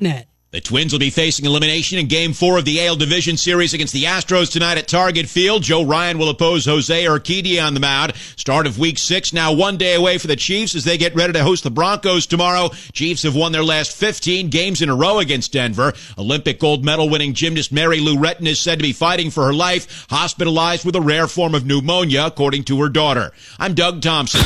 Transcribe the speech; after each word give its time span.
net. 0.00 0.26
The 0.50 0.62
Twins 0.62 0.92
will 0.92 0.98
be 0.98 1.10
facing 1.10 1.44
elimination 1.44 1.98
in 1.98 2.06
Game 2.06 2.32
4 2.32 2.56
of 2.56 2.64
the 2.64 2.86
AL 2.86 2.96
Division 2.96 3.36
Series 3.36 3.74
against 3.74 3.92
the 3.92 4.04
Astros 4.04 4.50
tonight 4.50 4.78
at 4.78 4.88
Target 4.88 5.28
Field. 5.28 5.62
Joe 5.62 5.84
Ryan 5.84 6.16
will 6.16 6.30
oppose 6.30 6.64
Jose 6.64 7.04
Urquidy 7.04 7.62
on 7.62 7.74
the 7.74 7.80
mound. 7.80 8.14
Start 8.36 8.66
of 8.66 8.78
Week 8.78 8.96
6 8.96 9.34
now 9.34 9.52
one 9.52 9.76
day 9.76 9.94
away 9.94 10.16
for 10.16 10.26
the 10.26 10.36
Chiefs 10.36 10.74
as 10.74 10.84
they 10.84 10.96
get 10.96 11.14
ready 11.14 11.34
to 11.34 11.42
host 11.42 11.64
the 11.64 11.70
Broncos 11.70 12.26
tomorrow. 12.26 12.70
Chiefs 12.94 13.24
have 13.24 13.36
won 13.36 13.52
their 13.52 13.62
last 13.62 13.94
15 13.94 14.48
games 14.48 14.80
in 14.80 14.88
a 14.88 14.96
row 14.96 15.18
against 15.18 15.52
Denver. 15.52 15.92
Olympic 16.16 16.58
gold 16.58 16.82
medal 16.82 17.10
winning 17.10 17.34
gymnast 17.34 17.70
Mary 17.70 18.00
Lou 18.00 18.16
Retton 18.16 18.46
is 18.46 18.58
said 18.58 18.78
to 18.78 18.82
be 18.82 18.94
fighting 18.94 19.30
for 19.30 19.44
her 19.44 19.52
life, 19.52 20.06
hospitalized 20.08 20.86
with 20.86 20.96
a 20.96 21.00
rare 21.02 21.26
form 21.26 21.54
of 21.54 21.66
pneumonia, 21.66 22.24
according 22.24 22.64
to 22.64 22.80
her 22.80 22.88
daughter. 22.88 23.32
I'm 23.58 23.74
Doug 23.74 24.00
Thompson. 24.00 24.40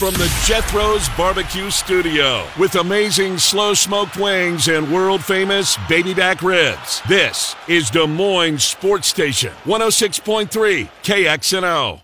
From 0.00 0.14
the 0.14 0.32
Jethro's 0.46 1.10
Barbecue 1.10 1.70
Studio 1.70 2.46
with 2.58 2.74
amazing 2.74 3.36
slow 3.36 3.74
smoked 3.74 4.16
wings 4.16 4.66
and 4.66 4.90
world 4.90 5.19
famous 5.20 5.76
baby 5.88 6.14
back 6.14 6.42
ribs. 6.42 7.00
This 7.08 7.54
is 7.68 7.90
Des 7.90 8.06
Moines 8.06 8.58
Sports 8.58 9.08
Station 9.08 9.52
106.3 9.64 10.88
KXNO. 11.02 12.00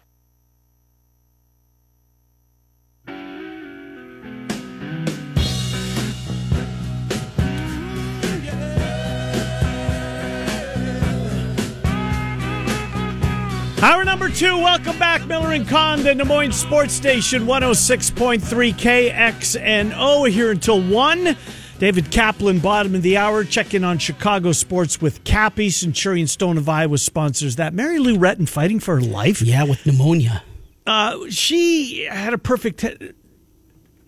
Hour 13.82 14.04
number 14.04 14.28
two, 14.28 14.56
welcome 14.56 14.98
back, 14.98 15.26
Miller 15.26 15.52
and 15.52 15.68
Condon, 15.68 16.18
Des 16.18 16.24
Moines 16.24 16.52
Sports 16.52 16.94
Station 16.94 17.46
106.3 17.46 18.40
KXNO. 18.74 20.30
Here 20.30 20.50
until 20.50 20.82
1. 20.82 21.36
David 21.78 22.10
Kaplan, 22.10 22.60
bottom 22.60 22.94
of 22.94 23.02
the 23.02 23.18
hour, 23.18 23.44
checking 23.44 23.84
on 23.84 23.98
Chicago 23.98 24.52
sports 24.52 25.00
with 25.00 25.22
Cappy. 25.24 25.68
Centurion 25.68 26.26
Stone 26.26 26.56
of 26.56 26.68
Iowa 26.68 26.96
sponsors 26.96 27.56
that. 27.56 27.74
Mary 27.74 27.98
Lou 27.98 28.16
Retton 28.16 28.48
fighting 28.48 28.80
for 28.80 28.94
her 28.96 29.02
life. 29.02 29.42
Yeah, 29.42 29.64
with 29.64 29.84
pneumonia. 29.84 30.42
Uh, 30.86 31.28
she 31.28 32.04
had 32.04 32.32
a 32.32 32.38
perfect. 32.38 32.82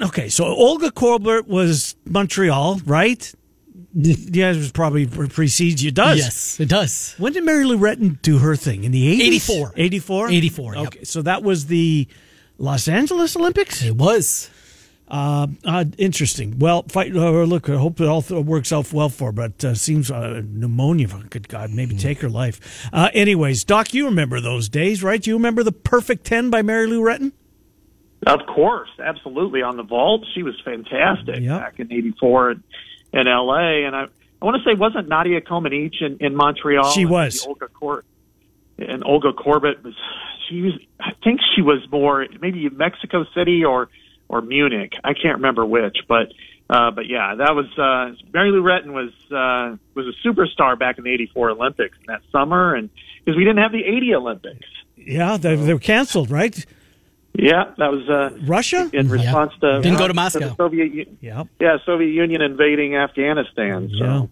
Okay, 0.00 0.28
so 0.30 0.44
Olga 0.46 0.90
Korbut 0.90 1.46
was 1.46 1.94
Montreal, 2.06 2.80
right? 2.86 3.34
Yeah, 3.94 4.50
it 4.52 4.56
was 4.56 4.72
probably 4.72 5.06
precedes 5.06 5.82
you. 5.82 5.90
Does 5.90 6.18
Yes, 6.18 6.60
it 6.60 6.68
does. 6.68 7.14
when 7.18 7.32
did 7.32 7.44
Mary 7.44 7.64
Lou 7.64 7.76
Retton 7.78 8.20
do 8.22 8.38
her 8.38 8.54
thing 8.56 8.84
in 8.84 8.92
the 8.92 9.08
eighties? 9.08 9.48
84. 9.50 9.72
84? 9.76 10.30
84, 10.30 10.74
yep. 10.76 10.86
Okay, 10.86 11.04
so 11.04 11.20
that 11.22 11.42
was 11.42 11.66
the 11.66 12.06
Los 12.58 12.86
Angeles 12.88 13.34
Olympics. 13.36 13.82
It 13.82 13.96
was. 13.96 14.50
Uh, 15.10 15.46
uh, 15.64 15.84
interesting. 15.96 16.58
Well, 16.58 16.82
fight. 16.88 17.16
Uh, 17.16 17.30
look, 17.44 17.68
I 17.70 17.76
hope 17.76 18.00
it 18.00 18.06
all 18.06 18.20
th- 18.22 18.44
works 18.44 18.72
out 18.72 18.92
well 18.92 19.08
for 19.08 19.26
her, 19.26 19.32
but 19.32 19.64
uh, 19.64 19.74
seems 19.74 20.10
uh, 20.10 20.42
pneumonia. 20.46 21.08
Good 21.30 21.48
God, 21.48 21.70
maybe 21.70 21.94
Hmm. 21.94 21.98
take 22.00 22.20
her 22.20 22.28
life. 22.28 22.88
Uh, 22.92 23.08
anyways, 23.14 23.64
Doc, 23.64 23.94
you 23.94 24.04
remember 24.04 24.40
those 24.40 24.68
days, 24.68 25.02
right? 25.02 25.26
You 25.26 25.34
remember 25.34 25.62
the 25.62 25.72
Perfect 25.72 26.24
Ten 26.26 26.50
by 26.50 26.60
Mary 26.62 26.86
Lou 26.86 27.00
Retton? 27.00 27.32
Of 28.26 28.40
course, 28.46 28.90
absolutely. 29.02 29.62
On 29.62 29.76
the 29.76 29.82
vault, 29.82 30.26
she 30.34 30.42
was 30.42 30.54
fantastic 30.64 31.40
Yep. 31.40 31.60
back 31.60 31.78
in 31.80 31.92
'84 31.92 32.50
in, 32.50 32.62
in 33.14 33.28
L.A. 33.28 33.84
And 33.86 33.94
I, 33.96 34.06
I 34.42 34.44
want 34.44 34.56
to 34.62 34.68
say, 34.68 34.74
wasn't 34.76 35.08
Nadia 35.08 35.40
Comaneci 35.40 36.02
in, 36.02 36.16
in 36.20 36.34
Montreal? 36.34 36.90
She 36.90 37.02
And 37.02 37.10
was. 37.10 37.46
Olga 37.46 37.68
Cor- 37.68 38.04
and 38.78 39.02
Olga 39.04 39.32
Korbut 39.32 39.82
was. 39.84 39.94
She 40.48 40.60
was. 40.62 40.72
I 41.00 41.12
think 41.24 41.40
she 41.54 41.62
was 41.62 41.78
more 41.92 42.26
maybe 42.40 42.68
Mexico 42.70 43.24
City 43.34 43.64
or 43.64 43.88
or 44.28 44.40
Munich. 44.40 44.92
I 45.04 45.14
can't 45.14 45.36
remember 45.36 45.64
which, 45.64 45.98
but 46.06 46.32
uh, 46.70 46.90
but 46.90 47.06
yeah, 47.06 47.34
that 47.36 47.54
was 47.54 47.66
uh, 47.78 48.14
Mary 48.32 48.50
Lou 48.50 48.62
Retton 48.62 48.92
was 48.92 49.10
uh, 49.30 49.76
was 49.94 50.06
a 50.06 50.26
superstar 50.26 50.78
back 50.78 50.98
in 50.98 51.04
the 51.04 51.10
'84 51.10 51.50
Olympics 51.50 51.96
that 52.06 52.20
summer, 52.30 52.74
and 52.74 52.90
because 53.24 53.36
we 53.36 53.44
didn't 53.44 53.62
have 53.62 53.72
the 53.72 53.84
'80 53.84 54.14
Olympics. 54.14 54.66
Yeah, 54.96 55.36
they, 55.36 55.56
they 55.56 55.72
were 55.72 55.80
canceled, 55.80 56.30
right? 56.30 56.66
Yeah, 57.34 57.72
that 57.78 57.92
was 57.92 58.08
uh, 58.08 58.36
Russia. 58.46 58.90
in 58.92 59.08
response 59.08 59.52
to 59.60 59.80
Didn't 59.80 59.98
go 59.98 60.08
to 60.08 60.12
the 60.12 60.14
Moscow. 60.14 60.56
Soviet 60.56 60.92
U- 60.92 61.16
Yeah. 61.20 61.44
yeah, 61.60 61.76
Soviet 61.86 62.08
Union 62.08 62.42
invading 62.42 62.96
Afghanistan. 62.96 63.88
So. 63.96 64.04
Yeah, 64.04 64.26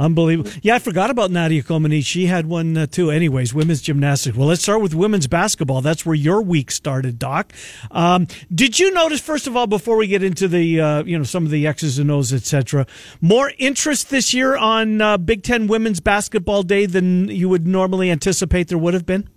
unbelievable. 0.00 0.50
Yeah, 0.62 0.74
I 0.74 0.80
forgot 0.80 1.10
about 1.10 1.30
Nadia 1.30 1.62
Comaneci. 1.62 2.04
She 2.04 2.26
had 2.26 2.46
one 2.46 2.76
uh, 2.76 2.86
too. 2.86 3.12
Anyways, 3.12 3.54
women's 3.54 3.80
gymnastics. 3.80 4.36
Well, 4.36 4.48
let's 4.48 4.62
start 4.62 4.80
with 4.82 4.92
women's 4.92 5.28
basketball. 5.28 5.82
That's 5.82 6.04
where 6.04 6.16
your 6.16 6.42
week 6.42 6.72
started, 6.72 7.16
Doc. 7.16 7.52
Um, 7.92 8.26
did 8.52 8.80
you 8.80 8.90
notice, 8.92 9.20
first 9.20 9.46
of 9.46 9.56
all, 9.56 9.68
before 9.68 9.96
we 9.96 10.08
get 10.08 10.24
into 10.24 10.48
the 10.48 10.80
uh, 10.80 11.04
you 11.04 11.16
know 11.16 11.24
some 11.24 11.44
of 11.44 11.52
the 11.52 11.64
X's 11.64 12.00
and 12.00 12.10
O's, 12.10 12.32
etc., 12.32 12.86
more 13.20 13.52
interest 13.58 14.10
this 14.10 14.34
year 14.34 14.56
on 14.56 15.00
uh, 15.00 15.16
Big 15.16 15.44
Ten 15.44 15.68
Women's 15.68 16.00
Basketball 16.00 16.64
Day 16.64 16.86
than 16.86 17.28
you 17.28 17.48
would 17.48 17.68
normally 17.68 18.10
anticipate 18.10 18.66
there 18.66 18.78
would 18.78 18.94
have 18.94 19.06
been? 19.06 19.28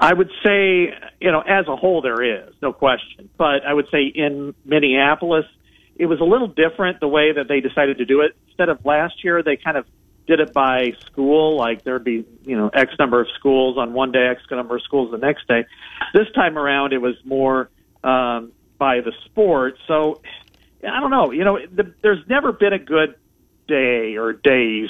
I 0.00 0.12
would 0.12 0.30
say, 0.44 0.94
you 1.20 1.32
know, 1.32 1.40
as 1.40 1.66
a 1.66 1.76
whole, 1.76 2.02
there 2.02 2.22
is 2.22 2.54
no 2.62 2.72
question. 2.72 3.28
But 3.36 3.64
I 3.66 3.72
would 3.72 3.86
say 3.90 4.04
in 4.04 4.54
Minneapolis, 4.64 5.44
it 5.96 6.06
was 6.06 6.20
a 6.20 6.24
little 6.24 6.48
different 6.48 7.00
the 7.00 7.08
way 7.08 7.32
that 7.32 7.48
they 7.48 7.60
decided 7.60 7.98
to 7.98 8.04
do 8.04 8.20
it. 8.20 8.36
Instead 8.48 8.68
of 8.68 8.84
last 8.84 9.24
year, 9.24 9.42
they 9.42 9.56
kind 9.56 9.76
of 9.76 9.86
did 10.26 10.40
it 10.40 10.52
by 10.52 10.92
school. 11.06 11.56
Like 11.56 11.82
there'd 11.82 12.04
be, 12.04 12.24
you 12.44 12.56
know, 12.56 12.68
X 12.68 12.92
number 12.98 13.20
of 13.20 13.26
schools 13.38 13.76
on 13.78 13.92
one 13.92 14.12
day, 14.12 14.28
X 14.28 14.42
number 14.50 14.76
of 14.76 14.82
schools 14.82 15.10
the 15.10 15.18
next 15.18 15.48
day. 15.48 15.64
This 16.14 16.26
time 16.34 16.56
around, 16.56 16.92
it 16.92 17.02
was 17.02 17.14
more 17.24 17.70
um, 18.04 18.52
by 18.78 19.00
the 19.00 19.12
sport. 19.24 19.78
So 19.88 20.20
I 20.82 21.00
don't 21.00 21.10
know. 21.10 21.32
You 21.32 21.44
know, 21.44 21.58
the, 21.66 21.94
there's 22.02 22.24
never 22.28 22.52
been 22.52 22.72
a 22.72 22.78
good 22.78 23.16
day 23.66 24.16
or 24.16 24.32
days 24.32 24.88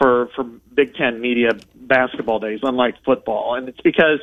for 0.00 0.28
for 0.34 0.44
Big 0.74 0.94
Ten 0.94 1.20
media 1.20 1.50
basketball 1.74 2.40
days, 2.40 2.60
unlike 2.62 2.96
football, 3.04 3.54
and 3.54 3.68
it's 3.68 3.80
because 3.80 4.20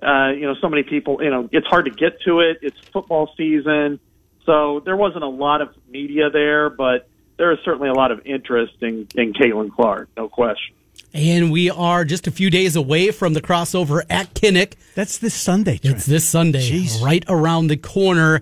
uh, 0.00 0.30
you 0.30 0.42
know 0.42 0.54
so 0.60 0.68
many 0.68 0.82
people. 0.82 1.22
You 1.22 1.30
know, 1.30 1.48
it's 1.52 1.66
hard 1.66 1.86
to 1.86 1.90
get 1.90 2.20
to 2.22 2.40
it. 2.40 2.58
It's 2.62 2.78
football 2.92 3.30
season, 3.36 4.00
so 4.44 4.80
there 4.84 4.96
wasn't 4.96 5.24
a 5.24 5.28
lot 5.28 5.60
of 5.60 5.74
media 5.88 6.30
there, 6.30 6.70
but 6.70 7.08
there 7.36 7.52
is 7.52 7.58
certainly 7.64 7.88
a 7.88 7.94
lot 7.94 8.10
of 8.10 8.24
interest 8.24 8.74
in 8.80 9.08
in 9.14 9.32
Caitlin 9.32 9.72
Clark, 9.72 10.08
no 10.16 10.28
question. 10.28 10.74
And 11.14 11.52
we 11.52 11.68
are 11.70 12.04
just 12.04 12.26
a 12.26 12.30
few 12.30 12.48
days 12.48 12.74
away 12.74 13.10
from 13.10 13.34
the 13.34 13.42
crossover 13.42 14.02
at 14.08 14.32
Kinnick. 14.34 14.74
That's 14.94 15.18
this 15.18 15.34
Sunday. 15.34 15.78
Trent. 15.78 15.96
It's 15.96 16.06
this 16.06 16.26
Sunday, 16.26 16.60
Jeez. 16.60 17.02
right 17.02 17.24
around 17.28 17.66
the 17.66 17.76
corner. 17.76 18.40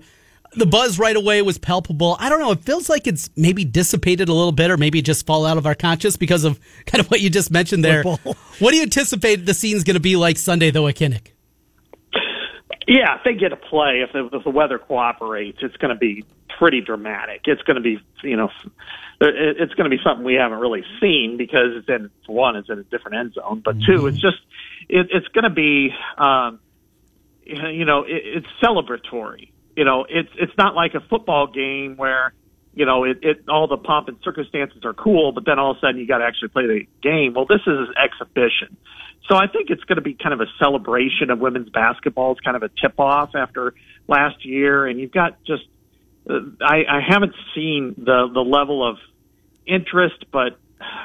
The 0.53 0.65
buzz 0.65 0.99
right 0.99 1.15
away 1.15 1.41
was 1.41 1.57
palpable. 1.57 2.17
I 2.19 2.29
don't 2.29 2.39
know. 2.39 2.51
It 2.51 2.59
feels 2.59 2.89
like 2.89 3.07
it's 3.07 3.29
maybe 3.37 3.63
dissipated 3.63 4.27
a 4.27 4.33
little 4.33 4.51
bit, 4.51 4.69
or 4.69 4.77
maybe 4.77 5.01
just 5.01 5.25
fall 5.25 5.45
out 5.45 5.57
of 5.57 5.65
our 5.65 5.75
conscious 5.75 6.17
because 6.17 6.43
of 6.43 6.59
kind 6.85 6.99
of 6.99 7.09
what 7.09 7.21
you 7.21 7.29
just 7.29 7.51
mentioned 7.51 7.83
there. 7.83 8.03
Football. 8.03 8.35
What 8.59 8.71
do 8.71 8.77
you 8.77 8.83
anticipate 8.83 9.45
the 9.45 9.53
scene's 9.53 9.83
going 9.83 9.95
to 9.95 10.01
be 10.01 10.15
like 10.15 10.37
Sunday, 10.37 10.71
though, 10.71 10.87
at 10.87 10.95
Kinnick? 10.95 11.30
Yeah, 12.87 13.17
if 13.17 13.23
they 13.23 13.33
get 13.33 13.53
a 13.53 13.57
play, 13.57 14.01
if 14.01 14.11
the, 14.11 14.35
if 14.35 14.43
the 14.43 14.49
weather 14.49 14.79
cooperates, 14.79 15.59
it's 15.61 15.77
going 15.77 15.93
to 15.93 15.99
be 15.99 16.25
pretty 16.57 16.81
dramatic. 16.81 17.41
It's 17.45 17.61
going 17.61 17.75
to 17.75 17.81
be, 17.81 17.99
you 18.23 18.35
know, 18.35 18.49
it's 19.19 19.73
going 19.75 19.89
to 19.89 19.95
be 19.95 20.01
something 20.03 20.25
we 20.25 20.35
haven't 20.35 20.59
really 20.59 20.83
seen 20.99 21.37
because 21.37 21.75
it's 21.75 21.89
in 21.89 22.09
one, 22.25 22.55
it's 22.55 22.69
in 22.69 22.79
a 22.79 22.83
different 22.83 23.17
end 23.17 23.33
zone, 23.33 23.61
but 23.63 23.75
two, 23.85 24.07
it's 24.07 24.19
just, 24.19 24.37
it, 24.89 25.07
it's 25.11 25.27
going 25.27 25.43
to 25.43 25.51
be, 25.51 25.89
um, 26.17 26.59
you 27.43 27.85
know, 27.85 28.03
it, 28.03 28.21
it's 28.25 28.47
celebratory. 28.63 29.51
You 29.75 29.85
know, 29.85 30.05
it's 30.09 30.29
it's 30.37 30.57
not 30.57 30.75
like 30.75 30.95
a 30.95 30.99
football 30.99 31.47
game 31.47 31.95
where, 31.97 32.33
you 32.73 32.85
know, 32.85 33.03
it, 33.03 33.19
it 33.21 33.49
all 33.49 33.67
the 33.67 33.77
pomp 33.77 34.07
and 34.07 34.17
circumstances 34.23 34.83
are 34.85 34.93
cool, 34.93 35.31
but 35.31 35.45
then 35.45 35.59
all 35.59 35.71
of 35.71 35.77
a 35.77 35.79
sudden 35.81 35.97
you 35.97 36.07
got 36.07 36.19
to 36.19 36.25
actually 36.25 36.49
play 36.49 36.67
the 36.67 36.87
game. 37.01 37.33
Well, 37.33 37.45
this 37.45 37.61
is 37.61 37.67
an 37.67 37.93
exhibition. 38.01 38.77
So 39.29 39.35
I 39.35 39.47
think 39.47 39.69
it's 39.69 39.83
going 39.83 39.97
to 39.97 40.01
be 40.01 40.13
kind 40.13 40.33
of 40.33 40.41
a 40.41 40.47
celebration 40.59 41.29
of 41.29 41.39
women's 41.39 41.69
basketball. 41.69 42.31
It's 42.33 42.41
kind 42.41 42.57
of 42.57 42.63
a 42.63 42.69
tip 42.69 42.99
off 42.99 43.35
after 43.35 43.73
last 44.07 44.45
year, 44.45 44.87
and 44.87 44.99
you've 44.99 45.11
got 45.11 45.43
just 45.43 45.63
uh, 46.29 46.39
I, 46.61 46.83
I 46.89 46.99
haven't 47.07 47.33
seen 47.55 47.95
the 47.97 48.29
the 48.33 48.41
level 48.41 48.87
of 48.87 48.97
interest, 49.65 50.25
but 50.31 50.57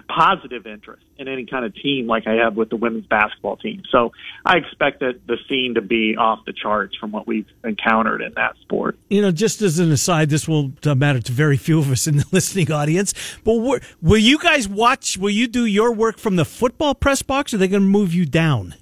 positive 0.08 0.67
interest 0.67 1.02
in 1.19 1.28
any 1.28 1.46
kind 1.46 1.64
of 1.64 1.75
team 1.75 2.06
like 2.06 2.26
I 2.26 2.34
have 2.34 2.56
with 2.56 2.69
the 2.70 2.76
women's 2.76 3.06
basketball 3.06 3.56
team. 3.56 3.82
So 3.90 4.12
I 4.44 4.56
expect 4.58 5.00
that 5.00 5.26
the 5.26 5.37
scene 5.49 5.75
to 5.75 5.81
be 5.81 6.17
off 6.17 6.40
the 6.46 6.52
charts 6.52 6.96
from 6.96 7.12
what 7.12 7.26
we've 7.26 7.46
encountered 7.64 8.23
in 8.23 8.32
that 8.34 8.56
sport. 8.62 8.99
you 9.08 9.23
know, 9.23 9.31
just 9.31 9.62
as 9.62 9.78
an 9.78 9.90
aside, 9.93 10.31
this 10.31 10.46
will 10.49 10.73
uh, 10.84 10.94
matter 10.94 11.20
to 11.20 11.32
very 11.32 11.56
few 11.56 11.78
of 11.78 11.90
us 11.90 12.06
in 12.06 12.19
the 12.19 12.26
listening 12.32 12.70
audience. 12.73 13.12
But 13.44 13.55
will 14.02 14.19
you 14.19 14.38
guys 14.38 14.69
watch? 14.69 15.17
Will 15.17 15.31
you 15.31 15.46
do 15.49 15.64
your 15.64 15.93
work 15.93 16.19
from 16.19 16.37
the 16.37 16.44
football 16.44 16.94
press 16.94 17.22
box? 17.22 17.52
Or 17.52 17.56
are 17.56 17.58
they 17.58 17.69
going 17.69 17.82
to 17.82 17.88
move 17.88 18.14
you 18.14 18.26
down? 18.26 18.75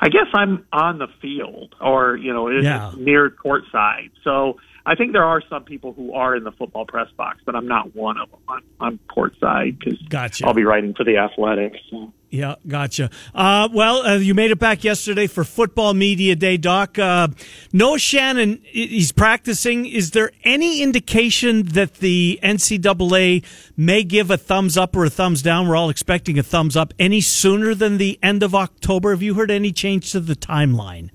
I 0.00 0.08
guess 0.08 0.26
I'm 0.34 0.66
on 0.72 0.98
the 0.98 1.06
field 1.20 1.74
or, 1.80 2.16
you 2.16 2.32
know, 2.32 2.48
Yeah. 2.50 2.92
near 2.96 3.30
courtside. 3.30 4.10
So 4.24 4.58
I 4.84 4.94
think 4.96 5.12
there 5.12 5.24
are 5.24 5.42
some 5.48 5.64
people 5.64 5.92
who 5.92 6.12
are 6.12 6.34
in 6.34 6.44
the 6.44 6.52
football 6.52 6.86
press 6.86 7.08
box, 7.16 7.40
but 7.44 7.54
I'm 7.54 7.68
not 7.68 7.94
one 7.94 8.18
of 8.18 8.30
them. 8.30 8.40
I'm, 8.48 8.62
I'm 8.80 9.00
courtside 9.08 9.78
because 9.78 10.00
Gotcha. 10.08 10.46
I'll 10.46 10.54
be 10.54 10.64
writing 10.64 10.94
for 10.94 11.04
the 11.04 11.18
athletics. 11.18 11.78
So. 11.90 12.12
Yeah, 12.30 12.54
gotcha. 12.66 13.10
Uh, 13.34 13.68
well, 13.72 14.06
uh, 14.06 14.16
you 14.16 14.34
made 14.34 14.50
it 14.50 14.58
back 14.58 14.84
yesterday 14.84 15.26
for 15.26 15.44
Football 15.44 15.92
Media 15.94 16.34
Day, 16.34 16.56
Doc. 16.56 16.98
Uh, 16.98 17.28
Noah 17.72 17.98
Shannon, 17.98 18.60
he's 18.64 19.12
practicing. 19.12 19.86
Is 19.86 20.12
there 20.12 20.32
any 20.42 20.82
indication 20.82 21.64
that 21.64 21.96
the 21.96 22.40
NCAA 22.42 23.44
may 23.76 24.02
give 24.02 24.30
a 24.30 24.38
thumbs 24.38 24.78
up 24.78 24.96
or 24.96 25.04
a 25.04 25.10
thumbs 25.10 25.42
down? 25.42 25.68
We're 25.68 25.76
all 25.76 25.90
expecting 25.90 26.38
a 26.38 26.42
thumbs 26.42 26.74
up 26.74 26.94
any 26.98 27.20
sooner 27.20 27.74
than 27.74 27.98
the 27.98 28.18
end 28.22 28.42
of 28.42 28.54
October. 28.54 29.10
Have 29.10 29.22
you 29.22 29.34
heard 29.34 29.50
any 29.50 29.70
change 29.70 30.10
to 30.12 30.20
the 30.20 30.34
timeline? 30.34 31.10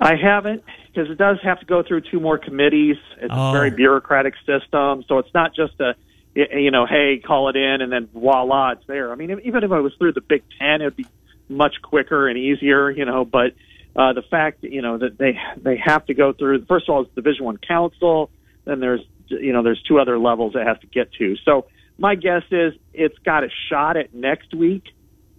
I 0.00 0.14
haven't 0.16 0.64
because 0.92 1.10
it 1.10 1.18
does 1.18 1.38
have 1.42 1.60
to 1.60 1.66
go 1.66 1.82
through 1.82 2.02
two 2.02 2.20
more 2.20 2.38
committees. 2.38 2.96
It's 3.20 3.32
Oh. 3.34 3.50
a 3.50 3.52
very 3.52 3.70
bureaucratic 3.70 4.34
system, 4.46 5.04
so 5.06 5.18
it's 5.18 5.32
not 5.34 5.54
just 5.54 5.78
a 5.80 5.94
you 6.34 6.70
know, 6.70 6.86
hey, 6.86 7.18
call 7.18 7.50
it 7.50 7.56
in 7.56 7.82
and 7.82 7.92
then 7.92 8.08
voila, 8.14 8.70
it's 8.70 8.86
there. 8.86 9.12
I 9.12 9.16
mean, 9.16 9.38
even 9.44 9.64
if 9.64 9.70
I 9.70 9.80
was 9.80 9.92
through 9.98 10.12
the 10.14 10.22
Big 10.22 10.42
Ten, 10.58 10.80
it'd 10.80 10.96
be 10.96 11.04
much 11.50 11.74
quicker 11.82 12.26
and 12.26 12.38
easier, 12.38 12.90
you 12.90 13.04
know. 13.04 13.26
But 13.26 13.52
uh, 13.94 14.14
the 14.14 14.22
fact, 14.22 14.62
you 14.62 14.80
know, 14.80 14.96
that 14.96 15.18
they 15.18 15.38
they 15.62 15.76
have 15.76 16.06
to 16.06 16.14
go 16.14 16.32
through 16.32 16.64
first 16.64 16.88
of 16.88 16.94
all, 16.94 17.02
it's 17.02 17.14
Division 17.14 17.44
One 17.44 17.58
Council. 17.58 18.30
Then 18.64 18.80
there's 18.80 19.02
you 19.28 19.52
know, 19.52 19.62
there's 19.62 19.82
two 19.82 19.98
other 19.98 20.18
levels 20.18 20.54
it 20.54 20.66
has 20.66 20.78
to 20.80 20.86
get 20.86 21.12
to. 21.14 21.36
So 21.44 21.66
my 21.98 22.14
guess 22.14 22.42
is 22.50 22.74
it's 22.92 23.18
got 23.18 23.44
a 23.44 23.48
shot 23.68 23.96
at 23.96 24.14
next 24.14 24.54
week, 24.54 24.84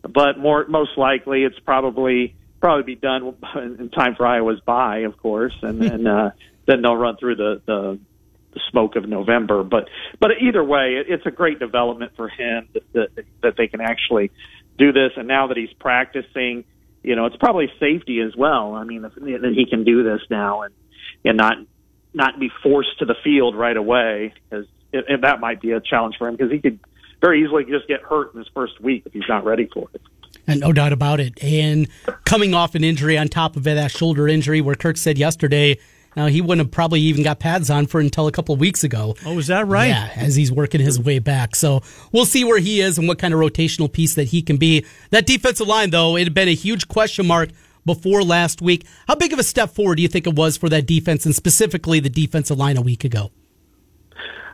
but 0.04 0.38
more 0.38 0.66
most 0.68 0.98
likely 0.98 1.44
it's 1.44 1.60
probably 1.60 2.36
probably 2.64 2.96
be 2.96 3.00
done 3.00 3.36
in 3.56 3.90
time 3.90 4.16
for 4.16 4.26
Iowa's 4.26 4.62
bye, 4.62 5.00
of 5.00 5.18
course, 5.18 5.54
and 5.62 5.82
then 5.82 6.08
uh, 6.08 6.32
then 6.66 6.82
they'll 6.82 6.96
run 6.96 7.18
through 7.18 7.36
the 7.36 7.62
the 7.66 8.00
the 8.54 8.60
smoke 8.72 8.96
of 8.96 9.08
November. 9.08 9.64
But 9.64 9.90
but 10.20 10.32
either 10.42 10.64
way, 10.64 10.96
it, 10.96 11.08
it's 11.10 11.26
a 11.26 11.32
great 11.32 11.60
development 11.60 12.14
for 12.16 12.30
him 12.30 12.70
that, 12.74 12.94
that 12.94 13.26
that 13.42 13.54
they 13.58 13.68
can 13.68 13.82
actually 13.82 14.32
do 14.78 14.94
this. 14.94 15.12
And 15.18 15.28
now 15.28 15.48
that 15.48 15.58
he's 15.58 15.74
practicing, 15.74 16.64
you 17.04 17.18
know, 17.18 17.26
it's 17.26 17.36
probably 17.36 17.70
safety 17.82 18.22
as 18.22 18.34
well. 18.36 18.76
I 18.76 18.86
mean, 18.86 19.02
that 19.02 19.54
he 19.54 19.66
can 19.70 19.84
do 19.84 20.04
this 20.04 20.22
now 20.30 20.62
and 20.62 20.74
and 21.26 21.36
not 21.38 21.58
not 22.14 22.40
be 22.40 22.50
forced 22.62 22.98
to 23.00 23.06
the 23.06 23.16
field 23.26 23.58
right 23.58 23.76
away 23.76 24.34
because 24.50 24.68
and 24.94 25.24
that 25.24 25.42
might 25.42 25.60
be 25.60 25.72
a 25.72 25.82
challenge 25.82 26.16
for 26.18 26.30
him 26.30 26.36
because 26.38 26.52
he 26.52 26.60
could 26.60 26.80
very 27.20 27.44
easily 27.44 27.66
just 27.66 27.88
get 27.90 28.04
hurt 28.04 28.34
in 28.34 28.40
his 28.40 28.48
first 28.54 28.80
week 28.80 29.04
if 29.06 29.12
he's 29.12 29.28
not 29.28 29.44
ready 29.44 29.68
for 29.74 29.90
it. 29.94 30.02
And 30.48 30.60
no 30.60 30.74
doubt 30.74 30.94
about 30.94 31.20
it. 31.20 31.42
And 31.42 31.88
coming 32.26 32.54
off 32.54 32.76
an 32.76 32.84
injury 32.84 33.18
on 33.18 33.30
top 33.30 33.56
of 33.56 33.66
it, 33.68 33.76
that 33.76 33.92
shoulder 33.92 34.28
injury, 34.28 34.62
where 34.62 34.76
Kirk 34.76 34.98
said 34.98 35.18
yesterday 35.18 35.78
now 36.16 36.28
he 36.28 36.42
wouldn't 36.42 36.68
have 36.68 36.72
probably 36.72 37.02
even 37.02 37.24
got 37.24 37.40
pads 37.40 37.70
on 37.70 37.88
for 37.88 38.00
until 38.00 38.28
a 38.28 38.32
couple 38.32 38.54
of 38.54 38.60
weeks 38.60 38.84
ago. 38.84 39.16
Oh, 39.26 39.38
is 39.38 39.48
that 39.48 39.68
right? 39.68 39.88
Yeah, 39.88 40.12
as 40.16 40.36
he's 40.36 40.52
working 40.52 40.82
his 40.82 41.00
way 41.00 41.20
back. 41.20 41.56
So 41.56 41.82
we'll 42.12 42.26
see 42.26 42.44
where 42.44 42.60
he 42.60 42.82
is 42.82 42.98
and 42.98 43.08
what 43.08 43.20
kind 43.20 43.34
of 43.34 43.40
rotational 43.40 43.92
piece 43.92 44.16
that 44.16 44.26
he 44.26 44.42
can 44.42 44.58
be. 44.58 44.86
That 45.10 45.26
defensive 45.26 45.68
line, 45.68 45.90
though, 45.90 46.16
it 46.16 46.26
had 46.26 46.34
been 46.34 46.48
a 46.48 46.54
huge 46.54 46.88
question 46.88 47.26
mark 47.26 47.50
before 47.86 48.24
last 48.24 48.62
week. 48.62 48.86
How 49.08 49.16
big 49.16 49.34
of 49.34 49.40
a 49.40 49.44
step 49.44 49.72
forward 49.72 49.96
do 49.96 50.02
you 50.02 50.08
think 50.08 50.28
it 50.28 50.36
was 50.36 50.58
for 50.58 50.70
that 50.70 50.86
defense 50.86 51.26
and 51.26 51.36
specifically 51.36 52.00
the 52.00 52.10
defensive 52.10 52.58
line 52.58 52.78
a 52.78 52.82
week 52.82 53.04
ago? 53.04 53.32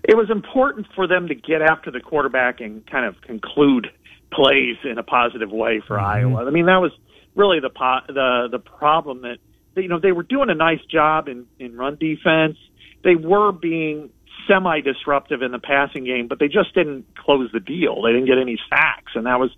It 0.03 0.15
was 0.15 0.29
important 0.29 0.87
for 0.95 1.07
them 1.07 1.27
to 1.27 1.35
get 1.35 1.61
after 1.61 1.91
the 1.91 1.99
quarterback 1.99 2.61
and 2.61 2.85
kind 2.87 3.05
of 3.05 3.19
conclude 3.21 3.91
plays 4.31 4.77
in 4.83 4.97
a 4.97 5.03
positive 5.03 5.51
way 5.51 5.81
for 5.85 5.97
mm-hmm. 5.97 6.05
Iowa. 6.05 6.45
I 6.45 6.51
mean, 6.51 6.65
that 6.65 6.77
was 6.77 6.91
really 7.35 7.59
the 7.59 7.69
po- 7.69 8.05
the 8.07 8.47
the 8.51 8.59
problem 8.59 9.21
that 9.21 9.37
you 9.75 9.87
know 9.87 9.99
they 9.99 10.11
were 10.11 10.23
doing 10.23 10.49
a 10.49 10.55
nice 10.55 10.83
job 10.91 11.27
in 11.27 11.45
in 11.59 11.75
run 11.75 11.97
defense. 11.99 12.57
They 13.03 13.15
were 13.15 13.51
being 13.51 14.09
semi 14.47 14.81
disruptive 14.81 15.41
in 15.41 15.51
the 15.51 15.59
passing 15.59 16.03
game, 16.03 16.27
but 16.27 16.39
they 16.39 16.47
just 16.47 16.73
didn't 16.73 17.05
close 17.15 17.49
the 17.53 17.59
deal. 17.59 18.01
They 18.01 18.11
didn't 18.11 18.27
get 18.27 18.37
any 18.37 18.57
sacks, 18.69 19.13
and 19.15 19.25
that 19.25 19.39
was 19.39 19.51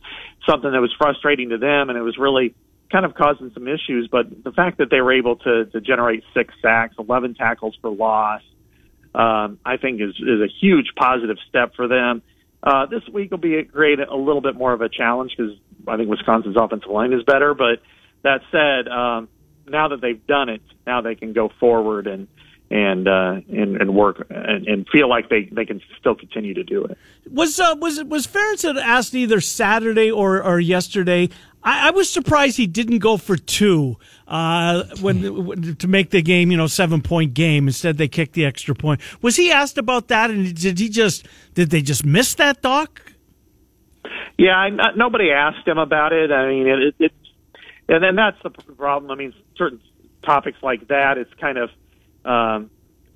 something 0.47 0.71
that 0.71 0.81
was 0.81 0.93
frustrating 0.97 1.49
to 1.49 1.57
them, 1.57 1.89
and 1.89 1.97
it 1.97 2.01
was 2.01 2.17
really 2.17 2.53
kind 2.91 3.05
of 3.05 3.15
causing 3.15 3.51
some 3.53 3.67
issues. 3.67 4.09
But 4.11 4.43
the 4.43 4.51
fact 4.51 4.77
that 4.79 4.89
they 4.91 5.01
were 5.01 5.13
able 5.13 5.37
to 5.37 5.65
to 5.65 5.81
generate 5.81 6.23
six 6.33 6.53
sacks, 6.61 6.95
eleven 6.99 7.33
tackles 7.33 7.77
for 7.81 7.89
loss, 7.89 8.41
um, 9.15 9.59
I 9.65 9.77
think 9.77 10.01
is 10.01 10.15
is 10.19 10.41
a 10.41 10.49
huge 10.61 10.91
positive 10.95 11.37
step 11.49 11.73
for 11.75 11.87
them. 11.87 12.21
Uh, 12.63 12.85
this 12.85 13.01
week 13.11 13.31
will 13.31 13.37
be 13.39 13.55
a 13.55 13.63
great, 13.63 13.99
a 13.99 14.15
little 14.15 14.41
bit 14.41 14.55
more 14.55 14.73
of 14.73 14.81
a 14.81 14.89
challenge 14.89 15.33
because 15.35 15.53
I 15.87 15.97
think 15.97 16.09
Wisconsin's 16.09 16.55
offensive 16.57 16.91
line 16.91 17.11
is 17.13 17.23
better. 17.23 17.53
But 17.53 17.81
that 18.23 18.41
said, 18.51 18.87
um, 18.87 19.29
now 19.67 19.87
that 19.89 20.01
they've 20.01 20.25
done 20.27 20.49
it, 20.49 20.61
now 20.85 21.01
they 21.01 21.15
can 21.15 21.33
go 21.33 21.49
forward 21.59 22.07
and 22.07 22.27
and 22.69 23.05
uh, 23.05 23.41
and, 23.49 23.81
and 23.81 23.93
work 23.93 24.25
and, 24.29 24.65
and 24.65 24.87
feel 24.89 25.09
like 25.09 25.27
they, 25.27 25.49
they 25.51 25.65
can 25.65 25.81
still 25.99 26.15
continue 26.15 26.53
to 26.53 26.63
do 26.63 26.85
it. 26.85 26.97
Was 27.29 27.59
uh, 27.59 27.75
was 27.79 28.01
was 28.05 28.25
Ferentz 28.27 28.63
asked 28.81 29.13
either 29.13 29.41
Saturday 29.41 30.09
or 30.09 30.41
or 30.41 30.59
yesterday? 30.59 31.29
I, 31.63 31.87
I 31.87 31.91
was 31.91 32.09
surprised 32.09 32.57
he 32.57 32.67
didn't 32.67 32.99
go 32.99 33.17
for 33.17 33.37
two 33.37 33.97
uh, 34.27 34.83
when 35.01 35.75
to 35.77 35.87
make 35.87 36.09
the 36.09 36.21
game, 36.21 36.51
you 36.51 36.57
know, 36.57 36.67
seven 36.67 37.01
point 37.01 37.33
game. 37.33 37.67
Instead, 37.67 37.97
they 37.97 38.07
kicked 38.07 38.33
the 38.33 38.45
extra 38.45 38.75
point. 38.75 39.01
Was 39.21 39.35
he 39.35 39.51
asked 39.51 39.77
about 39.77 40.07
that? 40.07 40.31
And 40.31 40.55
did 40.55 40.79
he 40.79 40.89
just 40.89 41.27
did 41.53 41.69
they 41.69 41.81
just 41.81 42.05
miss 42.05 42.33
that, 42.35 42.61
Doc? 42.61 43.13
Yeah, 44.37 44.55
I, 44.55 44.69
nobody 44.95 45.31
asked 45.31 45.67
him 45.67 45.77
about 45.77 46.13
it. 46.13 46.31
I 46.31 46.49
mean, 46.49 46.67
it, 46.67 46.95
it 46.97 47.11
and 47.87 48.03
then 48.03 48.15
that's 48.15 48.41
the 48.41 48.49
problem. 48.49 49.11
I 49.11 49.15
mean, 49.15 49.33
certain 49.57 49.81
topics 50.23 50.57
like 50.63 50.87
that, 50.87 51.17
it's 51.17 51.33
kind 51.35 51.57
of, 51.57 51.69
um, 52.23 52.69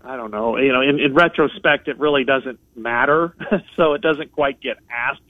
I 0.04 0.18
don't 0.18 0.32
know, 0.32 0.58
you 0.58 0.72
know, 0.72 0.82
in, 0.82 1.00
in 1.00 1.14
retrospect, 1.14 1.88
it 1.88 1.98
really 1.98 2.26
doesn't 2.26 2.60
matter, 2.76 3.36
so 3.76 3.94
it 3.94 4.02
doesn't 4.02 4.34
quite 4.34 4.60
get 4.60 4.78
asked. 4.90 5.22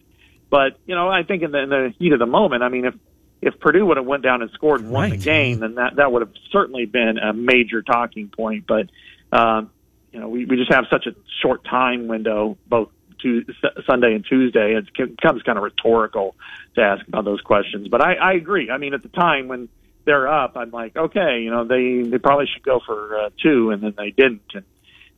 But 0.49 0.77
you 0.85 0.95
know, 0.95 1.09
I 1.09 1.23
think 1.23 1.43
in 1.43 1.51
the, 1.51 1.59
in 1.59 1.69
the 1.69 1.93
heat 1.97 2.13
of 2.13 2.19
the 2.19 2.25
moment, 2.25 2.63
I 2.63 2.69
mean, 2.69 2.85
if 2.85 2.95
if 3.41 3.59
Purdue 3.59 3.85
would 3.85 3.97
have 3.97 4.05
went 4.05 4.23
down 4.23 4.41
and 4.41 4.51
scored 4.51 4.81
and 4.81 4.91
won 4.91 5.11
right. 5.11 5.19
the 5.19 5.23
game, 5.23 5.59
then 5.59 5.75
that 5.75 5.97
that 5.97 6.11
would 6.11 6.21
have 6.21 6.33
certainly 6.51 6.85
been 6.85 7.17
a 7.17 7.33
major 7.33 7.81
talking 7.81 8.29
point. 8.29 8.65
But 8.67 8.89
um, 9.31 9.71
you 10.11 10.19
know, 10.19 10.29
we 10.29 10.45
we 10.45 10.55
just 10.55 10.71
have 10.71 10.85
such 10.89 11.07
a 11.07 11.15
short 11.41 11.63
time 11.63 12.07
window, 12.07 12.57
both 12.67 12.89
to 13.21 13.45
Sunday 13.87 14.13
and 14.13 14.25
Tuesday. 14.25 14.75
It 14.75 14.85
becomes 14.95 15.41
kind 15.43 15.57
of 15.57 15.63
rhetorical 15.63 16.35
to 16.75 16.81
ask 16.81 17.07
about 17.07 17.25
those 17.25 17.41
questions. 17.41 17.87
But 17.87 18.01
I, 18.01 18.13
I 18.15 18.33
agree. 18.33 18.69
I 18.69 18.77
mean, 18.77 18.93
at 18.93 19.01
the 19.01 19.09
time 19.09 19.47
when 19.47 19.69
they're 20.05 20.27
up, 20.27 20.55
I'm 20.55 20.71
like, 20.71 20.95
okay, 20.95 21.41
you 21.41 21.49
know, 21.49 21.65
they 21.65 22.03
they 22.03 22.17
probably 22.17 22.47
should 22.53 22.63
go 22.63 22.79
for 22.85 23.19
uh, 23.19 23.29
two, 23.41 23.71
and 23.71 23.81
then 23.81 23.93
they 23.97 24.11
didn't. 24.11 24.43
And 24.53 24.63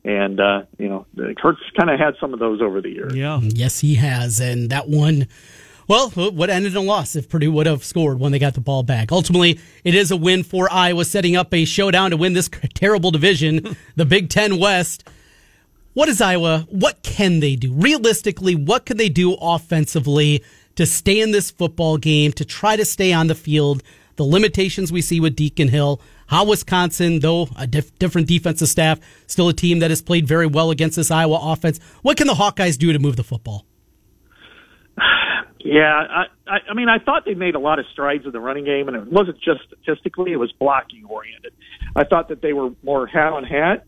and 0.07 0.39
uh, 0.39 0.61
you 0.79 0.87
know, 0.87 1.05
Kirk's 1.37 1.61
kind 1.77 1.89
of 1.89 1.99
had 1.99 2.15
some 2.19 2.33
of 2.33 2.39
those 2.39 2.61
over 2.61 2.81
the 2.81 2.89
years. 2.89 3.13
Yeah, 3.13 3.41
yes, 3.43 3.79
he 3.79 3.95
has, 3.95 4.39
and 4.39 4.69
that 4.69 4.87
one. 4.87 5.27
Well, 5.89 6.09
what 6.09 6.49
ended 6.49 6.73
in 6.73 6.77
a 6.77 6.81
loss 6.81 7.15
if 7.15 7.29
Purdue 7.29 7.51
would 7.53 7.65
have 7.65 7.81
scored 7.81 8.19
when 8.19 8.33
they 8.33 8.39
got 8.39 8.55
the 8.55 8.61
ball 8.61 8.83
back. 8.83 9.09
Ultimately, 9.09 9.57
it 9.85 9.95
is 9.95 10.11
a 10.11 10.17
win 10.17 10.43
for 10.43 10.69
Iowa, 10.69 11.05
setting 11.05 11.37
up 11.37 11.53
a 11.53 11.63
showdown 11.63 12.11
to 12.11 12.17
win 12.17 12.33
this 12.33 12.49
terrible 12.73 13.09
division, 13.09 13.77
the 13.95 14.05
Big 14.05 14.29
Ten 14.29 14.59
West. 14.59 15.07
What 15.93 16.09
is 16.09 16.19
Iowa? 16.19 16.67
What 16.69 17.03
can 17.03 17.39
they 17.39 17.55
do? 17.55 17.71
Realistically, 17.73 18.53
what 18.53 18.85
can 18.85 18.97
they 18.97 19.07
do 19.07 19.35
offensively 19.35 20.43
to 20.75 20.85
stay 20.85 21.21
in 21.21 21.31
this 21.31 21.51
football 21.51 21.97
game, 21.97 22.33
to 22.33 22.43
try 22.43 22.75
to 22.75 22.83
stay 22.85 23.13
on 23.13 23.27
the 23.27 23.35
field? 23.35 23.81
The 24.17 24.25
limitations 24.25 24.91
we 24.91 25.01
see 25.01 25.21
with 25.21 25.37
Deacon 25.37 25.69
Hill, 25.69 26.01
how 26.27 26.45
Wisconsin, 26.45 27.19
though 27.19 27.47
a 27.57 27.67
diff- 27.67 27.97
different 27.99 28.27
defensive 28.27 28.69
staff, 28.69 28.99
still 29.27 29.49
a 29.49 29.53
team 29.53 29.79
that 29.79 29.89
has 29.89 30.01
played 30.01 30.27
very 30.27 30.47
well 30.47 30.71
against 30.71 30.95
this 30.95 31.11
Iowa 31.11 31.39
offense. 31.41 31.79
What 32.01 32.17
can 32.17 32.27
the 32.27 32.33
Hawkeyes 32.33 32.77
do 32.77 32.93
to 32.93 32.99
move 32.99 33.15
the 33.15 33.23
football? 33.23 33.65
Yeah, 35.59 36.23
I, 36.47 36.59
I 36.69 36.73
mean, 36.75 36.87
I 36.87 36.99
thought 36.99 37.25
they 37.25 37.33
made 37.33 37.55
a 37.55 37.59
lot 37.59 37.77
of 37.77 37.85
strides 37.91 38.25
in 38.25 38.31
the 38.31 38.39
running 38.39 38.63
game, 38.63 38.87
and 38.87 38.95
it 38.95 39.11
wasn't 39.11 39.37
just 39.41 39.59
statistically; 39.67 40.31
it 40.31 40.37
was 40.37 40.49
blocking 40.53 41.03
oriented. 41.03 41.51
I 41.93 42.05
thought 42.05 42.29
that 42.29 42.41
they 42.41 42.53
were 42.53 42.69
more 42.83 43.05
hat 43.05 43.33
on 43.33 43.43
hat 43.43 43.85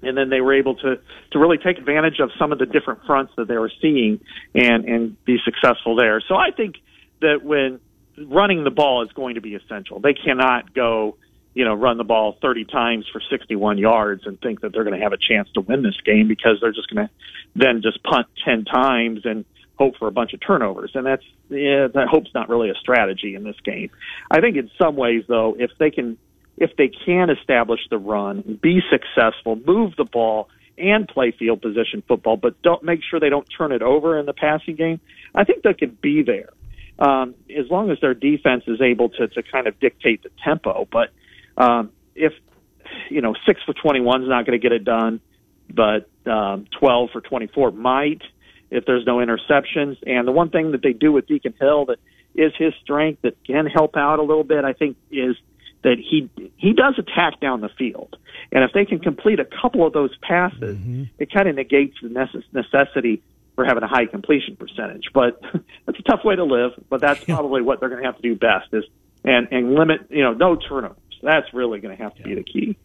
and 0.00 0.16
then 0.16 0.28
they 0.28 0.40
were 0.40 0.54
able 0.54 0.76
to 0.76 1.00
to 1.32 1.38
really 1.40 1.58
take 1.58 1.78
advantage 1.78 2.20
of 2.20 2.30
some 2.38 2.52
of 2.52 2.60
the 2.60 2.66
different 2.66 3.00
fronts 3.04 3.32
that 3.36 3.48
they 3.48 3.56
were 3.56 3.72
seeing 3.80 4.20
and 4.54 4.84
and 4.84 5.24
be 5.24 5.38
successful 5.44 5.96
there. 5.96 6.22
So 6.28 6.36
I 6.36 6.50
think 6.56 6.76
that 7.20 7.42
when 7.42 7.80
running 8.18 8.64
the 8.64 8.70
ball 8.70 9.04
is 9.04 9.12
going 9.12 9.36
to 9.36 9.40
be 9.40 9.54
essential. 9.54 10.00
They 10.00 10.14
cannot 10.14 10.74
go, 10.74 11.16
you 11.54 11.64
know, 11.64 11.74
run 11.74 11.98
the 11.98 12.04
ball 12.04 12.36
30 12.40 12.64
times 12.64 13.06
for 13.12 13.20
61 13.30 13.78
yards 13.78 14.26
and 14.26 14.40
think 14.40 14.60
that 14.62 14.72
they're 14.72 14.84
going 14.84 14.98
to 14.98 15.02
have 15.02 15.12
a 15.12 15.18
chance 15.18 15.48
to 15.54 15.60
win 15.60 15.82
this 15.82 15.98
game 16.04 16.28
because 16.28 16.58
they're 16.60 16.72
just 16.72 16.88
going 16.92 17.06
to 17.06 17.12
then 17.54 17.82
just 17.82 18.02
punt 18.02 18.26
10 18.44 18.64
times 18.64 19.20
and 19.24 19.44
hope 19.78 19.96
for 19.98 20.08
a 20.08 20.12
bunch 20.12 20.32
of 20.32 20.40
turnovers. 20.40 20.92
And 20.94 21.06
that's 21.06 21.24
yeah, 21.48 21.88
that 21.92 22.08
hope's 22.10 22.30
not 22.34 22.48
really 22.48 22.70
a 22.70 22.74
strategy 22.74 23.34
in 23.34 23.44
this 23.44 23.56
game. 23.64 23.90
I 24.30 24.40
think 24.40 24.56
in 24.56 24.70
some 24.80 24.96
ways 24.96 25.24
though, 25.28 25.56
if 25.58 25.70
they 25.78 25.90
can 25.90 26.18
if 26.56 26.76
they 26.76 26.88
can 26.88 27.30
establish 27.30 27.80
the 27.90 27.98
run, 27.98 28.58
be 28.62 28.80
successful, 28.90 29.56
move 29.66 29.94
the 29.96 30.04
ball, 30.04 30.48
and 30.78 31.08
play 31.08 31.34
field 31.36 31.60
position 31.62 32.02
football, 32.06 32.36
but 32.36 32.60
don't 32.62 32.82
make 32.82 33.00
sure 33.08 33.20
they 33.20 33.30
don't 33.30 33.48
turn 33.56 33.72
it 33.72 33.82
over 33.82 34.18
in 34.18 34.26
the 34.26 34.32
passing 34.32 34.76
game. 34.76 35.00
I 35.34 35.44
think 35.44 35.62
they 35.62 35.74
can 35.74 35.96
be 36.00 36.22
there 36.22 36.50
um, 36.98 37.34
as 37.50 37.70
long 37.70 37.90
as 37.90 37.98
their 38.00 38.14
defense 38.14 38.64
is 38.66 38.80
able 38.80 39.08
to 39.10 39.28
to 39.28 39.42
kind 39.42 39.66
of 39.66 39.78
dictate 39.80 40.22
the 40.22 40.30
tempo. 40.44 40.86
But 40.90 41.10
um, 41.56 41.90
if 42.14 42.32
you 43.10 43.20
know 43.20 43.34
six 43.46 43.60
for 43.64 43.74
twenty 43.74 44.00
one 44.00 44.22
is 44.22 44.28
not 44.28 44.46
going 44.46 44.58
to 44.58 44.62
get 44.62 44.72
it 44.72 44.84
done, 44.84 45.20
but 45.68 46.08
um, 46.30 46.66
twelve 46.78 47.10
for 47.12 47.20
twenty 47.20 47.46
four 47.46 47.70
might 47.70 48.22
if 48.70 48.86
there's 48.86 49.04
no 49.06 49.16
interceptions. 49.16 49.98
And 50.06 50.26
the 50.26 50.32
one 50.32 50.50
thing 50.50 50.72
that 50.72 50.82
they 50.82 50.92
do 50.94 51.12
with 51.12 51.26
Deacon 51.26 51.54
Hill 51.60 51.86
that 51.86 51.98
is 52.34 52.52
his 52.58 52.72
strength 52.82 53.22
that 53.22 53.36
can 53.44 53.66
help 53.66 53.96
out 53.96 54.18
a 54.18 54.22
little 54.22 54.44
bit. 54.44 54.64
I 54.64 54.72
think 54.72 54.96
is 55.10 55.36
that 55.82 55.96
he 55.98 56.30
he 56.56 56.72
does 56.72 56.94
attack 56.98 57.40
down 57.40 57.60
the 57.60 57.68
field, 57.78 58.16
and 58.50 58.64
if 58.64 58.72
they 58.72 58.84
can 58.84 58.98
complete 58.98 59.40
a 59.40 59.46
couple 59.60 59.86
of 59.86 59.92
those 59.92 60.16
passes, 60.22 60.76
mm-hmm. 60.76 61.04
it 61.18 61.32
kind 61.32 61.48
of 61.48 61.56
negates 61.56 61.96
the 62.02 62.08
necess- 62.08 62.44
necessity 62.52 63.22
for 63.54 63.64
having 63.64 63.82
a 63.82 63.88
high 63.88 64.06
completion 64.06 64.56
percentage. 64.56 65.10
But 65.12 65.40
that's 65.86 65.98
a 65.98 66.02
tough 66.02 66.24
way 66.24 66.36
to 66.36 66.44
live. 66.44 66.72
But 66.88 67.00
that's 67.00 67.24
probably 67.24 67.62
what 67.62 67.80
they're 67.80 67.88
going 67.88 68.02
to 68.02 68.06
have 68.06 68.16
to 68.16 68.22
do 68.22 68.36
best 68.36 68.72
is 68.72 68.84
and 69.24 69.48
and 69.50 69.74
limit 69.74 70.06
you 70.10 70.22
know 70.22 70.32
no 70.32 70.56
turnovers. 70.56 70.96
That's 71.22 71.54
really 71.54 71.78
going 71.78 71.96
to 71.96 72.02
have 72.02 72.14
to 72.16 72.22
be 72.22 72.34
the 72.34 72.42
key. 72.42 72.76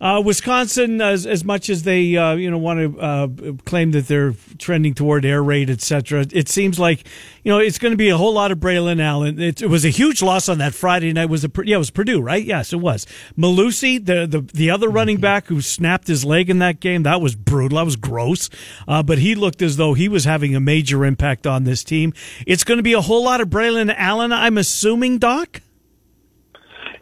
Uh, 0.00 0.20
Wisconsin, 0.20 1.00
as 1.00 1.24
as 1.26 1.44
much 1.44 1.70
as 1.70 1.84
they 1.84 2.16
uh, 2.16 2.34
you 2.34 2.50
know 2.50 2.58
want 2.58 2.80
to 2.80 3.00
uh, 3.00 3.28
claim 3.64 3.92
that 3.92 4.08
they're 4.08 4.34
trending 4.58 4.92
toward 4.92 5.24
air 5.24 5.42
raid, 5.42 5.70
etc., 5.70 6.26
it 6.32 6.48
seems 6.48 6.78
like 6.78 7.06
you 7.44 7.52
know 7.52 7.58
it's 7.58 7.78
going 7.78 7.92
to 7.92 7.96
be 7.96 8.08
a 8.08 8.16
whole 8.16 8.34
lot 8.34 8.50
of 8.50 8.58
Braylon 8.58 9.00
Allen. 9.00 9.40
It, 9.40 9.62
it, 9.62 9.68
was 9.68 9.84
a 9.84 9.90
huge 9.90 10.20
loss 10.22 10.48
on 10.48 10.58
that 10.58 10.74
Friday 10.74 11.12
night. 11.12 11.26
Was 11.26 11.44
a 11.44 11.50
yeah, 11.64 11.76
it 11.76 11.78
was 11.78 11.90
Purdue, 11.90 12.20
right? 12.20 12.44
Yes, 12.44 12.72
it 12.72 12.80
was. 12.80 13.06
Mellusi, 13.38 14.04
the 14.04 14.26
the 14.26 14.40
the 14.40 14.70
other 14.70 14.88
mm-hmm. 14.88 14.96
running 14.96 15.16
back 15.18 15.46
who 15.46 15.60
snapped 15.60 16.08
his 16.08 16.24
leg 16.24 16.50
in 16.50 16.58
that 16.58 16.80
game, 16.80 17.04
that 17.04 17.20
was 17.20 17.36
brutal. 17.36 17.78
That 17.78 17.84
was 17.84 17.96
gross. 17.96 18.50
Uh, 18.88 19.04
but 19.04 19.18
he 19.18 19.36
looked 19.36 19.62
as 19.62 19.76
though 19.76 19.94
he 19.94 20.08
was 20.08 20.24
having 20.24 20.56
a 20.56 20.60
major 20.60 21.04
impact 21.04 21.46
on 21.46 21.62
this 21.62 21.84
team. 21.84 22.12
It's 22.46 22.64
going 22.64 22.78
to 22.78 22.82
be 22.82 22.94
a 22.94 23.00
whole 23.00 23.24
lot 23.24 23.40
of 23.40 23.48
Braylon 23.48 23.94
Allen, 23.96 24.32
I'm 24.32 24.58
assuming, 24.58 25.18
Doc. 25.18 25.60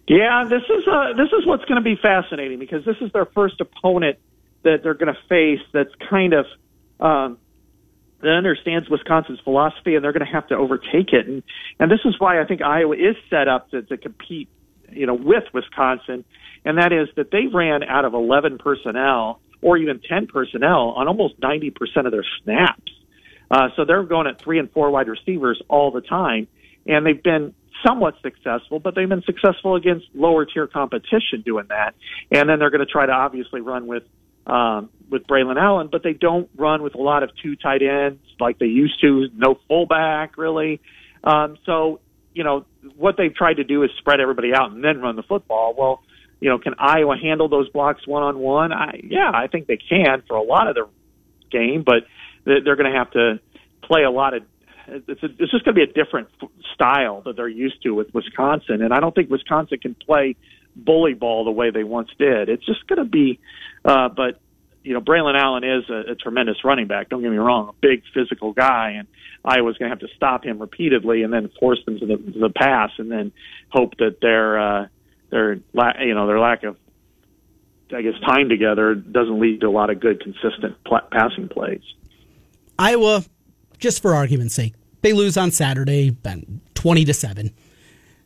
Yeah, 0.08 0.44
this 0.48 0.62
is 0.62 0.86
uh, 0.86 1.12
this 1.16 1.28
is 1.28 1.46
what's 1.46 1.64
going 1.64 1.76
to 1.76 1.84
be 1.84 1.96
fascinating 2.00 2.58
because 2.58 2.84
this 2.84 2.96
is 3.00 3.12
their 3.12 3.26
first 3.26 3.60
opponent 3.60 4.18
that 4.62 4.82
they're 4.82 4.94
going 4.94 5.12
to 5.12 5.20
face 5.28 5.64
that's 5.72 5.94
kind 6.10 6.32
of 6.32 6.46
um, 6.98 7.38
that 8.20 8.30
understands 8.30 8.88
Wisconsin's 8.88 9.40
philosophy, 9.40 9.94
and 9.94 10.04
they're 10.04 10.12
going 10.12 10.26
to 10.26 10.32
have 10.32 10.48
to 10.48 10.56
overtake 10.56 11.12
it. 11.12 11.26
And 11.26 11.42
and 11.78 11.90
this 11.90 12.00
is 12.04 12.18
why 12.18 12.40
I 12.40 12.44
think 12.44 12.62
Iowa 12.62 12.96
is 12.96 13.16
set 13.30 13.48
up 13.48 13.70
to, 13.70 13.82
to 13.82 13.96
compete, 13.96 14.48
you 14.90 15.06
know, 15.06 15.14
with 15.14 15.44
Wisconsin, 15.54 16.24
and 16.64 16.78
that 16.78 16.92
is 16.92 17.08
that 17.16 17.30
they 17.30 17.46
ran 17.46 17.82
out 17.84 18.04
of 18.04 18.14
11 18.14 18.58
personnel 18.58 19.40
or 19.60 19.76
even 19.76 20.00
10 20.00 20.26
personnel 20.26 20.90
on 20.96 21.06
almost 21.06 21.40
90% 21.40 21.72
of 22.04 22.10
their 22.10 22.24
snaps. 22.42 22.92
Uh, 23.48 23.68
so 23.76 23.84
they're 23.84 24.02
going 24.02 24.26
at 24.26 24.40
three 24.40 24.58
and 24.58 24.70
four 24.72 24.90
wide 24.90 25.06
receivers 25.06 25.62
all 25.68 25.92
the 25.92 26.00
time, 26.00 26.48
and 26.86 27.06
they've 27.06 27.22
been 27.22 27.54
somewhat 27.86 28.14
successful, 28.22 28.78
but 28.78 28.94
they've 28.94 29.08
been 29.08 29.22
successful 29.22 29.76
against 29.76 30.06
lower 30.14 30.44
tier 30.44 30.66
competition 30.66 31.42
doing 31.44 31.66
that. 31.68 31.94
And 32.30 32.48
then 32.48 32.58
they're 32.58 32.70
going 32.70 32.84
to 32.86 32.90
try 32.90 33.06
to 33.06 33.12
obviously 33.12 33.60
run 33.60 33.86
with 33.86 34.04
um, 34.46 34.90
with 35.08 35.26
Braylon 35.26 35.60
Allen, 35.60 35.88
but 35.92 36.02
they 36.02 36.14
don't 36.14 36.50
run 36.56 36.82
with 36.82 36.96
a 36.96 37.00
lot 37.00 37.22
of 37.22 37.30
two 37.42 37.54
tight 37.54 37.82
ends 37.82 38.20
like 38.40 38.58
they 38.58 38.66
used 38.66 39.00
to. 39.00 39.28
No 39.34 39.58
fullback 39.68 40.36
really. 40.36 40.80
Um, 41.22 41.56
so 41.64 42.00
you 42.34 42.44
know 42.44 42.64
what 42.96 43.16
they've 43.16 43.34
tried 43.34 43.54
to 43.54 43.64
do 43.64 43.82
is 43.84 43.90
spread 43.98 44.20
everybody 44.20 44.52
out 44.54 44.72
and 44.72 44.82
then 44.82 45.00
run 45.00 45.16
the 45.16 45.22
football. 45.22 45.74
Well, 45.78 46.02
you 46.40 46.48
know, 46.48 46.58
can 46.58 46.74
Iowa 46.78 47.16
handle 47.22 47.48
those 47.48 47.68
blocks 47.68 48.06
one 48.06 48.24
on 48.24 48.38
one? 48.38 48.72
Yeah, 49.04 49.30
I 49.32 49.46
think 49.46 49.68
they 49.68 49.76
can 49.76 50.22
for 50.26 50.36
a 50.36 50.42
lot 50.42 50.66
of 50.66 50.74
the 50.74 50.88
game, 51.50 51.84
but 51.86 52.02
they're 52.44 52.76
going 52.76 52.90
to 52.90 52.98
have 52.98 53.12
to 53.12 53.38
play 53.82 54.02
a 54.02 54.10
lot 54.10 54.34
of 54.34 54.42
it's, 54.88 55.22
a, 55.22 55.26
it's 55.26 55.52
just 55.52 55.64
going 55.64 55.76
to 55.76 55.86
be 55.86 55.88
a 55.88 56.04
different 56.04 56.28
style 56.82 57.22
that 57.22 57.36
they're 57.36 57.48
used 57.48 57.82
to 57.82 57.90
with 57.90 58.12
Wisconsin, 58.12 58.82
and 58.82 58.92
I 58.92 59.00
don't 59.00 59.14
think 59.14 59.30
Wisconsin 59.30 59.78
can 59.78 59.94
play 59.94 60.36
bully 60.74 61.14
ball 61.14 61.44
the 61.44 61.50
way 61.50 61.70
they 61.70 61.84
once 61.84 62.08
did. 62.18 62.48
It's 62.48 62.64
just 62.64 62.86
going 62.88 62.98
to 62.98 63.08
be, 63.08 63.38
uh, 63.84 64.08
but 64.08 64.40
you 64.82 64.94
know, 64.94 65.00
Braylon 65.00 65.40
Allen 65.40 65.62
is 65.62 65.88
a, 65.88 66.12
a 66.12 66.14
tremendous 66.16 66.64
running 66.64 66.88
back. 66.88 67.08
Don't 67.08 67.22
get 67.22 67.30
me 67.30 67.36
wrong, 67.36 67.68
a 67.68 67.72
big 67.80 68.02
physical 68.12 68.52
guy, 68.52 68.96
and 68.98 69.06
Iowa's 69.44 69.76
going 69.76 69.90
to 69.90 69.96
have 69.96 70.00
to 70.00 70.14
stop 70.16 70.44
him 70.44 70.58
repeatedly 70.58 71.22
and 71.22 71.32
then 71.32 71.50
force 71.60 71.78
them 71.84 72.00
to 72.00 72.06
the, 72.06 72.16
to 72.16 72.38
the 72.38 72.50
pass, 72.50 72.90
and 72.98 73.10
then 73.10 73.32
hope 73.70 73.96
that 73.98 74.20
their 74.20 74.58
uh, 74.58 74.86
their 75.30 75.54
you 75.54 76.14
know 76.14 76.26
their 76.26 76.40
lack 76.40 76.64
of 76.64 76.76
I 77.94 78.02
guess 78.02 78.14
time 78.26 78.48
together 78.48 78.94
doesn't 78.94 79.38
lead 79.38 79.60
to 79.60 79.68
a 79.68 79.70
lot 79.70 79.90
of 79.90 80.00
good 80.00 80.20
consistent 80.20 80.82
pl- 80.84 81.06
passing 81.12 81.48
plays. 81.48 81.82
Iowa 82.78 83.24
just 83.78 84.02
for 84.02 84.14
argument's 84.14 84.54
sake, 84.54 84.74
they 85.02 85.12
lose 85.12 85.36
on 85.36 85.50
Saturday, 85.50 86.16
20 86.74 87.04
to 87.04 87.14
7. 87.14 87.52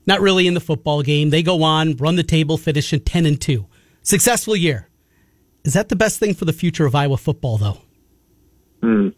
Not 0.06 0.21
really 0.21 0.47
in 0.47 0.54
the 0.54 0.61
football 0.61 1.02
game. 1.02 1.30
They 1.30 1.42
go 1.42 1.62
on, 1.62 1.97
run 1.97 2.16
the 2.16 2.23
table, 2.23 2.56
finish 2.59 2.92
in 2.92 3.00
10 3.00 3.26
and 3.26 3.40
2. 3.40 3.66
Successful 4.02 4.54
year. 4.54 4.88
Is 5.64 5.73
that 5.73 5.88
the 5.88 5.97
best 5.97 6.21
thing 6.21 6.33
for 6.33 6.45
the 6.45 6.52
future 6.52 6.87
of 6.87 6.95
Iowa 6.95 7.16
football, 7.16 7.59
though? 7.59 7.78
Hmm. 8.83 9.09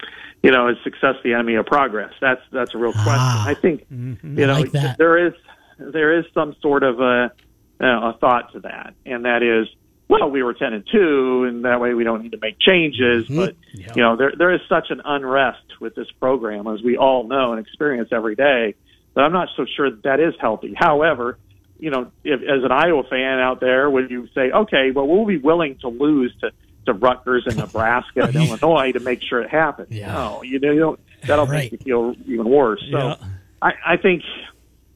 You 0.43 0.51
know, 0.51 0.69
is 0.69 0.77
success 0.83 1.17
the 1.23 1.35
enemy 1.35 1.57
of 1.57 1.67
progress? 1.67 2.13
That's 2.21 2.41
that's 2.53 2.75
a 2.75 2.79
real 2.79 2.93
question. 2.93 3.13
Ah, 3.13 3.47
I 3.47 3.55
think 3.55 3.87
mm-hmm. 3.93 4.39
you 4.39 4.47
know 4.47 4.61
like 4.61 4.71
there 4.97 5.27
is 5.27 5.35
there 5.79 6.17
is 6.17 6.25
some 6.33 6.55
sort 6.63 6.85
of 6.85 7.01
a, 7.01 7.33
a 7.81 8.17
thought 8.21 8.53
to 8.53 8.61
that, 8.61 8.95
and 9.05 9.25
that 9.25 9.43
is 9.43 9.67
well, 10.09 10.31
we 10.31 10.43
were 10.43 10.55
ten 10.55 10.73
and 10.73 10.85
two, 10.91 11.45
and 11.45 11.65
that 11.65 11.81
way 11.81 11.95
we 11.95 12.05
don't 12.05 12.23
need 12.23 12.33
to 12.33 12.39
make 12.41 12.59
changes. 12.59 13.25
Mm-hmm. 13.27 13.37
But 13.37 13.57
yeah. 13.73 13.93
you 13.95 14.03
know, 14.03 14.17
there 14.17 14.33
there 14.37 14.55
is 14.55 14.61
such 14.69 14.91
an 14.91 15.03
unrest 15.05 15.81
with 15.81 15.95
this 15.95 16.11
program, 16.19 16.67
as 16.67 16.83
we 16.83 16.97
all 16.97 17.25
know 17.25 17.53
and 17.53 17.65
experience 17.65 18.09
every 18.13 18.35
day, 18.35 18.75
that 19.15 19.21
I'm 19.21 19.33
not 19.33 19.49
so 19.57 19.67
sure 19.77 19.91
that, 19.91 20.03
that 20.05 20.21
is 20.21 20.35
healthy. 20.41 20.75
However, 20.77 21.39
you 21.79 21.91
know, 21.91 22.11
if, 22.25 22.41
as 22.41 22.65
an 22.65 22.73
Iowa 22.73 23.05
fan 23.05 23.39
out 23.39 23.61
there, 23.61 23.89
would 23.89 24.11
you 24.11 24.29
say, 24.35 24.51
okay, 24.51 24.91
well, 24.91 25.07
we'll 25.07 25.27
be 25.27 25.39
willing 25.39 25.77
to 25.81 25.89
lose 25.89 26.35
to 26.41 26.53
to 26.87 26.95
Rutgers 26.95 27.45
and 27.47 27.59
Nebraska 27.59 28.23
and 28.23 28.37
Illinois 28.37 28.93
to 28.93 29.01
make 29.01 29.23
sure 29.23 29.43
it 29.43 29.51
happens? 29.51 29.91
Yeah. 29.91 30.13
No, 30.13 30.43
you 30.43 30.59
know, 30.59 30.73
you 30.73 30.81
don't. 30.81 31.01
That'll 31.27 31.47
right. 31.47 31.71
make 31.71 31.73
you 31.73 31.79
feel 31.79 32.15
even 32.27 32.49
worse. 32.49 32.83
So, 32.91 32.99
yeah. 32.99 33.17
I, 33.61 33.73
I 33.87 33.97
think, 33.97 34.23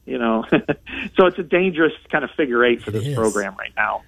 you 0.05 0.17
know, 0.17 0.45
so 1.17 1.27
it's 1.27 1.37
a 1.37 1.43
dangerous 1.43 1.93
kind 2.09 2.23
of 2.23 2.31
figure 2.31 2.63
eight 2.65 2.81
for 2.81 2.91
this 2.91 3.13
program 3.13 3.55
right 3.57 3.73
now. 3.75 4.03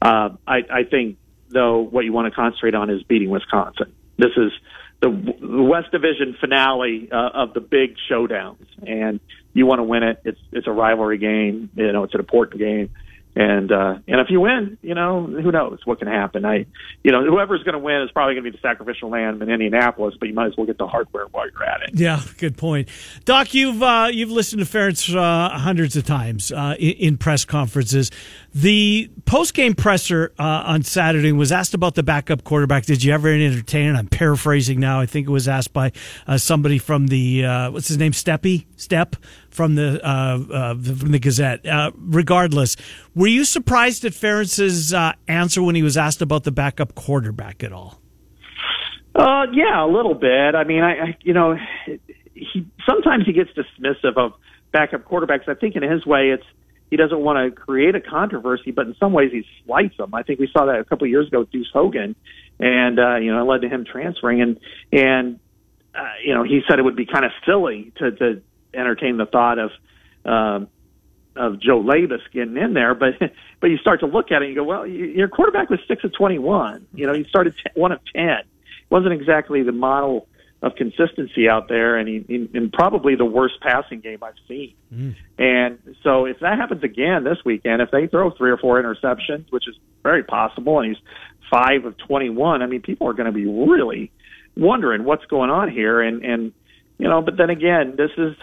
Uh, 0.00 0.30
I, 0.46 0.58
I 0.70 0.84
think, 0.84 1.18
though, 1.48 1.80
what 1.80 2.04
you 2.04 2.12
want 2.12 2.32
to 2.32 2.34
concentrate 2.34 2.74
on 2.74 2.90
is 2.90 3.02
beating 3.02 3.30
Wisconsin. 3.30 3.92
This 4.16 4.32
is 4.36 4.52
the 5.00 5.10
West 5.10 5.90
Division 5.92 6.36
finale 6.40 7.08
uh, 7.10 7.30
of 7.34 7.54
the 7.54 7.60
big 7.60 7.96
showdowns, 8.10 8.66
and 8.86 9.20
you 9.52 9.66
want 9.66 9.78
to 9.78 9.84
win 9.84 10.02
it. 10.02 10.20
It's 10.24 10.40
it's 10.52 10.66
a 10.66 10.72
rivalry 10.72 11.18
game. 11.18 11.70
You 11.76 11.92
know, 11.92 12.04
it's 12.04 12.14
an 12.14 12.20
important 12.20 12.58
game. 12.58 12.90
And 13.38 13.70
uh, 13.70 13.98
and 14.08 14.20
if 14.20 14.30
you 14.30 14.40
win, 14.40 14.78
you 14.82 14.96
know 14.96 15.24
who 15.24 15.52
knows 15.52 15.78
what 15.84 16.00
can 16.00 16.08
happen. 16.08 16.44
I, 16.44 16.66
you 17.04 17.12
know, 17.12 17.24
whoever's 17.24 17.62
going 17.62 17.74
to 17.74 17.78
win 17.78 18.02
is 18.02 18.10
probably 18.10 18.34
going 18.34 18.44
to 18.44 18.50
be 18.50 18.56
the 18.56 18.60
sacrificial 18.60 19.10
lamb 19.10 19.40
in 19.40 19.48
Indianapolis, 19.48 20.16
but 20.18 20.28
you 20.28 20.34
might 20.34 20.46
as 20.46 20.56
well 20.56 20.66
get 20.66 20.76
the 20.76 20.88
hardware 20.88 21.26
while 21.26 21.48
you're 21.48 21.62
at 21.62 21.82
it. 21.82 21.90
Yeah, 21.94 22.20
good 22.38 22.56
point, 22.56 22.88
Doc. 23.26 23.54
You've 23.54 23.80
uh, 23.80 24.08
you've 24.10 24.32
listened 24.32 24.66
to 24.66 24.66
Ferentz 24.66 25.14
uh, 25.14 25.56
hundreds 25.56 25.94
of 25.94 26.04
times 26.04 26.50
uh, 26.50 26.74
in, 26.80 26.92
in, 26.94 27.16
press 27.16 27.44
conferences. 27.44 28.10
The 28.54 29.10
post 29.26 29.52
game 29.54 29.74
presser 29.74 30.32
uh, 30.38 30.42
on 30.42 30.82
Saturday 30.82 31.32
was 31.32 31.52
asked 31.52 31.74
about 31.74 31.94
the 31.94 32.02
backup 32.02 32.44
quarterback. 32.44 32.86
Did 32.86 33.04
you 33.04 33.12
ever 33.12 33.28
entertain 33.28 33.94
it? 33.94 33.98
I'm 33.98 34.06
paraphrasing 34.06 34.80
now. 34.80 35.00
I 35.00 35.06
think 35.06 35.28
it 35.28 35.30
was 35.30 35.46
asked 35.46 35.72
by 35.72 35.92
uh, 36.26 36.38
somebody 36.38 36.78
from 36.78 37.08
the 37.08 37.44
what's 37.70 37.88
his 37.88 37.98
name, 37.98 38.12
Steppy 38.12 38.64
Step 38.76 39.16
from 39.50 39.74
the 39.74 40.00
uh, 40.06 40.38
uh, 40.52 40.74
from 40.74 41.12
the 41.12 41.18
Gazette. 41.18 41.66
Uh, 41.66 41.90
regardless, 41.96 42.76
were 43.14 43.26
you 43.26 43.44
surprised 43.44 44.04
at 44.04 44.14
uh, 44.94 45.12
answer 45.26 45.62
when 45.62 45.74
he 45.74 45.82
was 45.82 45.96
asked 45.96 46.22
about 46.22 46.44
the 46.44 46.52
backup 46.52 46.94
quarterback 46.94 47.62
at 47.62 47.72
all? 47.72 48.00
Uh, 49.14 49.46
yeah, 49.52 49.84
a 49.84 49.90
little 49.90 50.14
bit. 50.14 50.54
I 50.54 50.64
mean, 50.64 50.82
I, 50.82 50.92
I 50.92 51.16
you 51.22 51.34
know, 51.34 51.56
he 52.34 52.66
sometimes 52.88 53.26
he 53.26 53.32
gets 53.32 53.50
dismissive 53.50 54.16
of 54.16 54.32
backup 54.72 55.04
quarterbacks. 55.04 55.48
I 55.48 55.54
think 55.54 55.76
in 55.76 55.82
his 55.82 56.06
way, 56.06 56.30
it's 56.30 56.46
he 56.90 56.96
doesn't 56.96 57.20
want 57.20 57.54
to 57.54 57.60
create 57.60 57.94
a 57.94 58.00
controversy, 58.00 58.70
but 58.70 58.86
in 58.86 58.94
some 58.98 59.12
ways 59.12 59.30
he 59.32 59.44
slights 59.64 59.96
them. 59.96 60.14
I 60.14 60.22
think 60.22 60.40
we 60.40 60.48
saw 60.52 60.66
that 60.66 60.78
a 60.78 60.84
couple 60.84 61.04
of 61.04 61.10
years 61.10 61.28
ago 61.28 61.40
with 61.40 61.50
Deuce 61.50 61.70
Hogan, 61.72 62.14
and 62.58 62.98
uh, 62.98 63.16
you 63.16 63.32
know, 63.32 63.40
it 63.42 63.44
led 63.44 63.62
to 63.62 63.68
him 63.68 63.84
transferring. 63.84 64.40
And 64.40 64.60
and 64.92 65.40
uh, 65.94 66.00
you 66.24 66.34
know, 66.34 66.44
he 66.44 66.60
said 66.68 66.78
it 66.78 66.82
would 66.82 66.96
be 66.96 67.06
kind 67.06 67.24
of 67.24 67.32
silly 67.46 67.92
to 67.96 68.12
to 68.12 68.42
entertain 68.72 69.16
the 69.16 69.26
thought 69.26 69.58
of 69.58 69.70
um, 70.24 70.68
of 71.36 71.60
Joe 71.60 71.82
Labas 71.82 72.20
getting 72.32 72.56
in 72.56 72.74
there, 72.74 72.94
but 72.94 73.14
but 73.60 73.66
you 73.68 73.78
start 73.78 74.00
to 74.00 74.06
look 74.06 74.30
at 74.30 74.42
it 74.42 74.46
and 74.46 74.48
you 74.50 74.54
go, 74.54 74.64
well, 74.64 74.86
your 74.86 75.28
quarterback 75.28 75.70
was 75.70 75.80
six 75.88 76.04
of 76.04 76.12
twenty 76.12 76.38
one. 76.38 76.86
You 76.94 77.06
know, 77.06 77.12
he 77.12 77.24
started 77.24 77.54
t- 77.56 77.70
one 77.74 77.92
of 77.92 78.00
ten. 78.14 78.40
wasn't 78.90 79.12
exactly 79.12 79.62
the 79.62 79.72
model 79.72 80.27
of 80.60 80.74
consistency 80.74 81.48
out 81.48 81.68
there, 81.68 81.96
and 81.96 82.08
he 82.08 82.16
in, 82.28 82.48
in 82.52 82.70
probably 82.70 83.14
the 83.14 83.24
worst 83.24 83.60
passing 83.60 84.00
game 84.00 84.18
I've 84.22 84.34
seen. 84.48 84.74
Mm. 84.92 85.14
And 85.38 85.96
so, 86.02 86.24
if 86.24 86.40
that 86.40 86.58
happens 86.58 86.82
again 86.82 87.24
this 87.24 87.38
weekend, 87.44 87.80
if 87.80 87.90
they 87.90 88.08
throw 88.08 88.30
three 88.30 88.50
or 88.50 88.56
four 88.56 88.82
interceptions, 88.82 89.50
which 89.50 89.68
is 89.68 89.76
very 90.02 90.24
possible, 90.24 90.80
and 90.80 90.88
he's 90.88 91.02
five 91.50 91.84
of 91.84 91.96
twenty 91.96 92.30
one, 92.30 92.62
I 92.62 92.66
mean, 92.66 92.82
people 92.82 93.08
are 93.08 93.12
going 93.12 93.26
to 93.26 93.32
be 93.32 93.46
really 93.46 94.10
wondering 94.56 95.04
what's 95.04 95.24
going 95.26 95.50
on 95.50 95.70
here, 95.70 96.00
and 96.00 96.24
and 96.24 96.52
you 96.98 97.08
know, 97.08 97.22
but 97.22 97.36
then 97.36 97.50
again, 97.50 97.94
this 97.96 98.10
is, 98.18 98.34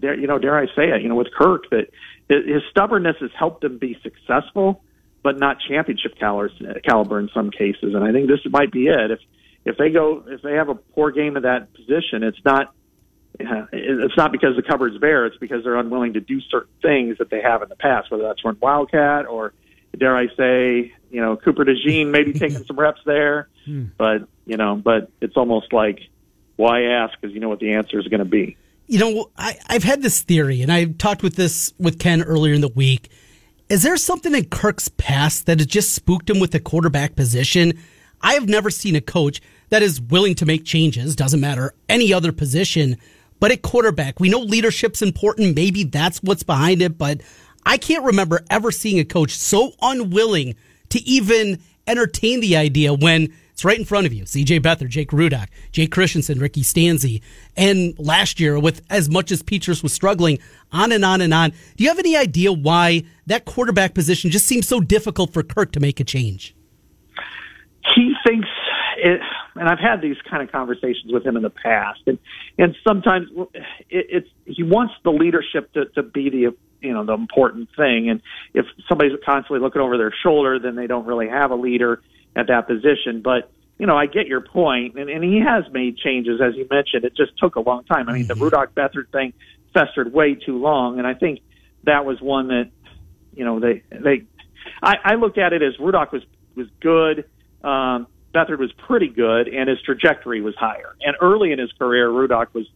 you 0.00 0.28
know, 0.28 0.38
dare 0.38 0.56
I 0.56 0.66
say 0.66 0.90
it, 0.90 1.02
you 1.02 1.08
know, 1.08 1.16
with 1.16 1.32
Kirk, 1.36 1.68
that 1.70 1.88
his 2.28 2.62
stubbornness 2.70 3.16
has 3.20 3.30
helped 3.36 3.64
him 3.64 3.78
be 3.78 3.98
successful, 4.02 4.82
but 5.22 5.38
not 5.38 5.56
championship 5.68 6.16
caliber 6.18 7.18
in 7.18 7.28
some 7.34 7.50
cases. 7.50 7.94
And 7.94 8.04
I 8.04 8.12
think 8.12 8.28
this 8.28 8.40
might 8.50 8.70
be 8.70 8.86
it. 8.86 9.10
If 9.10 9.18
if 9.64 9.76
they 9.76 9.90
go, 9.90 10.24
if 10.26 10.42
they 10.42 10.54
have 10.54 10.68
a 10.68 10.74
poor 10.74 11.10
game 11.10 11.36
of 11.36 11.44
that 11.44 11.72
position, 11.72 12.22
it's 12.22 12.40
not 12.44 12.74
uh, 13.40 13.66
it's 13.72 14.16
not 14.16 14.32
because 14.32 14.56
the 14.56 14.62
cupboard's 14.62 14.98
bare. 14.98 15.26
It's 15.26 15.36
because 15.38 15.64
they're 15.64 15.76
unwilling 15.76 16.14
to 16.14 16.20
do 16.20 16.40
certain 16.40 16.72
things 16.82 17.18
that 17.18 17.30
they 17.30 17.40
have 17.40 17.62
in 17.62 17.68
the 17.68 17.76
past, 17.76 18.10
whether 18.10 18.24
that's 18.24 18.44
run 18.44 18.58
Wildcat 18.60 19.26
or, 19.26 19.52
dare 19.96 20.16
I 20.16 20.26
say, 20.36 20.92
you 21.10 21.20
know, 21.20 21.36
Cooper 21.36 21.64
DeJean 21.64 22.10
maybe 22.10 22.32
taking 22.38 22.64
some 22.64 22.78
reps 22.78 23.00
there. 23.04 23.48
But, 23.96 24.28
you 24.44 24.56
know, 24.56 24.76
but 24.76 25.10
it's 25.20 25.36
almost 25.36 25.72
like, 25.72 26.00
why 26.56 26.82
ask? 26.84 27.18
Because 27.20 27.34
you 27.34 27.40
know 27.40 27.48
what 27.48 27.60
the 27.60 27.72
answer 27.72 27.98
is 27.98 28.06
going 28.08 28.20
to 28.20 28.24
be. 28.24 28.56
You 28.86 28.98
know, 28.98 29.30
I, 29.36 29.56
I've 29.68 29.84
had 29.84 30.02
this 30.02 30.20
theory, 30.20 30.60
and 30.60 30.70
I 30.70 30.84
talked 30.84 31.22
with 31.22 31.36
this 31.36 31.72
with 31.78 31.98
Ken 31.98 32.22
earlier 32.22 32.52
in 32.52 32.60
the 32.60 32.68
week. 32.68 33.10
Is 33.68 33.82
there 33.82 33.96
something 33.96 34.34
in 34.34 34.44
Kirk's 34.46 34.88
past 34.88 35.46
that 35.46 35.58
has 35.58 35.66
just 35.66 35.94
spooked 35.94 36.28
him 36.28 36.40
with 36.40 36.50
the 36.50 36.60
quarterback 36.60 37.16
position? 37.16 37.78
I 38.22 38.34
have 38.34 38.48
never 38.48 38.70
seen 38.70 38.96
a 38.96 39.00
coach 39.00 39.40
that 39.70 39.82
is 39.82 40.00
willing 40.00 40.34
to 40.36 40.46
make 40.46 40.64
changes, 40.64 41.16
doesn't 41.16 41.40
matter 41.40 41.74
any 41.88 42.12
other 42.12 42.32
position, 42.32 42.96
but 43.40 43.50
at 43.50 43.62
quarterback, 43.62 44.20
we 44.20 44.28
know 44.28 44.38
leadership's 44.38 45.02
important. 45.02 45.56
Maybe 45.56 45.82
that's 45.84 46.22
what's 46.22 46.42
behind 46.42 46.80
it, 46.80 46.96
but 46.96 47.22
I 47.66 47.76
can't 47.76 48.04
remember 48.04 48.44
ever 48.50 48.70
seeing 48.70 48.98
a 48.98 49.04
coach 49.04 49.36
so 49.36 49.72
unwilling 49.80 50.54
to 50.90 51.00
even 51.02 51.60
entertain 51.86 52.40
the 52.40 52.56
idea 52.56 52.94
when 52.94 53.32
it's 53.52 53.64
right 53.64 53.78
in 53.78 53.84
front 53.84 54.06
of 54.06 54.12
you. 54.12 54.24
CJ 54.24 54.60
Beathard, 54.60 54.88
Jake 54.88 55.10
Rudock, 55.10 55.48
Jake 55.72 55.90
Christensen, 55.90 56.38
Ricky 56.38 56.62
Stanzi. 56.62 57.20
And 57.56 57.98
last 57.98 58.40
year, 58.40 58.58
with 58.58 58.82
as 58.90 59.08
much 59.08 59.30
as 59.30 59.42
Petras 59.42 59.82
was 59.82 59.92
struggling, 59.92 60.38
on 60.70 60.92
and 60.92 61.04
on 61.04 61.20
and 61.20 61.34
on. 61.34 61.50
Do 61.76 61.84
you 61.84 61.88
have 61.88 61.98
any 61.98 62.16
idea 62.16 62.52
why 62.52 63.04
that 63.26 63.44
quarterback 63.44 63.94
position 63.94 64.30
just 64.30 64.46
seems 64.46 64.66
so 64.66 64.80
difficult 64.80 65.32
for 65.32 65.42
Kirk 65.42 65.72
to 65.72 65.80
make 65.80 66.00
a 66.00 66.04
change? 66.04 66.54
He 67.94 68.14
thinks 68.26 68.48
it, 68.96 69.20
and 69.54 69.68
I've 69.68 69.78
had 69.78 70.00
these 70.00 70.16
kind 70.28 70.42
of 70.42 70.52
conversations 70.52 71.12
with 71.12 71.24
him 71.24 71.36
in 71.36 71.42
the 71.42 71.50
past, 71.50 72.00
and 72.06 72.18
and 72.58 72.76
sometimes 72.86 73.28
it, 73.54 74.06
it's 74.10 74.28
he 74.44 74.62
wants 74.62 74.94
the 75.04 75.10
leadership 75.10 75.72
to 75.72 75.86
to 75.86 76.02
be 76.02 76.30
the 76.30 76.54
you 76.80 76.92
know 76.92 77.04
the 77.04 77.14
important 77.14 77.68
thing, 77.76 78.10
and 78.10 78.20
if 78.54 78.66
somebody's 78.88 79.12
constantly 79.24 79.60
looking 79.60 79.80
over 79.80 79.96
their 79.98 80.14
shoulder, 80.22 80.58
then 80.58 80.74
they 80.76 80.86
don't 80.86 81.06
really 81.06 81.28
have 81.28 81.50
a 81.50 81.54
leader 81.54 82.02
at 82.36 82.48
that 82.48 82.66
position. 82.66 83.22
But 83.22 83.50
you 83.78 83.86
know, 83.86 83.96
I 83.96 84.06
get 84.06 84.26
your 84.26 84.40
point, 84.40 84.96
and, 84.96 85.10
and 85.10 85.24
he 85.24 85.40
has 85.40 85.64
made 85.72 85.96
changes 85.96 86.40
as 86.40 86.54
you 86.54 86.66
mentioned. 86.70 87.04
It 87.04 87.16
just 87.16 87.36
took 87.38 87.56
a 87.56 87.60
long 87.60 87.84
time. 87.84 88.08
I 88.08 88.12
mean, 88.12 88.26
the 88.26 88.34
mm-hmm. 88.34 88.44
Rudock 88.44 88.68
Beathard 88.74 89.10
thing 89.10 89.32
festered 89.74 90.12
way 90.12 90.34
too 90.34 90.58
long, 90.58 90.98
and 90.98 91.06
I 91.06 91.14
think 91.14 91.40
that 91.84 92.04
was 92.04 92.20
one 92.20 92.48
that 92.48 92.70
you 93.34 93.44
know 93.44 93.60
they 93.60 93.82
they. 93.90 94.24
I, 94.82 94.96
I 95.04 95.14
look 95.14 95.38
at 95.38 95.52
it 95.52 95.62
as 95.62 95.76
Rudock 95.78 96.12
was 96.12 96.22
was 96.54 96.68
good 96.80 97.24
um, 97.64 98.06
Beathard 98.34 98.58
was 98.58 98.72
pretty 98.72 99.08
good, 99.08 99.48
and 99.48 99.68
his 99.68 99.80
trajectory 99.82 100.40
was 100.40 100.54
higher. 100.56 100.94
And 101.02 101.16
early 101.20 101.52
in 101.52 101.58
his 101.58 101.70
career, 101.72 102.08
Rudock 102.08 102.54
was 102.54 102.66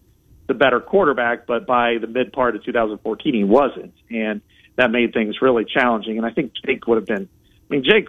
the 0.46 0.54
better 0.54 0.80
quarterback, 0.80 1.46
but 1.46 1.66
by 1.66 1.98
the 2.00 2.06
mid 2.06 2.32
part 2.32 2.56
of 2.56 2.64
2014, 2.64 3.34
he 3.34 3.44
wasn't, 3.44 3.94
and 4.10 4.40
that 4.76 4.90
made 4.90 5.12
things 5.12 5.40
really 5.40 5.64
challenging. 5.64 6.18
And 6.18 6.26
I 6.26 6.30
think 6.30 6.52
Jake 6.64 6.86
would 6.86 6.96
have 6.96 7.06
been. 7.06 7.28
I 7.28 7.74
mean, 7.74 7.84
Jake 7.84 8.08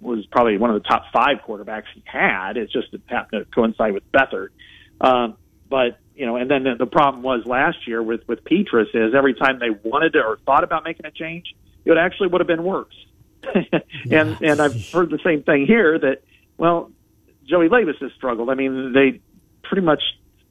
was 0.00 0.26
probably 0.26 0.58
one 0.58 0.70
of 0.70 0.82
the 0.82 0.88
top 0.88 1.04
five 1.12 1.38
quarterbacks 1.46 1.84
he 1.94 2.02
had. 2.04 2.56
It's 2.56 2.72
just 2.72 2.88
happened 3.06 3.46
to 3.46 3.54
coincide 3.54 3.94
with 3.94 4.10
Beathard. 4.12 4.48
Um, 5.00 5.36
but 5.68 5.98
you 6.14 6.26
know, 6.26 6.36
and 6.36 6.50
then 6.50 6.64
the, 6.64 6.74
the 6.78 6.86
problem 6.86 7.22
was 7.22 7.46
last 7.46 7.86
year 7.86 8.02
with 8.02 8.26
with 8.26 8.44
Petras 8.44 8.88
is 8.94 9.14
every 9.14 9.34
time 9.34 9.60
they 9.60 9.70
wanted 9.70 10.14
to 10.14 10.20
or 10.20 10.38
thought 10.44 10.64
about 10.64 10.84
making 10.84 11.06
a 11.06 11.10
change, 11.10 11.54
it 11.84 11.96
actually 11.96 12.28
would 12.28 12.40
have 12.40 12.48
been 12.48 12.64
worse. 12.64 12.94
and 14.10 14.36
and 14.40 14.60
I've 14.60 14.90
heard 14.90 15.10
the 15.10 15.18
same 15.24 15.42
thing 15.42 15.66
here 15.66 15.98
that 15.98 16.22
well, 16.56 16.90
Joey 17.48 17.68
Labas 17.68 17.98
has 18.00 18.12
struggled. 18.16 18.50
I 18.50 18.54
mean, 18.54 18.92
they 18.92 19.20
pretty 19.62 19.82
much 19.82 20.02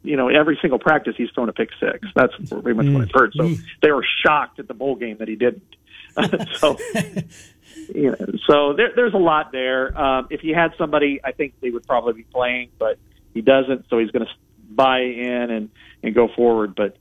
you 0.03 0.15
know 0.15 0.29
every 0.29 0.58
single 0.62 0.79
practice 0.79 1.15
he's 1.17 1.29
thrown 1.32 1.50
a 1.50 1.53
pick 1.53 1.70
six. 1.79 2.08
That's 2.15 2.34
pretty 2.50 2.74
much 2.74 2.88
what 2.88 3.03
I've 3.03 3.12
heard. 3.13 3.34
So 3.36 3.53
they 3.82 3.91
were 3.91 4.06
shocked 4.25 4.60
at 4.60 4.67
the 4.67 4.74
bowl 4.74 4.96
game 4.96 5.17
that 5.17 5.27
he 5.27 5.36
didn't. 5.36 5.75
so 6.56 6.77
you 7.94 8.12
know, 8.12 8.25
so 8.48 8.74
there, 8.74 8.91
there's 8.96 9.13
a 9.13 9.20
lot 9.20 9.51
there. 9.51 9.98
Um, 10.00 10.27
if 10.29 10.41
he 10.41 10.50
had 10.50 10.74
somebody, 10.77 11.20
I 11.24 11.32
think 11.32 11.53
they 11.62 11.70
would 11.70 11.86
probably 11.86 12.13
be 12.13 12.24
playing, 12.24 12.70
but 12.79 12.98
he 13.34 13.41
doesn't. 13.41 13.86
So 13.89 14.00
he's 14.00 14.12
going 14.12 14.25
to 14.25 14.32
buy 14.70 15.00
in 15.00 15.51
and 15.51 15.70
and 16.03 16.15
go 16.15 16.27
forward. 16.36 16.75
But 16.75 16.98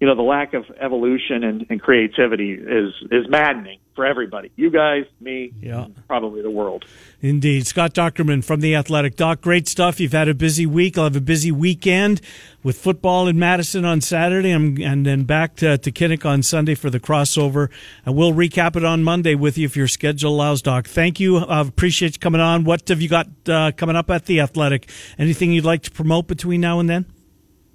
you 0.00 0.06
know, 0.06 0.14
the 0.14 0.22
lack 0.22 0.54
of 0.54 0.64
evolution 0.80 1.44
and, 1.44 1.66
and 1.68 1.80
creativity 1.80 2.52
is 2.52 2.92
is 3.10 3.28
maddening 3.28 3.80
for 4.00 4.06
everybody. 4.06 4.50
You 4.56 4.70
guys, 4.70 5.04
me, 5.20 5.52
Yeah. 5.60 5.88
probably 6.08 6.40
the 6.40 6.50
world. 6.50 6.86
Indeed. 7.20 7.66
Scott 7.66 7.92
Dochterman 7.92 8.42
from 8.42 8.60
The 8.60 8.74
Athletic. 8.74 9.14
Doc, 9.14 9.42
great 9.42 9.68
stuff. 9.68 10.00
You've 10.00 10.12
had 10.12 10.26
a 10.26 10.32
busy 10.32 10.64
week. 10.64 10.96
I'll 10.96 11.04
have 11.04 11.16
a 11.16 11.20
busy 11.20 11.52
weekend 11.52 12.22
with 12.62 12.78
football 12.78 13.28
in 13.28 13.38
Madison 13.38 13.84
on 13.84 14.00
Saturday 14.00 14.52
and, 14.52 14.78
and 14.78 15.04
then 15.04 15.24
back 15.24 15.54
to, 15.56 15.76
to 15.76 15.92
Kinnick 15.92 16.24
on 16.24 16.42
Sunday 16.42 16.74
for 16.74 16.88
the 16.88 16.98
crossover. 16.98 17.68
And 18.06 18.16
we'll 18.16 18.32
recap 18.32 18.74
it 18.74 18.86
on 18.86 19.04
Monday 19.04 19.34
with 19.34 19.58
you 19.58 19.66
if 19.66 19.76
your 19.76 19.86
schedule 19.88 20.32
allows, 20.34 20.62
Doc. 20.62 20.86
Thank 20.86 21.20
you. 21.20 21.36
I 21.36 21.58
uh, 21.58 21.64
appreciate 21.66 22.14
you 22.14 22.20
coming 22.20 22.40
on. 22.40 22.64
What 22.64 22.88
have 22.88 23.02
you 23.02 23.08
got 23.10 23.26
uh, 23.46 23.72
coming 23.76 23.96
up 23.96 24.08
at 24.08 24.24
The 24.24 24.40
Athletic? 24.40 24.88
Anything 25.18 25.52
you'd 25.52 25.66
like 25.66 25.82
to 25.82 25.90
promote 25.90 26.26
between 26.26 26.62
now 26.62 26.80
and 26.80 26.88
then? 26.88 27.04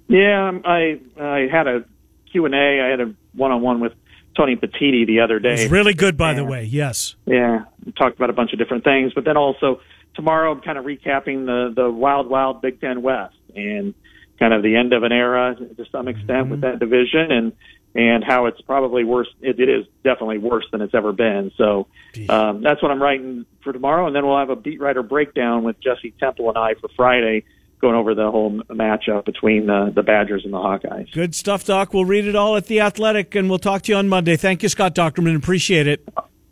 Yeah, 0.08 0.48
um, 0.48 0.62
I 0.64 0.98
I 1.20 1.46
had 1.48 1.68
a 1.68 1.84
Q 2.32 2.46
and 2.46 2.54
A. 2.54 2.80
I 2.84 2.88
had 2.88 3.00
a 3.00 3.14
one 3.32 3.52
on 3.52 3.62
one 3.62 3.78
with 3.78 3.92
Tony 4.36 4.56
Petitti 4.56 5.06
the 5.06 5.20
other 5.20 5.38
day. 5.38 5.54
It's 5.54 5.70
really 5.72 5.94
good, 5.94 6.16
by 6.16 6.34
the 6.34 6.44
way. 6.44 6.64
Yes. 6.64 7.16
Yeah, 7.24 7.64
talked 7.96 8.16
about 8.16 8.30
a 8.30 8.34
bunch 8.34 8.52
of 8.52 8.58
different 8.58 8.84
things, 8.84 9.12
but 9.14 9.24
then 9.24 9.36
also 9.36 9.80
tomorrow 10.14 10.52
I'm 10.52 10.60
kind 10.60 10.78
of 10.78 10.84
recapping 10.84 11.46
the 11.46 11.72
the 11.74 11.90
wild 11.90 12.28
wild 12.28 12.60
Big 12.62 12.80
Ten 12.80 13.02
West 13.02 13.36
and 13.54 13.94
kind 14.38 14.52
of 14.52 14.62
the 14.62 14.76
end 14.76 14.92
of 14.92 15.02
an 15.02 15.12
era 15.12 15.56
to 15.56 15.84
some 15.90 16.08
extent 16.08 16.50
with 16.50 16.60
that 16.60 16.78
division 16.78 17.30
and 17.30 17.52
and 17.94 18.22
how 18.22 18.44
it's 18.44 18.60
probably 18.60 19.04
worse. 19.04 19.28
It, 19.40 19.58
it 19.58 19.70
is 19.70 19.86
definitely 20.04 20.36
worse 20.36 20.66
than 20.70 20.82
it's 20.82 20.94
ever 20.94 21.12
been. 21.12 21.50
So 21.56 21.86
um, 22.28 22.60
that's 22.60 22.82
what 22.82 22.90
I'm 22.90 23.02
writing 23.02 23.46
for 23.64 23.72
tomorrow, 23.72 24.06
and 24.06 24.14
then 24.14 24.26
we'll 24.26 24.38
have 24.38 24.50
a 24.50 24.56
beat 24.56 24.80
writer 24.80 25.02
breakdown 25.02 25.62
with 25.62 25.80
Jesse 25.80 26.12
Temple 26.20 26.50
and 26.50 26.58
I 26.58 26.74
for 26.74 26.88
Friday, 26.94 27.44
going 27.80 27.94
over 27.94 28.14
the 28.14 28.30
whole 28.30 28.60
matchup 28.70 29.24
between 29.24 29.66
the 29.66 29.92
the 29.94 30.02
Badgers 30.02 30.44
and 30.44 30.52
the 30.52 30.58
Hawkeyes. 30.58 31.12
Good 31.12 31.34
stuff, 31.34 31.64
Doc. 31.64 31.92
We'll 31.92 32.04
read 32.04 32.26
it 32.26 32.34
all 32.34 32.56
at 32.56 32.66
The 32.66 32.80
Athletic, 32.80 33.34
and 33.34 33.48
we'll 33.48 33.58
talk 33.58 33.82
to 33.82 33.92
you 33.92 33.98
on 33.98 34.08
Monday. 34.08 34.36
Thank 34.36 34.62
you, 34.62 34.68
Scott 34.68 34.94
Dochterman. 34.94 35.36
Appreciate 35.36 35.86
it. 35.86 36.08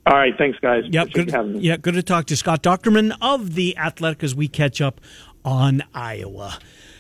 All 0.06 0.12
right, 0.12 0.34
thanks 0.37 0.58
guys. 0.58 0.84
Yep, 0.90 1.08
Appreciate 1.08 1.24
good. 1.24 1.32
you 1.32 1.37
having. 1.37 1.60
Yeah, 1.62 1.76
good 1.78 1.94
to 1.94 2.02
talk 2.02 2.26
to 2.26 2.37
Scott 2.37 2.62
Dochterman 2.62 3.16
of 3.22 3.54
the 3.54 3.76
Athletic 3.78 4.22
as 4.22 4.34
we 4.34 4.48
catch 4.48 4.80
up 4.80 5.00
on 5.44 5.82
Iowa. 5.94 6.58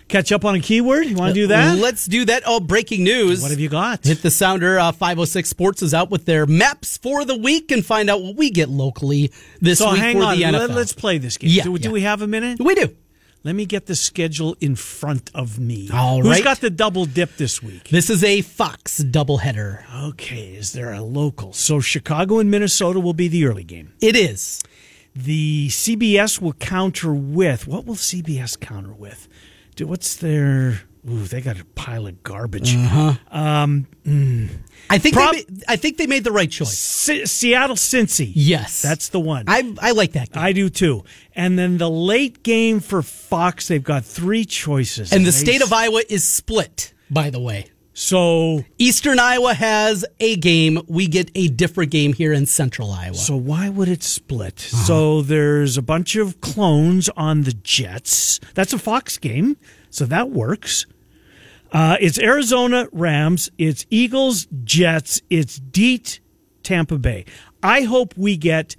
Catch 0.08 0.32
up 0.32 0.44
on 0.44 0.54
a 0.54 0.60
keyword. 0.60 1.06
You 1.06 1.16
want 1.16 1.34
to 1.34 1.40
do 1.40 1.46
that? 1.48 1.78
Let's 1.78 2.06
do 2.06 2.26
that. 2.26 2.42
Oh, 2.44 2.60
breaking 2.60 3.04
news. 3.04 3.40
What 3.40 3.50
have 3.50 3.60
you 3.60 3.70
got? 3.70 4.04
Hit 4.04 4.20
the 4.20 4.30
sounder. 4.30 4.78
Uh, 4.78 4.92
506 4.92 5.48
Sports 5.48 5.82
is 5.82 5.94
out 5.94 6.10
with 6.10 6.26
their 6.26 6.46
maps 6.46 6.98
for 6.98 7.24
the 7.24 7.36
week 7.36 7.70
and 7.70 7.84
find 7.84 8.10
out 8.10 8.22
what 8.22 8.36
we 8.36 8.50
get 8.50 8.68
locally 8.68 9.32
this 9.60 9.78
so 9.78 9.92
week 9.92 10.00
hang 10.00 10.18
for 10.18 10.24
on. 10.24 10.36
the 10.36 10.42
NFL. 10.42 10.68
Let, 10.68 10.70
us 10.76 10.92
play 10.92 11.16
this 11.16 11.38
game. 11.38 11.50
Yeah, 11.50 11.64
do, 11.64 11.78
do 11.78 11.88
yeah. 11.88 11.92
we 11.92 12.00
have 12.02 12.20
a 12.20 12.26
minute? 12.26 12.60
we 12.60 12.74
do. 12.74 12.94
Let 13.44 13.54
me 13.56 13.66
get 13.66 13.84
the 13.84 13.94
schedule 13.94 14.56
in 14.58 14.74
front 14.74 15.30
of 15.34 15.58
me. 15.58 15.90
All 15.92 16.22
Who's 16.22 16.30
right. 16.30 16.42
got 16.44 16.60
the 16.62 16.70
double 16.70 17.04
dip 17.04 17.36
this 17.36 17.62
week? 17.62 17.90
This 17.90 18.08
is 18.08 18.24
a 18.24 18.40
Fox 18.40 19.02
doubleheader. 19.02 19.84
Okay, 20.08 20.54
is 20.54 20.72
there 20.72 20.94
a 20.94 21.02
local? 21.02 21.52
So 21.52 21.78
Chicago 21.78 22.38
and 22.38 22.50
Minnesota 22.50 23.00
will 23.00 23.12
be 23.12 23.28
the 23.28 23.44
early 23.44 23.64
game. 23.64 23.92
It 24.00 24.16
is. 24.16 24.62
The 25.14 25.68
CBS 25.68 26.40
will 26.40 26.54
counter 26.54 27.12
with 27.12 27.66
what 27.68 27.84
will 27.84 27.96
CBS 27.96 28.58
counter 28.58 28.94
with? 28.94 29.28
Do 29.76 29.88
what's 29.88 30.16
their? 30.16 30.80
Ooh, 31.10 31.24
they 31.24 31.40
got 31.42 31.60
a 31.60 31.64
pile 31.74 32.06
of 32.06 32.22
garbage. 32.22 32.74
Uh-huh. 32.74 33.14
Um, 33.30 33.86
mm. 34.06 34.48
I 34.88 34.98
think 34.98 35.14
Prob- 35.14 35.34
they 35.34 35.44
made, 35.48 35.64
I 35.68 35.76
think 35.76 35.98
they 35.98 36.06
made 36.06 36.24
the 36.24 36.32
right 36.32 36.50
choice. 36.50 36.78
Se- 36.78 37.26
Seattle 37.26 37.76
Cincy. 37.76 38.32
Yes, 38.34 38.80
That's 38.80 39.10
the 39.10 39.20
one. 39.20 39.44
I 39.46 39.74
I 39.80 39.90
like 39.92 40.12
that. 40.12 40.32
Game. 40.32 40.42
I 40.42 40.52
do 40.52 40.70
too. 40.70 41.04
And 41.34 41.58
then 41.58 41.76
the 41.78 41.90
late 41.90 42.42
game 42.42 42.80
for 42.80 43.02
Fox, 43.02 43.68
they've 43.68 43.82
got 43.84 44.04
three 44.04 44.44
choices. 44.46 45.12
and 45.12 45.26
the 45.26 45.30
They 45.30 45.36
state 45.38 45.62
of 45.62 45.72
Iowa 45.72 46.02
is 46.08 46.24
split. 46.24 46.94
By 47.10 47.28
the 47.30 47.40
way, 47.40 47.66
So, 47.92 48.64
Eastern 48.78 49.18
Iowa 49.20 49.54
has 49.54 50.04
a 50.20 50.36
game. 50.36 50.80
We 50.88 51.06
get 51.06 51.30
a 51.34 51.48
different 51.48 51.90
game 51.92 52.12
here 52.12 52.32
in 52.32 52.46
Central 52.46 52.90
Iowa. 52.90 53.14
so 53.14 53.36
why 53.36 53.68
would 53.68 53.88
it 53.88 54.02
split? 54.02 54.68
Uh-huh. 54.72 54.84
So 54.84 55.22
there's 55.22 55.76
a 55.76 55.82
bunch 55.82 56.16
of 56.16 56.40
clones 56.40 57.08
on 57.16 57.42
the 57.42 57.52
Jets. 57.52 58.40
That's 58.54 58.72
a 58.72 58.78
Fox 58.78 59.16
game, 59.18 59.56
so 59.90 60.06
that 60.06 60.30
works. 60.30 60.86
Uh, 61.74 61.96
it's 62.00 62.20
Arizona 62.20 62.86
Rams. 62.92 63.50
It's 63.58 63.84
Eagles 63.90 64.46
Jets. 64.62 65.20
It's 65.28 65.58
Deet 65.58 66.20
Tampa 66.62 66.98
Bay. 66.98 67.24
I 67.64 67.82
hope 67.82 68.14
we 68.16 68.36
get 68.36 68.76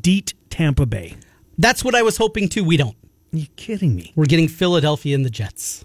Deet 0.00 0.32
Tampa 0.48 0.86
Bay. 0.86 1.16
That's 1.58 1.82
what 1.82 1.96
I 1.96 2.02
was 2.02 2.18
hoping 2.18 2.48
to. 2.50 2.62
We 2.62 2.76
don't. 2.76 2.96
Are 3.34 3.38
you 3.38 3.48
kidding 3.56 3.96
me? 3.96 4.12
We're 4.14 4.26
getting 4.26 4.46
Philadelphia 4.46 5.16
and 5.16 5.24
the 5.24 5.30
Jets. 5.30 5.84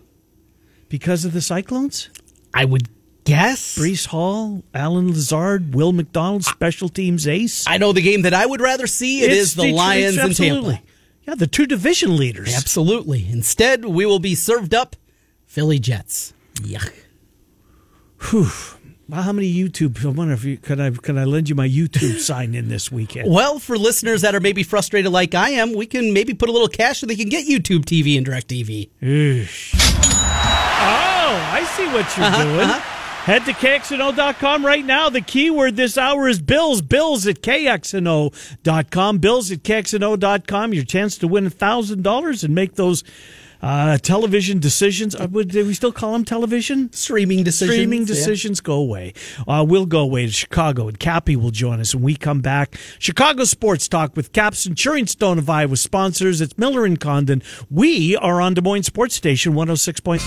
Because 0.87 1.25
of 1.25 1.33
the 1.33 1.41
Cyclones? 1.41 2.11
I 2.53 2.65
would 2.65 2.89
guess. 3.23 3.75
Breece 3.79 4.05
Hall, 4.05 4.63
Allen 4.75 5.07
Lazard, 5.07 5.73
Will 5.73 5.93
McDonald, 5.93 6.43
special 6.43 6.89
teams 6.89 7.27
ace. 7.27 7.65
I 7.67 7.79
know 7.79 7.91
the 7.91 8.03
game 8.03 8.21
that 8.21 8.35
I 8.35 8.45
would 8.45 8.61
rather 8.61 8.85
see. 8.85 9.23
It 9.23 9.31
It's 9.31 9.41
is 9.41 9.55
the 9.55 9.63
Detroit, 9.63 9.77
Lions 9.79 10.17
and. 10.17 10.35
Tampa. 10.35 10.81
Yeah, 11.23 11.33
the 11.33 11.47
two 11.47 11.65
division 11.65 12.17
leaders. 12.17 12.55
Absolutely. 12.55 13.27
Instead, 13.27 13.85
we 13.85 14.05
will 14.05 14.19
be 14.19 14.35
served 14.35 14.75
up 14.75 14.95
Philly 15.47 15.79
Jets. 15.79 16.33
Yuck. 16.63 16.91
Whew. 18.29 18.47
Well, 19.09 19.23
how 19.23 19.33
many 19.33 19.53
YouTube? 19.53 20.05
I 20.05 20.09
wonder 20.09 20.33
if 20.33 20.43
you 20.45 20.57
could 20.57 20.79
I 20.79 20.89
can 20.91 21.17
I 21.17 21.25
lend 21.25 21.49
you 21.49 21.55
my 21.55 21.67
YouTube 21.67 22.19
sign 22.19 22.55
in 22.55 22.69
this 22.69 22.91
weekend? 22.91 23.29
Well, 23.29 23.59
for 23.59 23.77
listeners 23.77 24.21
that 24.21 24.33
are 24.35 24.39
maybe 24.39 24.63
frustrated 24.63 25.11
like 25.11 25.35
I 25.35 25.49
am, 25.49 25.73
we 25.73 25.85
can 25.85 26.13
maybe 26.13 26.33
put 26.33 26.47
a 26.47 26.51
little 26.51 26.69
cash 26.69 26.99
so 26.99 27.07
they 27.07 27.15
can 27.17 27.27
get 27.29 27.45
YouTube 27.47 27.83
TV 27.83 28.15
and 28.15 28.25
Direct 28.25 28.47
TV. 28.47 28.89
Eesh. 29.01 29.73
Oh, 29.75 31.49
I 31.51 31.63
see 31.75 31.85
what 31.87 32.15
you're 32.17 32.25
Uh-huh, 32.25 32.43
doing. 32.43 32.69
Head 33.21 33.45
to 33.45 33.53
KXNO.com 33.53 34.65
right 34.65 34.83
now. 34.83 35.09
The 35.09 35.21
keyword 35.21 35.75
this 35.75 35.95
hour 35.97 36.27
is 36.27 36.41
bills. 36.41 36.81
Bills 36.81 37.27
at 37.27 37.41
KXNO.com. 37.41 39.17
Bills 39.19 39.51
at 39.51 39.59
KXNO.com. 39.63 40.73
Your 40.73 40.83
chance 40.85 41.17
to 41.19 41.27
win 41.27 41.45
$1,000 41.49 42.43
and 42.43 42.55
make 42.55 42.75
those 42.75 43.03
uh, 43.61 43.97
television 43.97 44.59
decisions. 44.59 45.15
Uh, 45.15 45.27
would 45.31 45.49
do 45.49 45.65
we 45.65 45.73
still 45.73 45.91
call 45.91 46.13
them 46.13 46.25
television? 46.25 46.91
Streaming 46.93 47.43
decisions. 47.43 47.75
Streaming 47.75 48.01
yeah. 48.01 48.07
decisions 48.07 48.61
go 48.61 48.73
away. 48.73 49.13
Uh, 49.47 49.65
we'll 49.67 49.85
go 49.85 49.99
away 49.99 50.25
to 50.25 50.31
Chicago, 50.31 50.87
and 50.87 50.99
Cappy 50.99 51.35
will 51.35 51.51
join 51.51 51.79
us 51.79 51.93
when 51.93 52.03
we 52.03 52.15
come 52.15 52.41
back. 52.41 52.77
Chicago 52.99 53.43
Sports 53.43 53.87
Talk 53.87 54.15
with 54.15 54.33
Caps 54.33 54.65
Insurance 54.65 55.11
Stone 55.11 55.37
of 55.37 55.49
Iowa 55.49 55.77
sponsors. 55.77 56.41
It's 56.41 56.57
Miller 56.57 56.85
and 56.85 56.99
Condon. 56.99 57.43
We 57.69 58.15
are 58.17 58.41
on 58.41 58.53
Des 58.53 58.61
Moines 58.61 58.83
Sports 58.83 59.15
Station 59.15 59.53
106. 59.53 59.99
Point. 60.01 60.21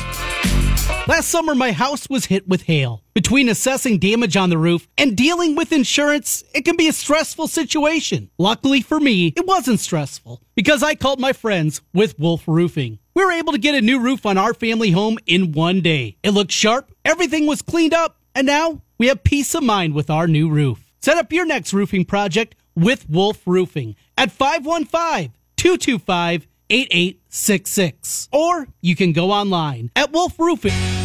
Last 1.07 1.29
summer, 1.29 1.55
my 1.55 1.73
house 1.73 2.09
was 2.09 2.27
hit 2.27 2.49
with 2.49 2.63
hail. 2.63 3.03
Between 3.13 3.51
assessing 3.51 3.99
damage 3.99 4.39
on 4.39 4.49
the 4.49 4.57
roof 4.57 4.89
and 4.97 5.15
dealing 5.15 5.55
with 5.55 5.71
insurance, 5.71 6.43
it 6.55 6.65
can 6.65 6.77
be 6.77 6.89
a 6.89 6.93
stressful 6.93 7.47
situation. 7.47 8.31
Luckily 8.39 8.81
for 8.81 8.99
me, 8.99 9.29
it 9.37 9.47
wasn't 9.47 9.81
stressful 9.81 10.43
because 10.55 10.83
I 10.83 10.95
called 10.95 11.21
my 11.21 11.35
friends 11.35 11.83
with 11.93 12.19
Wolf 12.19 12.45
Roofing. 12.47 13.01
We 13.15 13.25
were 13.25 13.33
able 13.33 13.53
to 13.53 13.59
get 13.59 13.77
a 13.77 13.81
new 13.81 14.01
roof 14.01 14.27
on 14.27 14.37
our 14.37 14.53
family 14.53 14.91
home 14.91 15.19
in 15.25 15.53
one 15.53 15.81
day. 15.81 16.17
It 16.25 16.31
looked 16.31 16.51
sharp, 16.51 16.93
everything 17.05 17.47
was 17.47 17.63
cleaned 17.63 17.95
up, 17.95 18.19
and 18.35 18.45
now 18.45 18.83
we 18.99 19.07
have 19.07 19.23
peace 19.23 19.55
of 19.55 19.63
mind 19.63 19.95
with 19.95 20.11
our 20.11 20.27
new 20.27 20.51
roof. 20.51 20.93
Set 21.01 21.17
up 21.17 21.33
your 21.33 21.47
next 21.47 21.73
roofing 21.73 22.05
project 22.05 22.57
with 22.75 23.09
Wolf 23.09 23.47
Roofing 23.47 23.95
at 24.19 24.33
515 24.33 25.33
225 25.57 26.49
8866. 26.71 28.29
Or 28.33 28.67
you 28.81 28.97
can 28.97 29.13
go 29.13 29.31
online 29.31 29.91
at 29.95 30.13
Wolf 30.13 30.39
Roofing. 30.39 31.04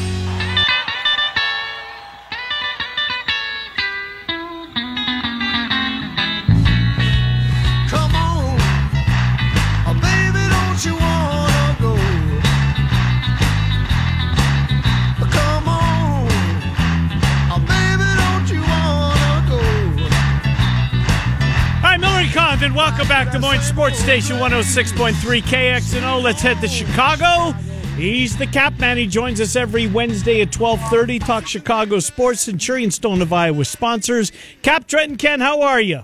Welcome 22.76 23.08
back 23.08 23.32
to 23.32 23.40
Moines 23.40 23.62
Sports 23.62 24.00
Station 24.00 24.38
106.3 24.38 25.14
KXNO. 25.42 26.22
Let's 26.22 26.42
head 26.42 26.60
to 26.62 26.68
Chicago. 26.68 27.58
He's 27.96 28.38
the 28.38 28.48
cap 28.48 28.80
man. 28.80 28.98
He 28.98 29.08
joins 29.08 29.42
us 29.42 29.56
every 29.56 29.88
Wednesday 29.88 30.42
at 30.42 30.56
1230. 30.56 31.20
Talk 31.20 31.48
Chicago 31.48 32.00
sports. 32.00 32.42
Centurion 32.42 32.92
Stone 32.92 33.22
of 33.22 33.34
Iowa 33.34 33.66
sponsors. 33.66 34.32
Cap 34.62 34.88
Trenton 34.88 35.18
Ken, 35.18 35.40
how 35.40 35.62
are 35.62 35.82
you? 35.82 36.02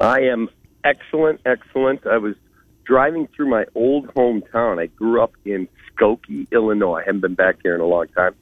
I 0.00 0.20
am 0.20 0.48
excellent, 0.84 1.40
excellent. 1.46 2.06
I 2.06 2.18
was 2.18 2.34
driving 2.84 3.28
through 3.34 3.50
my 3.50 3.64
old 3.74 4.08
hometown. 4.14 4.78
I 4.78 4.86
grew 4.86 5.22
up 5.22 5.32
in 5.44 5.68
Skokie, 5.92 6.50
Illinois. 6.50 7.00
I 7.00 7.04
haven't 7.06 7.20
been 7.20 7.34
back 7.34 7.56
here 7.62 7.74
in 7.74 7.80
a 7.80 7.86
long 7.86 8.08
time. 8.08 8.34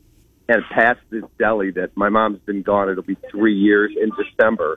And 0.49 0.63
past 0.71 1.01
this 1.11 1.25
deli 1.39 1.73
that 1.73 1.97
my 1.97 2.09
mom's 2.09 2.41
been 2.47 2.63
gone. 2.63 2.89
It'll 2.89 3.03
be 3.03 3.17
three 3.31 3.57
years 3.57 3.93
in 4.01 4.11
December. 4.17 4.77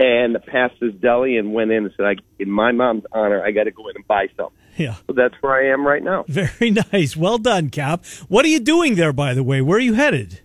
And 0.00 0.36
passed 0.46 0.74
this 0.80 0.94
deli 0.94 1.36
and 1.36 1.52
went 1.52 1.70
in 1.70 1.84
and 1.84 1.92
said, 1.96 2.06
I, 2.06 2.14
"In 2.38 2.50
my 2.50 2.72
mom's 2.72 3.04
honor, 3.12 3.44
I 3.44 3.50
got 3.50 3.64
to 3.64 3.70
go 3.70 3.88
in 3.88 3.96
and 3.96 4.06
buy 4.06 4.28
something." 4.36 4.56
Yeah. 4.76 4.94
So 5.06 5.12
that's 5.12 5.34
where 5.42 5.52
I 5.52 5.72
am 5.72 5.86
right 5.86 6.02
now. 6.02 6.24
Very 6.28 6.70
nice. 6.92 7.16
Well 7.16 7.38
done, 7.38 7.68
Cap. 7.70 8.04
What 8.28 8.44
are 8.44 8.48
you 8.48 8.58
doing 8.60 8.94
there, 8.94 9.12
by 9.12 9.34
the 9.34 9.42
way? 9.42 9.60
Where 9.60 9.76
are 9.76 9.80
you 9.80 9.94
headed? 9.94 10.40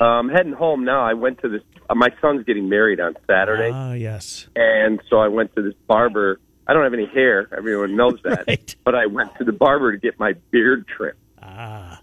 Um, 0.00 0.06
I'm 0.06 0.28
heading 0.28 0.52
home 0.52 0.84
now. 0.84 1.04
I 1.04 1.14
went 1.14 1.40
to 1.42 1.48
this. 1.48 1.62
Uh, 1.90 1.94
my 1.94 2.10
son's 2.20 2.44
getting 2.44 2.68
married 2.68 3.00
on 3.00 3.16
Saturday. 3.26 3.70
Ah, 3.72 3.92
yes. 3.92 4.48
And 4.56 5.00
so 5.10 5.18
I 5.18 5.28
went 5.28 5.54
to 5.56 5.62
this 5.62 5.74
barber. 5.86 6.40
I 6.66 6.72
don't 6.72 6.84
have 6.84 6.94
any 6.94 7.06
hair. 7.06 7.48
Everyone 7.56 7.96
knows 7.96 8.18
that. 8.24 8.44
Right. 8.48 8.76
But 8.84 8.94
I 8.94 9.06
went 9.06 9.34
to 9.36 9.44
the 9.44 9.52
barber 9.52 9.92
to 9.92 9.98
get 9.98 10.18
my 10.18 10.34
beard 10.50 10.86
trimmed. 10.88 11.18
Ah. 11.42 12.00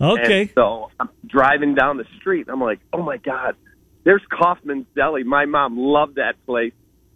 Okay. 0.00 0.42
And 0.42 0.50
so 0.54 0.90
I'm 1.00 1.08
driving 1.26 1.74
down 1.74 1.96
the 1.96 2.06
street. 2.18 2.42
And 2.48 2.50
I'm 2.50 2.60
like, 2.60 2.80
oh 2.92 3.02
my 3.02 3.16
God, 3.18 3.56
there's 4.04 4.22
Kaufman's 4.30 4.86
Deli. 4.94 5.24
My 5.24 5.44
mom 5.46 5.78
loved 5.78 6.16
that 6.16 6.34
place. 6.46 6.72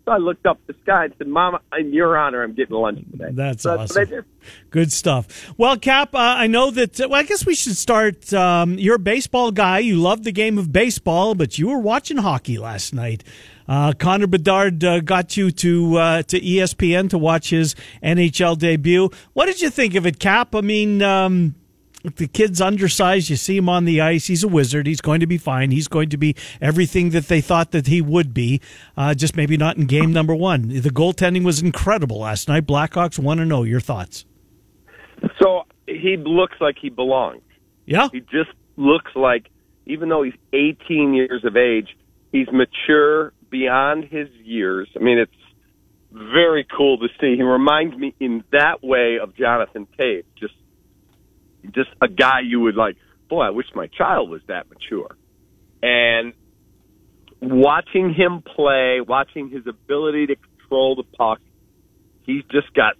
So 0.06 0.12
I 0.12 0.18
looked 0.18 0.46
up 0.46 0.60
the 0.68 0.74
sky 0.84 1.06
and 1.06 1.14
said, 1.18 1.26
Mama, 1.26 1.60
in 1.76 1.92
your 1.92 2.16
honor, 2.16 2.44
I'm 2.44 2.54
getting 2.54 2.76
lunch 2.76 3.04
today. 3.10 3.30
That's 3.32 3.64
so 3.64 3.76
awesome. 3.76 4.08
Did. 4.08 4.24
Good 4.70 4.92
stuff. 4.92 5.52
Well, 5.58 5.76
Cap, 5.76 6.14
uh, 6.14 6.18
I 6.18 6.46
know 6.46 6.70
that. 6.70 6.96
Well, 7.00 7.14
I 7.14 7.24
guess 7.24 7.44
we 7.44 7.56
should 7.56 7.76
start. 7.76 8.32
Um, 8.32 8.78
you're 8.78 8.94
a 8.94 9.00
baseball 9.00 9.50
guy. 9.50 9.80
You 9.80 9.96
love 9.96 10.22
the 10.22 10.30
game 10.30 10.58
of 10.58 10.70
baseball, 10.72 11.34
but 11.34 11.58
you 11.58 11.66
were 11.66 11.80
watching 11.80 12.18
hockey 12.18 12.56
last 12.56 12.94
night. 12.94 13.24
Uh, 13.68 13.94
Connor 13.98 14.28
Bedard 14.28 14.84
uh, 14.84 15.00
got 15.00 15.36
you 15.36 15.50
to 15.50 15.96
uh, 15.96 16.22
to 16.22 16.40
ESPN 16.40 17.10
to 17.10 17.18
watch 17.18 17.50
his 17.50 17.74
NHL 18.00 18.56
debut. 18.56 19.10
What 19.32 19.46
did 19.46 19.60
you 19.60 19.70
think 19.70 19.96
of 19.96 20.06
it, 20.06 20.20
Cap? 20.20 20.54
I 20.54 20.60
mean, 20.60 21.02
um, 21.02 21.56
the 22.14 22.28
kid's 22.28 22.60
undersized. 22.60 23.28
You 23.28 23.36
see 23.36 23.56
him 23.56 23.68
on 23.68 23.84
the 23.84 24.00
ice. 24.00 24.26
He's 24.26 24.44
a 24.44 24.48
wizard. 24.48 24.86
He's 24.86 25.00
going 25.00 25.20
to 25.20 25.26
be 25.26 25.38
fine. 25.38 25.70
He's 25.70 25.88
going 25.88 26.08
to 26.10 26.16
be 26.16 26.36
everything 26.60 27.10
that 27.10 27.28
they 27.28 27.40
thought 27.40 27.72
that 27.72 27.88
he 27.88 28.00
would 28.00 28.32
be. 28.32 28.60
Uh, 28.96 29.14
just 29.14 29.36
maybe 29.36 29.56
not 29.56 29.76
in 29.76 29.86
game 29.86 30.12
number 30.12 30.34
one. 30.34 30.68
The 30.68 30.90
goaltending 30.90 31.44
was 31.44 31.60
incredible 31.60 32.20
last 32.20 32.48
night. 32.48 32.66
Blackhawks 32.66 33.18
one 33.18 33.38
to 33.38 33.44
know. 33.44 33.64
Your 33.64 33.80
thoughts? 33.80 34.24
So 35.40 35.64
he 35.86 36.16
looks 36.16 36.56
like 36.60 36.76
he 36.80 36.90
belongs. 36.90 37.42
Yeah. 37.84 38.08
He 38.12 38.20
just 38.20 38.50
looks 38.76 39.10
like, 39.14 39.48
even 39.86 40.08
though 40.08 40.22
he's 40.22 40.34
18 40.52 41.14
years 41.14 41.44
of 41.44 41.56
age, 41.56 41.96
he's 42.32 42.48
mature 42.52 43.32
beyond 43.50 44.04
his 44.04 44.28
years. 44.44 44.88
I 44.96 45.00
mean, 45.00 45.18
it's 45.18 45.32
very 46.12 46.66
cool 46.76 46.98
to 46.98 47.08
see. 47.20 47.36
He 47.36 47.42
reminds 47.42 47.96
me 47.96 48.14
in 48.20 48.44
that 48.52 48.82
way 48.82 49.18
of 49.20 49.34
Jonathan 49.36 49.86
Toews, 49.98 50.24
just 50.38 50.54
just 51.74 51.90
a 52.00 52.08
guy 52.08 52.40
you 52.44 52.60
would 52.60 52.76
like. 52.76 52.96
Boy, 53.28 53.42
I 53.42 53.50
wish 53.50 53.66
my 53.74 53.88
child 53.88 54.30
was 54.30 54.40
that 54.48 54.66
mature. 54.70 55.16
And 55.82 56.32
watching 57.40 58.14
him 58.14 58.42
play, 58.42 59.00
watching 59.00 59.50
his 59.50 59.66
ability 59.66 60.28
to 60.28 60.36
control 60.36 60.96
the 60.96 61.02
puck, 61.02 61.40
he's 62.22 62.42
just 62.50 62.72
got 62.74 62.94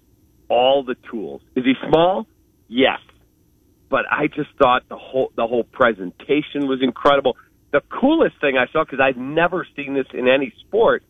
all 0.49 0.85
the 0.85 0.97
tools. 1.11 1.43
Is 1.55 1.65
he 1.65 1.75
small? 1.89 2.27
Yes. 2.69 3.01
But 3.89 4.05
I 4.11 4.27
just 4.27 4.51
thought 4.61 4.83
the 4.89 4.97
whole 4.97 5.33
the 5.37 5.47
whole 5.47 5.65
presentation 5.65 6.67
was 6.67 6.81
incredible. 6.83 7.37
The 7.73 7.83
coolest 7.89 8.41
thing 8.41 8.57
I 8.57 8.71
saw 8.73 8.85
because 8.85 9.01
I've 9.01 9.17
never 9.17 9.67
seen 9.77 9.95
this 9.95 10.07
in 10.13 10.29
any 10.29 10.53
sport. 10.67 11.05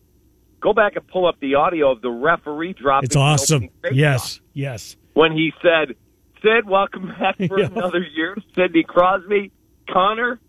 Go 0.59 0.73
back 0.73 0.95
and 0.95 1.07
pull 1.07 1.27
up 1.27 1.39
the 1.39 1.55
audio 1.55 1.91
of 1.91 2.01
the 2.01 2.09
referee 2.09 2.73
dropping. 2.73 3.05
It's 3.05 3.15
awesome. 3.15 3.69
Yes, 3.91 4.41
yes. 4.53 4.95
when 5.13 5.31
he 5.31 5.51
said, 5.61 5.95
"Sid, 6.41 6.67
welcome 6.67 7.07
back 7.19 7.35
for 7.47 7.59
Yeah. 7.59 7.67
another 7.67 7.99
year." 8.15 8.35
Sidney 8.55 8.83
Crosby, 8.83 9.51
Connor, 9.89 10.39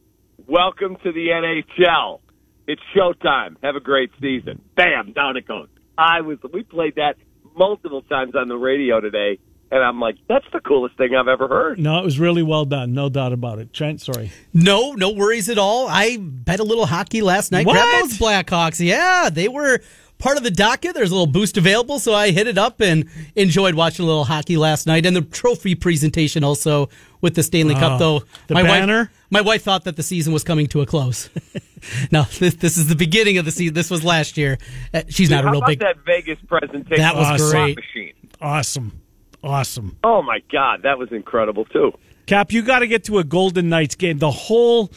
welcome 0.46 0.96
to 1.03 1.12
the 1.12 1.29
NHL. 1.29 2.20
It's 2.66 2.83
showtime. 2.94 3.57
Have 3.62 3.77
a 3.77 3.81
great 3.81 4.11
season. 4.20 4.61
Bam, 4.77 5.12
down 5.12 5.37
it 5.37 5.46
goes. 5.48 5.68
I 5.96 6.20
was. 6.20 6.38
We 6.53 6.62
played 6.62 6.96
that 6.96 7.16
multiple 7.57 8.03
times 8.03 8.35
on 8.37 8.48
the 8.48 8.57
radio 8.57 9.01
today, 9.01 9.38
and 9.70 9.83
I'm 9.83 9.98
like, 10.01 10.16
that's 10.29 10.44
the 10.53 10.61
coolest 10.61 10.96
thing 10.98 11.14
I've 11.14 11.29
ever 11.29 11.48
heard. 11.48 11.79
No, 11.79 11.98
it 11.98 12.05
was 12.05 12.18
really 12.20 12.42
well 12.42 12.64
done. 12.66 12.92
No 12.92 13.09
doubt 13.09 13.33
about 13.33 13.59
it. 13.59 13.72
Trent, 13.72 14.01
sorry. 14.03 14.31
No, 14.53 14.92
no 14.92 15.11
worries 15.11 15.48
at 15.48 15.59
all. 15.59 15.88
I 15.88 16.18
bet 16.20 16.61
a 16.61 16.64
little 16.64 16.87
hockey 16.87 17.22
last 17.22 17.51
night. 17.53 17.66
What? 17.66 17.72
Grab 17.74 18.03
those 18.03 18.18
Blackhawks. 18.18 18.85
Yeah, 18.85 19.31
they 19.33 19.48
were 19.48 19.81
part 20.18 20.37
of 20.37 20.42
the 20.42 20.50
docket. 20.50 20.94
There's 20.94 21.11
a 21.11 21.14
little 21.14 21.26
boost 21.26 21.57
available, 21.57 21.98
so 21.98 22.14
I 22.14 22.31
hit 22.31 22.46
it 22.46 22.59
up 22.59 22.81
and 22.81 23.09
enjoyed 23.37 23.74
watching 23.74 24.04
a 24.04 24.09
little 24.09 24.24
hockey 24.24 24.57
last 24.57 24.87
night. 24.87 25.07
And 25.07 25.14
the 25.16 25.22
trophy 25.22 25.74
presentation 25.74 26.44
also 26.44 26.88
with 27.20 27.35
the 27.35 27.42
Stanley 27.42 27.74
Oh, 27.74 27.78
Cup, 27.78 27.98
though. 27.98 28.22
the 28.46 28.54
my 28.54 28.62
banner? 28.62 28.98
Wife, 28.98 29.26
my 29.31 29.40
wife 29.40 29.62
thought 29.62 29.85
that 29.85 29.96
the 29.96 30.02
season 30.02 30.33
was 30.33 30.44
coming 30.44 30.66
to 30.68 30.81
a 30.81 30.87
close. 30.87 31.31
no, 32.12 32.22
this, 32.38 32.54
this 32.54 32.76
is 32.76 32.87
the 32.88 32.96
beginning 32.96 33.38
of 33.38 33.44
the 33.44 33.50
season. 33.50 33.74
This 33.74 33.90
was 33.90 34.04
last 34.04 34.37
year. 34.37 34.59
Uh, 34.92 35.02
she's 35.09 35.31
not 35.31 35.44
a 35.44 35.46
How 35.46 35.52
real 35.52 35.59
about 35.61 35.68
big. 35.68 35.81
that 35.81 35.96
Vegas 36.04 36.38
presentation? 36.46 36.96
That 36.98 37.14
was 37.16 37.26
on 37.26 37.33
the 37.35 37.38
slot 37.38 37.52
great. 37.52 37.76
Machine. 37.76 38.12
Awesome. 38.40 39.00
Awesome. 39.42 39.96
Oh 40.02 40.20
my 40.22 40.40
God, 40.50 40.83
that 40.83 40.98
was 40.98 41.12
incredible 41.12 41.64
too. 41.66 41.92
Cap, 42.26 42.52
you 42.52 42.62
got 42.62 42.81
to 42.81 42.87
get 42.87 43.04
to 43.04 43.18
a 43.18 43.24
Golden 43.24 43.68
Knights 43.68 43.94
game. 43.94 44.18
The 44.18 44.31
whole 44.31 44.90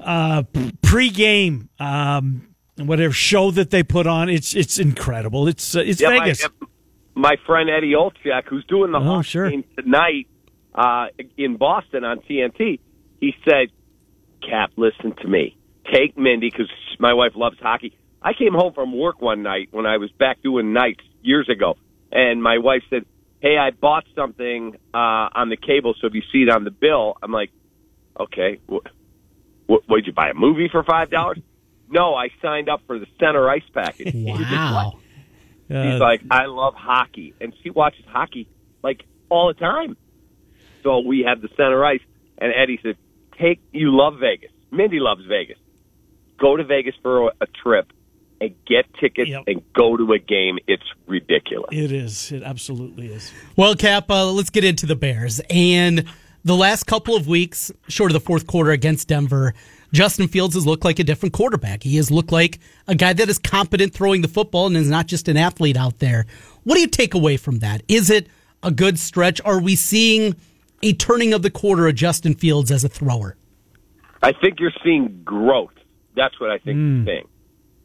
uh, 0.00 0.42
pre-game, 0.82 1.68
um, 1.78 2.48
whatever 2.78 3.12
show 3.12 3.50
that 3.52 3.70
they 3.70 3.82
put 3.82 4.06
on, 4.06 4.28
it's 4.28 4.54
it's 4.54 4.78
incredible. 4.78 5.48
It's 5.48 5.74
uh, 5.74 5.80
it's 5.80 6.00
Yeah, 6.00 6.10
Vegas. 6.10 6.46
My, 7.14 7.36
friend 7.46 7.70
Eddie 7.70 7.92
Olczyk, 7.94 8.44
who's 8.48 8.64
doing 8.66 8.92
the 8.92 8.98
Oh, 8.98 9.22
sure. 9.22 9.48
game 9.50 9.64
tonight 9.78 10.28
uh, 10.74 11.06
in 11.38 11.56
Boston 11.56 12.04
on 12.04 12.18
TNT, 12.20 12.78
he 13.20 13.34
said, 13.48 13.68
Cap, 14.42 14.72
listen 14.76 15.14
to 15.22 15.26
me. 15.28 15.56
Take 15.90 16.18
Mindy 16.18 16.50
because 16.50 16.70
my 16.98 17.14
wife 17.14 17.32
loves 17.34 17.56
hockey. 17.58 17.96
I 18.20 18.34
came 18.34 18.52
home 18.52 18.74
from 18.74 18.94
work 18.96 19.22
one 19.22 19.42
night 19.42 19.68
when 19.70 19.86
I 19.86 19.96
was 19.96 20.10
back 20.10 20.42
doing 20.42 20.72
nights 20.74 21.02
years 21.22 21.48
ago, 21.48 21.76
and 22.12 22.42
my 22.42 22.58
wife 22.58 22.82
said, 22.90 23.06
"Hey, 23.40 23.56
I 23.56 23.70
bought 23.70 24.04
something 24.14 24.76
uh, 24.92 24.96
on 25.34 25.48
the 25.48 25.56
cable, 25.56 25.94
so 26.00 26.08
if 26.08 26.14
you 26.14 26.22
see 26.32 26.42
it 26.42 26.50
on 26.50 26.64
the 26.64 26.70
bill, 26.70 27.16
I'm 27.22 27.32
like, 27.32 27.50
okay, 28.18 28.58
what, 28.66 28.82
what, 29.66 29.82
what 29.86 29.96
did 29.96 30.06
you 30.08 30.12
buy 30.12 30.28
a 30.30 30.34
movie 30.34 30.68
for 30.70 30.82
five 30.84 31.08
dollars? 31.10 31.38
No, 31.88 32.14
I 32.14 32.28
signed 32.42 32.68
up 32.68 32.82
for 32.86 32.98
the 32.98 33.06
center 33.20 33.48
ice 33.48 33.62
package. 33.72 34.14
Wow. 34.24 34.98
Uh, 35.68 35.82
She's 35.90 36.00
like, 36.00 36.22
I 36.30 36.46
love 36.46 36.74
hockey, 36.76 37.34
and 37.40 37.52
she 37.62 37.70
watches 37.70 38.04
hockey 38.06 38.48
like 38.84 39.02
all 39.28 39.48
the 39.48 39.54
time. 39.58 39.96
So 40.84 41.00
we 41.00 41.24
have 41.26 41.40
the 41.42 41.48
center 41.56 41.84
ice, 41.84 42.00
and 42.38 42.52
Eddie 42.54 42.78
said, 42.84 42.96
"Take 43.40 43.60
you 43.72 43.90
love 43.96 44.20
Vegas. 44.20 44.52
Mindy 44.70 45.00
loves 45.00 45.24
Vegas. 45.26 45.58
Go 46.38 46.56
to 46.56 46.62
Vegas 46.62 46.94
for 47.02 47.28
a, 47.28 47.32
a 47.40 47.46
trip 47.46 47.92
and 48.40 48.54
get 48.66 48.84
tickets 49.00 49.28
Yep. 49.30 49.44
and 49.48 49.62
go 49.72 49.96
to 49.96 50.12
a 50.12 50.20
game. 50.20 50.58
It's 50.68 50.84
ridiculous." 51.08 51.70
it 51.72 51.90
is. 51.90 52.30
It 52.30 52.44
absolutely 52.44 53.08
is. 53.12 53.32
Well, 53.56 53.74
Cap, 53.74 54.08
uh, 54.08 54.30
let's 54.30 54.50
get 54.50 54.62
into 54.62 54.86
the 54.86 54.94
Bears. 54.96 55.40
And 55.50 56.04
the 56.44 56.54
last 56.54 56.84
couple 56.84 57.16
of 57.16 57.26
weeks, 57.26 57.72
short 57.88 58.12
of 58.12 58.14
the 58.14 58.20
fourth 58.20 58.46
quarter 58.46 58.70
against 58.70 59.08
Denver, 59.08 59.52
Justin 59.92 60.28
Fields 60.28 60.54
has 60.54 60.66
looked 60.66 60.84
like 60.84 60.98
a 60.98 61.04
different 61.04 61.32
quarterback. 61.32 61.82
He 61.82 61.96
has 61.96 62.10
looked 62.10 62.32
like 62.32 62.58
a 62.86 62.94
guy 62.94 63.12
that 63.12 63.28
is 63.28 63.38
competent 63.38 63.94
throwing 63.94 64.22
the 64.22 64.28
football 64.28 64.66
and 64.66 64.76
is 64.76 64.90
not 64.90 65.06
just 65.06 65.28
an 65.28 65.36
athlete 65.36 65.76
out 65.76 65.98
there. 65.98 66.26
What 66.64 66.74
do 66.74 66.80
you 66.80 66.88
take 66.88 67.14
away 67.14 67.36
from 67.36 67.60
that? 67.60 67.82
Is 67.88 68.10
it 68.10 68.28
a 68.62 68.70
good 68.70 68.98
stretch? 68.98 69.40
Are 69.44 69.60
we 69.60 69.76
seeing 69.76 70.36
a 70.82 70.92
turning 70.92 71.32
of 71.32 71.42
the 71.42 71.50
quarter 71.50 71.86
of 71.86 71.94
Justin 71.94 72.34
Fields 72.34 72.70
as 72.70 72.84
a 72.84 72.88
thrower? 72.88 73.36
I 74.22 74.32
think 74.32 74.58
you're 74.60 74.72
seeing 74.84 75.22
growth. 75.24 75.74
That's 76.14 76.38
what 76.40 76.50
I 76.50 76.58
think 76.58 76.76
you're 76.76 77.04
seeing. 77.04 77.28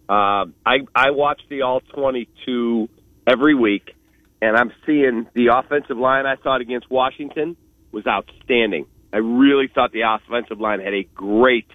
Um, 0.10 0.56
I 0.66 0.80
I 0.94 1.12
watch 1.12 1.42
the 1.50 1.62
all 1.62 1.80
22 1.80 2.90
every 3.26 3.56
week, 3.56 3.96
and 4.42 4.58
I'm 4.58 4.72
seeing 4.86 5.28
the 5.34 5.48
offensive 5.54 5.98
line. 5.98 6.26
I 6.26 6.36
thought 6.36 6.62
against 6.62 6.90
Washington 6.90 7.56
was 7.92 8.06
outstanding. 8.08 8.88
I 9.14 9.18
really 9.18 9.70
thought 9.74 9.92
the 9.92 10.02
offensive 10.02 10.60
line 10.60 10.80
had 10.80 10.94
a 10.94 11.04
great, 11.04 11.68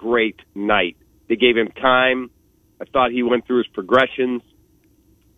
great 0.00 0.40
night. 0.54 0.96
They 1.28 1.36
gave 1.36 1.56
him 1.56 1.68
time. 1.68 2.30
I 2.80 2.84
thought 2.86 3.12
he 3.12 3.22
went 3.22 3.46
through 3.46 3.58
his 3.58 3.66
progressions. 3.68 4.42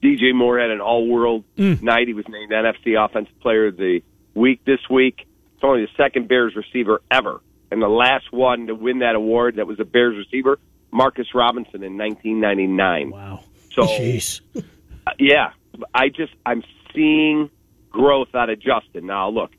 DJ 0.03 0.35
Moore 0.35 0.59
had 0.59 0.71
an 0.71 0.81
all-world 0.81 1.45
night. 1.57 2.09
He 2.09 2.15
was 2.15 2.25
named 2.29 2.53
NFC 2.53 3.03
Offensive 3.03 3.39
Player 3.41 3.69
of 3.69 3.77
the 3.77 4.01
Week 4.35 4.65
this 4.65 4.81
week. 4.89 5.27
It's 5.55 5.65
only 5.65 5.83
the 5.83 5.93
second 5.97 6.29
Bears 6.29 6.55
receiver 6.57 7.03
ever, 7.11 7.41
and 7.71 7.83
the 7.83 7.89
last 7.89 8.33
one 8.33 8.69
to 8.69 8.75
win 8.75 9.01
that 9.01 9.15
award 9.15 9.57
that 9.57 9.67
was 9.67 9.79
a 9.79 9.85
Bears 9.85 10.17
receiver, 10.17 10.59
Marcus 10.91 11.27
Robinson 11.35 11.83
in 11.83 11.99
1999. 11.99 13.11
Wow. 13.11 13.45
So 13.73 13.83
Jeez. 13.83 14.41
uh, 14.57 15.11
yeah, 15.19 15.53
I 15.95 16.09
just 16.09 16.33
I'm 16.47 16.63
seeing 16.95 17.51
growth 17.91 18.35
out 18.35 18.51
of 18.51 18.59
Justin. 18.61 19.07
Now 19.07 19.29
look, 19.29 19.51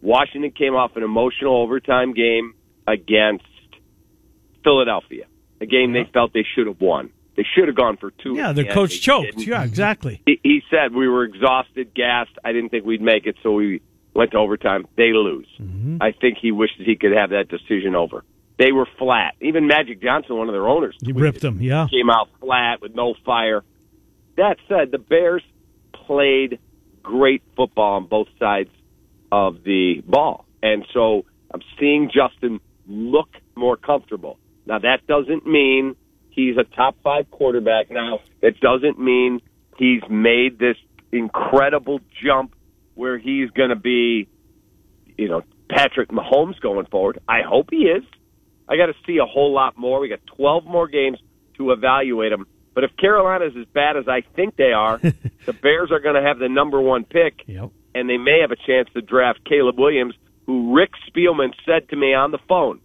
Washington 0.00 0.52
came 0.52 0.74
off 0.74 0.96
an 0.96 1.02
emotional 1.02 1.56
overtime 1.56 2.14
game 2.14 2.54
against 2.86 3.44
Philadelphia, 4.64 5.26
a 5.60 5.66
game 5.66 5.92
they 5.92 6.04
felt 6.12 6.32
they 6.32 6.46
should 6.54 6.66
have 6.66 6.80
won. 6.80 7.10
They 7.36 7.44
should 7.54 7.68
have 7.68 7.76
gone 7.76 7.96
for 7.96 8.10
two. 8.10 8.34
Yeah, 8.34 8.52
their 8.52 8.64
the 8.64 8.68
the 8.68 8.74
coach 8.74 8.90
They 8.90 8.96
choked. 8.98 9.26
didn't. 9.38 9.46
Yeah, 9.46 9.62
exactly. 9.64 10.20
He, 10.26 10.40
he 10.42 10.62
said 10.70 10.94
we 10.94 11.08
were 11.08 11.24
exhausted, 11.24 11.94
gassed. 11.94 12.32
I 12.44 12.52
didn't 12.52 12.70
think 12.70 12.84
we'd 12.84 13.00
make 13.00 13.26
it, 13.26 13.36
so 13.42 13.52
we 13.52 13.80
went 14.14 14.32
to 14.32 14.38
overtime. 14.38 14.86
They 14.96 15.12
lose. 15.12 15.46
Mm-hmm. 15.60 15.98
I 16.02 16.12
think 16.12 16.38
he 16.42 16.50
wishes 16.52 16.84
he 16.84 16.96
could 16.96 17.12
have 17.12 17.30
that 17.30 17.48
decision 17.48 17.94
over. 17.94 18.24
They 18.58 18.72
were 18.72 18.86
flat. 18.98 19.36
Even 19.40 19.66
Magic 19.68 20.02
Johnson, 20.02 20.36
one 20.36 20.48
of 20.48 20.52
their 20.52 20.68
owners, 20.68 20.94
He 21.02 21.12
tweeted, 21.12 21.20
ripped 21.20 21.40
them. 21.40 21.62
Yeah. 21.62 21.86
came 21.90 22.10
out 22.10 22.28
flat 22.40 22.82
with 22.82 22.94
no 22.94 23.14
fire. 23.24 23.62
That 24.36 24.56
said, 24.68 24.90
the 24.90 24.98
Bears 24.98 25.42
played 25.94 26.58
great 27.02 27.42
football 27.56 27.94
on 27.94 28.06
both 28.06 28.28
sides 28.38 28.68
of 29.32 29.62
the 29.64 30.02
ball. 30.06 30.44
And 30.62 30.84
so 30.92 31.24
I'm 31.54 31.62
seeing 31.78 32.10
Justin 32.12 32.60
look 32.86 33.30
more 33.56 33.76
comfortable. 33.78 34.38
Now, 34.66 34.78
that 34.78 35.06
doesn't 35.06 35.46
mean 35.46 35.96
he's 36.30 36.56
a 36.56 36.64
top 36.64 36.96
five 37.02 37.30
quarterback 37.30 37.90
now. 37.90 38.20
It 38.42 38.60
doesn't 38.60 38.98
mean 38.98 39.40
he's 39.78 40.02
made 40.08 40.58
this 40.58 40.76
incredible 41.12 42.00
jump 42.24 42.54
where 42.94 43.18
he's 43.18 43.50
going 43.50 43.70
to 43.70 43.76
be, 43.76 44.28
you 45.16 45.28
know, 45.28 45.42
Patrick 45.68 46.08
Mahomes 46.10 46.60
going 46.60 46.86
forward. 46.86 47.18
I 47.28 47.40
hope 47.46 47.68
he 47.70 47.78
is. 47.84 48.04
I 48.68 48.76
got 48.76 48.86
to 48.86 48.94
see 49.06 49.18
a 49.18 49.26
whole 49.26 49.52
lot 49.52 49.76
more. 49.76 50.00
We 50.00 50.08
got 50.08 50.20
12 50.36 50.64
more 50.64 50.86
games 50.88 51.18
to 51.56 51.72
evaluate 51.72 52.32
him. 52.32 52.46
But 52.74 52.84
if 52.84 52.96
Carolina's 52.96 53.54
as 53.58 53.66
bad 53.66 53.96
as 53.96 54.06
I 54.08 54.22
think 54.36 54.56
they 54.56 54.72
are, 54.72 54.98
the 55.46 55.52
Bears 55.52 55.90
are 55.90 56.00
going 56.00 56.14
to 56.14 56.22
have 56.22 56.38
the 56.38 56.48
number 56.48 56.80
one 56.80 57.04
pick, 57.04 57.42
Yep. 57.46 57.70
and 57.94 58.08
they 58.08 58.16
may 58.16 58.40
have 58.40 58.52
a 58.52 58.56
chance 58.56 58.88
to 58.94 59.00
draft 59.02 59.40
Caleb 59.44 59.78
Williams, 59.78 60.14
who 60.46 60.74
Rick 60.74 60.90
Spielman 61.08 61.52
said 61.66 61.88
to 61.90 61.96
me 61.96 62.14
on 62.14 62.30
the 62.30 62.38
phone. 62.48 62.80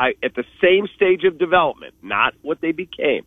I, 0.00 0.14
at 0.22 0.34
the 0.34 0.44
same 0.62 0.88
stage 0.96 1.24
of 1.24 1.38
development, 1.38 1.92
not 2.00 2.32
what 2.40 2.62
they 2.62 2.72
became, 2.72 3.26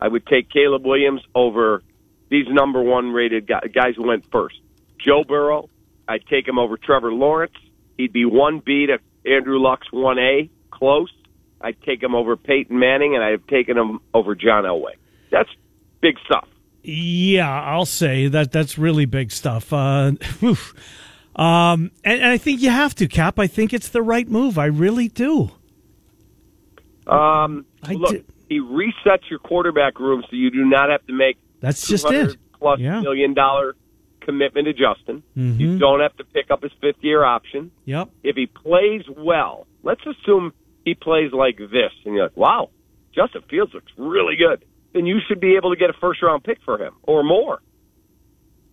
I 0.00 0.08
would 0.08 0.26
take 0.26 0.50
Caleb 0.50 0.86
Williams 0.86 1.20
over 1.34 1.82
these 2.30 2.46
number 2.48 2.82
one 2.82 3.10
rated 3.10 3.46
guys, 3.46 3.68
guys 3.74 3.94
who 3.96 4.06
went 4.06 4.24
first. 4.32 4.58
Joe 4.98 5.24
Burrow, 5.28 5.68
I'd 6.08 6.26
take 6.26 6.48
him 6.48 6.58
over 6.58 6.78
Trevor 6.78 7.12
Lawrence. 7.12 7.52
He'd 7.98 8.14
be 8.14 8.24
1B 8.24 8.86
to 8.86 8.98
Andrew 9.30 9.58
Luck's 9.58 9.88
1A, 9.92 10.48
close. 10.70 11.12
I'd 11.60 11.80
take 11.82 12.02
him 12.02 12.14
over 12.14 12.34
Peyton 12.36 12.78
Manning, 12.78 13.14
and 13.14 13.22
I'd 13.22 13.32
have 13.32 13.46
taken 13.46 13.76
him 13.76 14.00
over 14.14 14.34
John 14.34 14.64
Elway. 14.64 14.94
That's 15.30 15.50
big 16.00 16.16
stuff. 16.24 16.48
Yeah, 16.82 17.60
I'll 17.62 17.84
say 17.84 18.28
that 18.28 18.52
that's 18.52 18.78
really 18.78 19.04
big 19.04 19.32
stuff. 19.32 19.70
Uh, 19.70 20.12
um, 21.36 21.90
and, 22.04 22.22
and 22.22 22.24
I 22.24 22.38
think 22.38 22.62
you 22.62 22.70
have 22.70 22.94
to, 22.96 23.06
Cap. 23.06 23.38
I 23.38 23.48
think 23.48 23.74
it's 23.74 23.88
the 23.90 24.02
right 24.02 24.28
move. 24.28 24.56
I 24.56 24.66
really 24.66 25.08
do. 25.08 25.50
Um, 27.06 27.66
I 27.82 27.92
look, 27.92 28.10
did- 28.12 28.24
he 28.48 28.60
resets 28.60 29.28
your 29.30 29.38
quarterback 29.40 29.98
room 29.98 30.22
so 30.28 30.36
you 30.36 30.50
do 30.50 30.64
not 30.64 30.88
have 30.90 31.04
to 31.06 31.12
make 31.12 31.36
That's 31.60 31.86
just 31.86 32.06
200 32.08 32.30
it. 32.32 32.36
plus 32.58 32.78
Yeah. 32.80 33.00
million 33.00 33.34
dollar 33.34 33.74
commitment 34.20 34.66
to 34.66 34.72
Justin. 34.72 35.22
Mm-hmm. 35.36 35.60
You 35.60 35.78
don't 35.78 36.00
have 36.00 36.16
to 36.16 36.24
pick 36.24 36.50
up 36.50 36.62
his 36.62 36.72
fifth 36.80 37.02
year 37.02 37.24
option. 37.24 37.70
Yep. 37.84 38.10
If 38.24 38.36
he 38.36 38.46
plays 38.46 39.02
well, 39.16 39.66
let's 39.82 40.00
assume 40.06 40.52
he 40.84 40.94
plays 40.94 41.32
like 41.32 41.58
this, 41.58 41.92
and 42.04 42.14
you're 42.14 42.24
like, 42.24 42.36
wow, 42.36 42.70
Justin 43.14 43.42
Fields 43.48 43.72
looks 43.74 43.90
really 43.96 44.36
good. 44.36 44.64
Then 44.92 45.06
you 45.06 45.18
should 45.26 45.40
be 45.40 45.56
able 45.56 45.70
to 45.70 45.76
get 45.76 45.90
a 45.90 45.94
first 46.00 46.22
round 46.22 46.42
pick 46.44 46.58
for 46.64 46.78
him 46.78 46.94
or 47.02 47.22
more. 47.24 47.60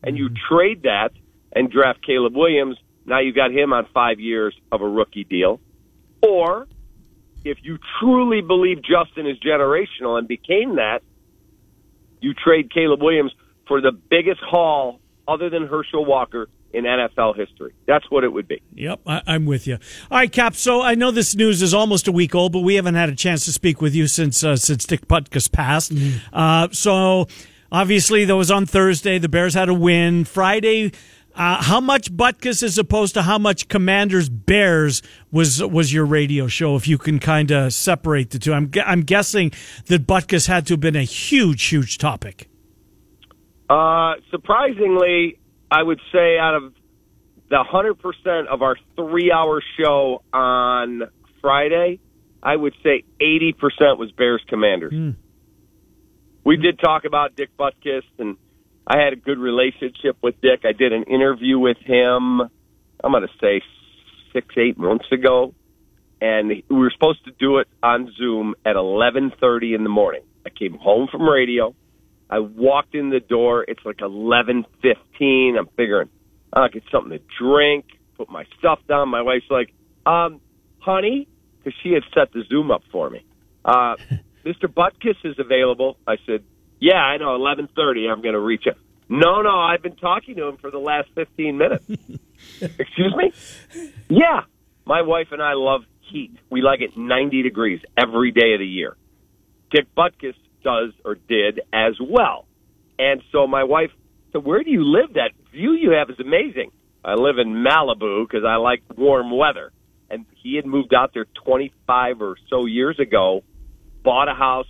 And 0.03 0.17
you 0.17 0.29
trade 0.49 0.83
that 0.83 1.11
and 1.55 1.71
draft 1.71 2.05
Caleb 2.05 2.35
Williams. 2.35 2.77
Now 3.05 3.19
you 3.19 3.33
got 3.33 3.51
him 3.51 3.73
on 3.73 3.85
five 3.93 4.19
years 4.19 4.55
of 4.71 4.81
a 4.81 4.87
rookie 4.87 5.23
deal. 5.23 5.59
Or 6.21 6.67
if 7.43 7.57
you 7.61 7.77
truly 7.99 8.41
believe 8.41 8.77
Justin 8.81 9.27
is 9.27 9.37
generational 9.39 10.17
and 10.17 10.27
became 10.27 10.75
that, 10.75 11.01
you 12.21 12.33
trade 12.33 12.73
Caleb 12.73 13.01
Williams 13.01 13.31
for 13.67 13.81
the 13.81 13.91
biggest 13.91 14.39
haul 14.41 14.99
other 15.27 15.49
than 15.49 15.67
Herschel 15.67 16.05
Walker 16.05 16.47
in 16.73 16.85
NFL 16.85 17.35
history. 17.35 17.73
That's 17.85 18.09
what 18.09 18.23
it 18.23 18.29
would 18.33 18.47
be. 18.47 18.61
Yep, 18.73 19.01
I, 19.05 19.21
I'm 19.27 19.45
with 19.45 19.67
you. 19.67 19.75
All 20.09 20.17
right, 20.17 20.31
Cap. 20.31 20.55
So 20.55 20.81
I 20.81 20.95
know 20.95 21.11
this 21.11 21.35
news 21.35 21.61
is 21.61 21.73
almost 21.73 22.07
a 22.07 22.11
week 22.11 22.33
old, 22.33 22.51
but 22.51 22.61
we 22.61 22.75
haven't 22.75 22.95
had 22.95 23.09
a 23.09 23.15
chance 23.15 23.45
to 23.45 23.51
speak 23.51 23.81
with 23.81 23.93
you 23.93 24.07
since 24.07 24.43
uh, 24.43 24.55
since 24.55 24.85
Dick 24.85 25.07
Butkus 25.07 25.51
passed. 25.51 25.93
Uh, 26.31 26.67
so 26.71 27.27
obviously, 27.71 28.25
that 28.25 28.35
was 28.35 28.49
on 28.49 28.65
Thursday. 28.65 29.19
The 29.19 29.29
Bears 29.29 29.53
had 29.53 29.69
a 29.69 29.73
win. 29.73 30.25
Friday, 30.25 30.91
uh, 31.35 31.61
how 31.63 31.79
much 31.79 32.11
Butkus 32.11 32.61
as 32.61 32.77
opposed 32.77 33.15
to 33.15 33.23
how 33.23 33.37
much 33.37 33.67
Commanders 33.67 34.29
Bears 34.29 35.01
was 35.31 35.63
was 35.63 35.91
your 35.91 36.05
radio 36.05 36.47
show? 36.47 36.75
If 36.75 36.87
you 36.87 36.97
can 36.97 37.19
kind 37.19 37.51
of 37.51 37.73
separate 37.73 38.29
the 38.29 38.39
two, 38.39 38.53
I'm 38.53 38.71
I'm 38.85 39.01
guessing 39.01 39.51
that 39.87 40.05
Butkus 40.05 40.47
had 40.47 40.67
to 40.67 40.73
have 40.73 40.79
been 40.79 40.95
a 40.95 41.03
huge, 41.03 41.63
huge 41.63 41.97
topic. 41.97 42.49
Uh, 43.69 44.13
surprisingly, 44.29 45.39
I 45.71 45.81
would 45.81 45.99
say 46.11 46.37
out 46.37 46.55
of 46.55 46.73
the 47.49 47.63
100% 47.63 48.47
of 48.47 48.61
our 48.61 48.75
three 48.95 49.31
hour 49.31 49.61
show 49.79 50.23
on 50.31 51.03
Friday, 51.41 51.99
I 52.41 52.55
would 52.55 52.73
say 52.83 53.03
80% 53.19 53.97
was 53.97 54.11
Bears 54.11 54.41
Commanders. 54.47 55.15
We 56.43 56.57
did 56.57 56.79
talk 56.79 57.05
about 57.05 57.35
Dick 57.35 57.49
Butkus, 57.57 58.03
and 58.19 58.37
I 58.85 58.99
had 58.99 59.13
a 59.13 59.15
good 59.15 59.39
relationship 59.39 60.17
with 60.21 60.39
Dick. 60.41 60.61
I 60.65 60.73
did 60.73 60.91
an 60.91 61.03
interview 61.03 61.57
with 61.57 61.77
him, 61.77 62.41
I'm 63.03 63.11
going 63.11 63.23
to 63.23 63.33
say 63.39 63.61
six, 64.31 64.47
eight 64.57 64.77
months 64.77 65.05
ago, 65.11 65.53
and 66.21 66.49
we 66.49 66.63
were 66.69 66.91
supposed 66.91 67.23
to 67.25 67.31
do 67.31 67.57
it 67.57 67.67
on 67.81 68.11
Zoom 68.17 68.55
at 68.65 68.75
11:30 68.75 69.75
in 69.75 69.83
the 69.83 69.89
morning. 69.89 70.21
I 70.45 70.49
came 70.49 70.77
home 70.77 71.07
from 71.11 71.23
radio. 71.23 71.75
I 72.29 72.39
walked 72.39 72.95
in 72.95 73.09
the 73.09 73.19
door. 73.19 73.65
It's 73.67 73.83
like 73.85 73.97
11:15. 73.97 75.57
I'm 75.57 75.67
figuring 75.75 76.09
I'll 76.53 76.69
get 76.69 76.83
something 76.91 77.11
to 77.11 77.23
drink, 77.37 77.85
put 78.17 78.29
my 78.29 78.45
stuff 78.57 78.79
down. 78.87 79.09
My 79.09 79.21
wife's 79.21 79.49
like, 79.49 79.73
"Um, 80.05 80.39
honey, 80.79 81.27
because 81.63 81.77
she 81.83 81.91
had 81.91 82.03
set 82.13 82.31
the 82.33 82.43
Zoom 82.49 82.71
up 82.71 82.83
for 82.91 83.09
me. 83.09 83.23
Uh, 83.65 83.95
Mr. 84.45 84.67
Butkus 84.67 85.15
is 85.23 85.35
available. 85.39 85.97
I 86.07 86.17
said, 86.25 86.43
yeah, 86.83 86.95
I 86.95 87.15
know, 87.15 87.39
1130. 87.39 88.09
I'm 88.09 88.21
going 88.21 88.33
to 88.33 88.41
reach 88.41 88.65
out. 88.67 88.75
No, 89.07 89.41
no, 89.41 89.57
I've 89.57 89.81
been 89.81 89.95
talking 89.95 90.35
to 90.35 90.49
him 90.49 90.57
for 90.57 90.69
the 90.69 90.79
last 90.79 91.07
15 91.15 91.57
minutes. 91.57 91.85
Excuse 92.61 93.15
me? 93.15 93.31
Yeah. 94.09 94.41
My 94.85 95.01
wife 95.01 95.27
and 95.31 95.41
I 95.41 95.53
love 95.53 95.83
heat. 96.01 96.35
We 96.49 96.61
like 96.61 96.81
it 96.81 96.97
90 96.97 97.41
degrees 97.41 97.79
every 97.97 98.31
day 98.31 98.53
of 98.53 98.59
the 98.59 98.67
year. 98.67 98.97
Dick 99.71 99.87
Butkus 99.95 100.35
does 100.61 100.91
or 101.05 101.15
did 101.15 101.61
as 101.71 101.93
well. 102.01 102.47
And 102.99 103.21
so 103.31 103.47
my 103.47 103.63
wife 103.63 103.91
said, 104.33 104.43
Where 104.43 104.61
do 104.61 104.69
you 104.69 104.83
live? 104.83 105.13
That 105.13 105.31
view 105.53 105.71
you 105.71 105.91
have 105.91 106.09
is 106.09 106.19
amazing. 106.19 106.71
I 107.05 107.13
live 107.13 107.37
in 107.37 107.63
Malibu 107.63 108.27
because 108.27 108.43
I 108.45 108.57
like 108.57 108.83
warm 108.97 109.31
weather. 109.31 109.71
And 110.09 110.25
he 110.35 110.57
had 110.57 110.65
moved 110.65 110.93
out 110.93 111.11
there 111.13 111.27
25 111.45 112.21
or 112.21 112.35
so 112.49 112.65
years 112.65 112.99
ago, 112.99 113.41
bought 114.03 114.27
a 114.27 114.33
house, 114.33 114.67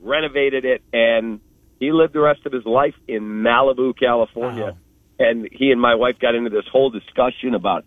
renovated 0.00 0.64
it, 0.64 0.82
and 0.92 1.40
he 1.78 1.92
lived 1.92 2.12
the 2.12 2.20
rest 2.20 2.44
of 2.46 2.52
his 2.52 2.64
life 2.64 2.94
in 3.06 3.22
Malibu, 3.22 3.98
California. 3.98 4.76
And 5.18 5.48
he 5.50 5.70
and 5.72 5.80
my 5.80 5.94
wife 5.94 6.18
got 6.20 6.34
into 6.34 6.50
this 6.50 6.66
whole 6.70 6.90
discussion 6.90 7.54
about 7.54 7.84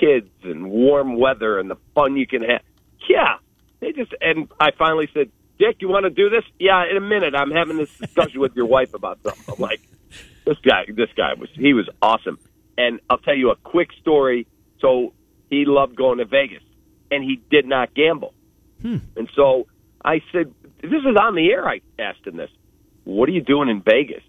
kids 0.00 0.30
and 0.42 0.70
warm 0.70 1.16
weather 1.16 1.58
and 1.58 1.70
the 1.70 1.76
fun 1.94 2.16
you 2.16 2.26
can 2.26 2.42
have. 2.42 2.60
Yeah, 3.08 3.36
they 3.80 3.92
just 3.92 4.12
and 4.20 4.48
I 4.60 4.70
finally 4.78 5.08
said, 5.14 5.30
Dick, 5.58 5.76
you 5.80 5.88
want 5.88 6.04
to 6.04 6.10
do 6.10 6.30
this? 6.30 6.44
Yeah, 6.58 6.84
in 6.90 6.96
a 6.96 7.00
minute. 7.00 7.34
I'm 7.34 7.50
having 7.50 7.76
this 7.76 7.96
discussion 7.96 8.40
with 8.40 8.54
your 8.54 8.66
wife 8.66 8.92
about 8.94 9.18
something. 9.22 9.54
I'm 9.54 9.60
like, 9.60 9.80
this 10.44 10.58
guy, 10.58 10.84
this 10.88 11.10
guy 11.16 11.34
was 11.34 11.48
he 11.54 11.74
was 11.74 11.88
awesome. 12.02 12.38
And 12.76 13.00
I'll 13.08 13.18
tell 13.18 13.36
you 13.36 13.50
a 13.50 13.56
quick 13.56 13.90
story. 14.00 14.46
So 14.80 15.12
he 15.48 15.64
loved 15.64 15.96
going 15.96 16.18
to 16.18 16.24
Vegas, 16.24 16.62
and 17.10 17.22
he 17.22 17.40
did 17.50 17.66
not 17.66 17.94
gamble. 17.94 18.34
Hmm. 18.82 18.98
And 19.16 19.28
so 19.34 19.66
I 20.04 20.20
said, 20.32 20.52
this 20.82 20.90
is 20.90 21.16
on 21.18 21.34
the 21.34 21.50
air. 21.50 21.66
I 21.66 21.80
asked 21.98 22.26
him 22.26 22.36
this. 22.36 22.50
What 23.04 23.28
are 23.28 23.32
you 23.32 23.42
doing 23.42 23.68
in 23.68 23.82
Vegas 23.82 24.22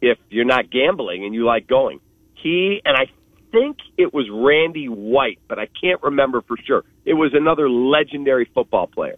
if 0.00 0.18
you're 0.30 0.44
not 0.44 0.70
gambling 0.70 1.24
and 1.24 1.34
you 1.34 1.44
like 1.44 1.66
going? 1.66 2.00
He 2.34 2.80
and 2.84 2.96
I 2.96 3.06
think 3.52 3.78
it 3.96 4.12
was 4.12 4.28
Randy 4.30 4.86
White, 4.86 5.38
but 5.48 5.58
I 5.58 5.68
can't 5.80 6.02
remember 6.02 6.42
for 6.42 6.56
sure. 6.66 6.84
It 7.04 7.14
was 7.14 7.32
another 7.34 7.70
legendary 7.70 8.50
football 8.52 8.86
player. 8.86 9.16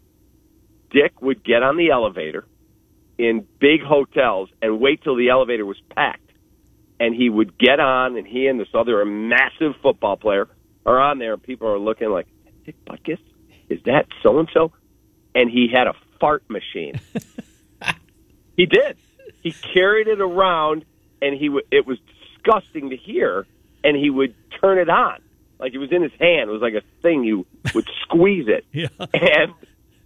Dick 0.90 1.20
would 1.22 1.44
get 1.44 1.62
on 1.62 1.76
the 1.76 1.90
elevator 1.90 2.46
in 3.18 3.46
big 3.58 3.82
hotels 3.82 4.48
and 4.60 4.80
wait 4.80 5.02
till 5.02 5.16
the 5.16 5.30
elevator 5.30 5.64
was 5.64 5.78
packed. 5.94 6.22
And 6.98 7.14
he 7.14 7.28
would 7.28 7.58
get 7.58 7.78
on, 7.78 8.16
and 8.16 8.26
he 8.26 8.46
and 8.46 8.58
this 8.58 8.68
other 8.72 9.04
massive 9.04 9.74
football 9.82 10.16
player 10.16 10.48
are 10.86 10.98
on 10.98 11.18
there, 11.18 11.34
and 11.34 11.42
people 11.42 11.68
are 11.68 11.78
looking 11.78 12.08
like, 12.08 12.26
Dick 12.64 12.76
Butkus? 12.86 13.18
Is 13.68 13.80
that 13.84 14.06
so 14.22 14.38
and 14.38 14.48
so? 14.54 14.72
And 15.34 15.50
he 15.50 15.68
had 15.72 15.88
a 15.88 15.92
fart 16.20 16.44
machine. 16.48 16.98
he 18.56 18.66
did. 18.66 18.96
He 19.42 19.52
carried 19.52 20.08
it 20.08 20.20
around, 20.20 20.84
and 21.22 21.36
he 21.36 21.46
w- 21.46 21.66
it 21.70 21.86
was 21.86 21.98
disgusting 22.34 22.90
to 22.90 22.96
hear. 22.96 23.46
And 23.84 23.96
he 23.96 24.10
would 24.10 24.34
turn 24.60 24.78
it 24.78 24.88
on 24.88 25.20
like 25.60 25.72
it 25.72 25.78
was 25.78 25.92
in 25.92 26.02
his 26.02 26.12
hand. 26.18 26.50
It 26.50 26.52
was 26.52 26.60
like 26.62 26.74
a 26.74 26.82
thing. 27.02 27.22
You 27.24 27.46
would 27.74 27.88
squeeze 28.02 28.46
it, 28.48 28.64
Yeah. 28.72 28.88
and 29.14 29.52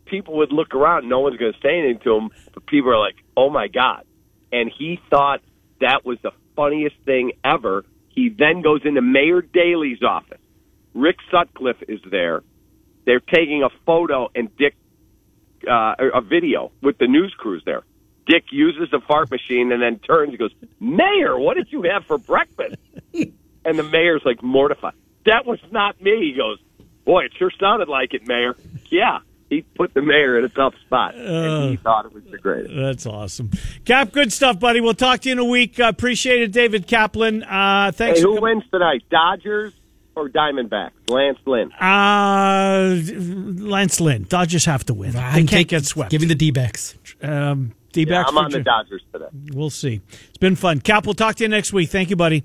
people 0.04 0.36
would 0.38 0.52
look 0.52 0.74
around. 0.74 1.08
No 1.08 1.20
one's 1.20 1.38
going 1.38 1.52
to 1.52 1.58
say 1.60 1.78
anything 1.78 2.00
to 2.04 2.16
him, 2.16 2.30
but 2.52 2.66
people 2.66 2.90
are 2.90 2.98
like, 2.98 3.16
"Oh 3.36 3.48
my 3.48 3.68
god!" 3.68 4.04
And 4.52 4.70
he 4.70 5.00
thought 5.08 5.40
that 5.80 6.04
was 6.04 6.18
the 6.22 6.32
funniest 6.56 6.96
thing 7.06 7.32
ever. 7.42 7.84
He 8.10 8.28
then 8.28 8.60
goes 8.60 8.82
into 8.84 9.00
Mayor 9.00 9.40
Daley's 9.40 10.02
office. 10.02 10.40
Rick 10.92 11.16
Sutcliffe 11.30 11.82
is 11.88 12.00
there. 12.10 12.42
They're 13.06 13.20
taking 13.20 13.62
a 13.62 13.70
photo 13.86 14.28
and 14.34 14.54
Dick, 14.58 14.74
uh, 15.66 15.94
a 16.14 16.20
video 16.20 16.70
with 16.82 16.98
the 16.98 17.06
news 17.06 17.32
crews 17.38 17.62
there. 17.64 17.82
Dick 18.26 18.44
uses 18.52 18.90
the 18.90 19.00
fart 19.00 19.30
machine 19.30 19.72
and 19.72 19.82
then 19.82 19.98
turns 19.98 20.30
and 20.30 20.38
goes, 20.38 20.52
Mayor, 20.78 21.38
what 21.38 21.56
did 21.56 21.72
you 21.72 21.82
have 21.82 22.04
for 22.06 22.18
breakfast? 22.18 22.76
and 23.14 23.78
the 23.78 23.82
mayor's 23.82 24.22
like 24.24 24.42
mortified. 24.42 24.94
That 25.26 25.46
was 25.46 25.58
not 25.70 26.00
me. 26.00 26.32
He 26.32 26.34
goes, 26.36 26.58
Boy, 27.04 27.24
it 27.24 27.32
sure 27.38 27.50
sounded 27.58 27.88
like 27.88 28.14
it, 28.14 28.26
Mayor. 28.28 28.54
Yeah. 28.90 29.20
He 29.48 29.62
put 29.62 29.94
the 29.94 30.02
mayor 30.02 30.38
in 30.38 30.44
a 30.44 30.48
tough 30.48 30.74
spot. 30.86 31.16
and 31.16 31.70
he 31.70 31.76
thought 31.76 32.06
it 32.06 32.12
was 32.12 32.22
the 32.30 32.38
greatest. 32.38 32.72
That's 32.76 33.04
awesome. 33.06 33.50
Cap, 33.84 34.12
good 34.12 34.32
stuff, 34.32 34.60
buddy. 34.60 34.80
We'll 34.80 34.94
talk 34.94 35.20
to 35.22 35.28
you 35.28 35.32
in 35.32 35.38
a 35.40 35.44
week. 35.44 35.80
Uh, 35.80 35.84
appreciate 35.88 36.42
it, 36.42 36.52
David 36.52 36.86
Kaplan. 36.86 37.42
Uh, 37.42 37.90
thanks. 37.92 38.20
Hey, 38.20 38.22
who 38.24 38.34
com- 38.34 38.42
wins 38.44 38.62
tonight? 38.70 39.02
Dodgers 39.10 39.72
or 40.14 40.28
Diamondbacks? 40.28 40.92
Lance 41.08 41.38
Lynn. 41.46 41.72
Uh, 41.72 42.94
Lance 43.66 44.00
Lynn. 44.00 44.24
Dodgers 44.28 44.66
have 44.66 44.84
to 44.86 44.94
win. 44.94 45.12
They 45.12 45.18
I'm 45.18 45.46
can't 45.48 45.66
get 45.66 45.84
swept. 45.84 46.10
Give 46.12 46.20
me 46.20 46.28
the 46.28 46.34
D 46.36 46.52
backs. 46.52 46.94
um, 47.22 47.72
Yeah, 47.92 48.04
D-backs 48.04 48.28
I'm 48.28 48.34
for 48.34 48.44
on 48.44 48.50
the. 48.50 48.60
Dodgers 48.60 49.02
today. 49.12 49.26
We'll 49.52 49.70
see. 49.70 50.00
It's 50.28 50.38
been 50.38 50.56
fun. 50.56 50.80
Cap, 50.80 51.06
we'll 51.06 51.14
talk 51.14 51.36
to 51.36 51.44
you 51.44 51.48
next 51.48 51.72
week. 51.72 51.90
Thank 51.90 52.10
you, 52.10 52.16
buddy. 52.16 52.44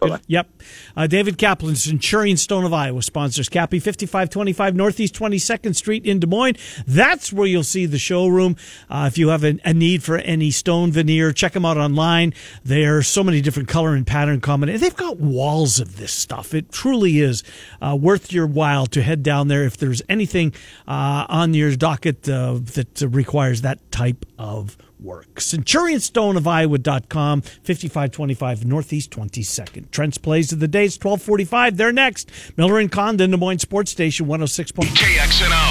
Bye-bye. 0.00 0.20
Yep. 0.26 0.62
Uh, 0.96 1.06
David 1.06 1.38
Kaplan, 1.38 1.74
Centurion 1.74 2.36
Stone 2.36 2.64
of 2.64 2.72
Iowa 2.72 3.02
sponsors 3.02 3.48
Cappy 3.48 3.78
5525 3.78 4.74
Northeast 4.74 5.14
22nd 5.14 5.74
Street 5.74 6.04
in 6.04 6.20
Des 6.20 6.26
Moines. 6.26 6.56
That's 6.86 7.32
where 7.32 7.46
you'll 7.46 7.64
see 7.64 7.86
the 7.86 7.98
showroom. 7.98 8.56
Uh, 8.90 9.06
if 9.10 9.16
you 9.16 9.28
have 9.28 9.42
a, 9.42 9.58
a 9.64 9.72
need 9.72 10.02
for 10.02 10.18
any 10.18 10.50
stone 10.50 10.92
veneer, 10.92 11.32
check 11.32 11.52
them 11.52 11.64
out 11.64 11.78
online. 11.78 12.34
There 12.62 12.98
are 12.98 13.02
so 13.02 13.24
many 13.24 13.40
different 13.40 13.68
color 13.68 13.94
and 13.94 14.06
pattern 14.06 14.40
combinations. 14.40 14.82
They've 14.82 14.96
got 14.96 15.18
walls 15.18 15.80
of 15.80 15.96
this 15.96 16.12
stuff. 16.12 16.52
It 16.52 16.70
truly 16.70 17.20
is 17.20 17.42
uh, 17.80 17.96
worth 17.98 18.32
your 18.32 18.46
while 18.46 18.86
to 18.86 19.02
head 19.02 19.22
down 19.22 19.48
there 19.48 19.64
if 19.64 19.78
there's 19.78 20.02
anything 20.08 20.52
uh, 20.86 21.26
on 21.28 21.54
your 21.54 21.74
docket 21.74 22.28
uh, 22.28 22.58
that 22.74 23.00
requires 23.00 23.62
that 23.62 23.90
type 23.90 24.26
of 24.38 24.76
work. 25.00 25.34
CenturionStoneofIowa.com, 25.34 27.40
5525 27.40 28.64
Northeast 28.64 29.10
22nd. 29.10 29.90
Trent's 29.90 30.18
Plays 30.18 30.52
of 30.52 30.60
the 30.60 30.68
Day, 30.68 30.84
is 30.84 30.96
1245. 30.96 31.76
They're 31.76 31.92
next. 31.92 32.30
Miller 32.56 32.78
and 32.78 32.90
Condon, 32.90 33.30
Des 33.30 33.36
Moines 33.36 33.60
Sports 33.60 33.90
Station, 33.90 34.26
106. 34.26 34.72
KXNO. 34.72 35.65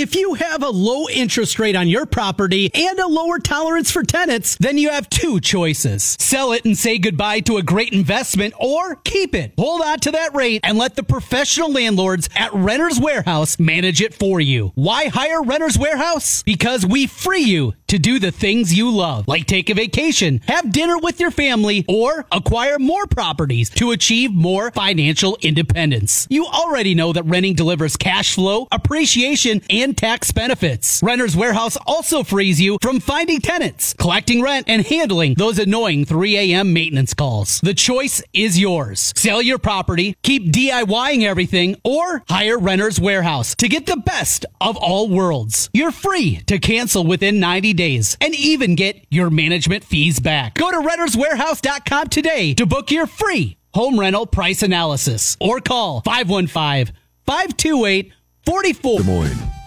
If 0.00 0.16
you 0.16 0.32
have 0.32 0.62
a 0.62 0.70
low 0.70 1.10
interest 1.10 1.58
rate 1.58 1.76
on 1.76 1.86
your 1.86 2.06
property 2.06 2.70
and 2.72 2.98
a 2.98 3.06
lower 3.06 3.38
tolerance 3.38 3.90
for 3.90 4.02
tenants, 4.02 4.56
then 4.58 4.78
you 4.78 4.88
have 4.88 5.10
two 5.10 5.40
choices. 5.40 6.16
Sell 6.18 6.52
it 6.52 6.64
and 6.64 6.74
say 6.74 6.96
goodbye 6.96 7.40
to 7.40 7.58
a 7.58 7.62
great 7.62 7.92
investment 7.92 8.54
or 8.58 8.96
keep 8.96 9.34
it. 9.34 9.52
Hold 9.58 9.82
on 9.82 9.98
to 9.98 10.12
that 10.12 10.34
rate 10.34 10.62
and 10.64 10.78
let 10.78 10.96
the 10.96 11.02
professional 11.02 11.70
landlords 11.70 12.30
at 12.34 12.50
Renter's 12.54 12.98
Warehouse 12.98 13.58
manage 13.58 14.00
it 14.00 14.14
for 14.14 14.40
you. 14.40 14.72
Why 14.74 15.08
hire 15.08 15.42
Renter's 15.42 15.76
Warehouse? 15.76 16.44
Because 16.44 16.86
we 16.86 17.06
free 17.06 17.42
you 17.42 17.74
to 17.88 17.98
do 17.98 18.18
the 18.18 18.30
things 18.30 18.72
you 18.72 18.90
love, 18.90 19.28
like 19.28 19.44
take 19.46 19.68
a 19.68 19.74
vacation, 19.74 20.40
have 20.46 20.72
dinner 20.72 20.96
with 20.96 21.20
your 21.20 21.32
family, 21.32 21.84
or 21.88 22.24
acquire 22.32 22.78
more 22.78 23.04
properties 23.06 23.68
to 23.68 23.90
achieve 23.90 24.32
more 24.32 24.70
financial 24.70 25.36
independence. 25.42 26.26
You 26.30 26.46
already 26.46 26.94
know 26.94 27.12
that 27.12 27.24
renting 27.24 27.54
delivers 27.54 27.96
cash 27.98 28.36
flow, 28.36 28.66
appreciation, 28.70 29.60
and 29.68 29.89
tax 29.94 30.32
benefits. 30.32 31.00
Renter's 31.02 31.36
Warehouse 31.36 31.76
also 31.86 32.22
frees 32.22 32.60
you 32.60 32.78
from 32.80 33.00
finding 33.00 33.40
tenants, 33.40 33.94
collecting 33.94 34.42
rent, 34.42 34.66
and 34.68 34.86
handling 34.86 35.34
those 35.34 35.58
annoying 35.58 36.04
3 36.04 36.36
a.m. 36.36 36.72
maintenance 36.72 37.14
calls. 37.14 37.60
The 37.62 37.74
choice 37.74 38.22
is 38.32 38.58
yours. 38.58 39.12
Sell 39.16 39.42
your 39.42 39.58
property, 39.58 40.16
keep 40.22 40.52
DIYing 40.52 41.24
everything, 41.24 41.76
or 41.84 42.22
hire 42.28 42.58
Renter's 42.58 43.00
Warehouse 43.00 43.54
to 43.56 43.68
get 43.68 43.86
the 43.86 43.96
best 43.96 44.46
of 44.60 44.76
all 44.76 45.08
worlds. 45.08 45.70
You're 45.72 45.92
free 45.92 46.42
to 46.46 46.58
cancel 46.58 47.04
within 47.04 47.40
90 47.40 47.72
days 47.74 48.16
and 48.20 48.34
even 48.34 48.74
get 48.74 49.04
your 49.10 49.30
management 49.30 49.84
fees 49.84 50.20
back. 50.20 50.54
Go 50.54 50.70
to 50.70 50.88
renterswarehouse.com 50.88 52.08
today 52.08 52.54
to 52.54 52.66
book 52.66 52.90
your 52.90 53.06
free 53.06 53.56
home 53.74 53.98
rental 53.98 54.26
price 54.26 54.62
analysis 54.62 55.36
or 55.40 55.60
call 55.60 56.00
515 56.02 56.94
528 57.26 58.12
44. 58.44 58.98
Des 58.98 59.04
Moines. 59.04 59.59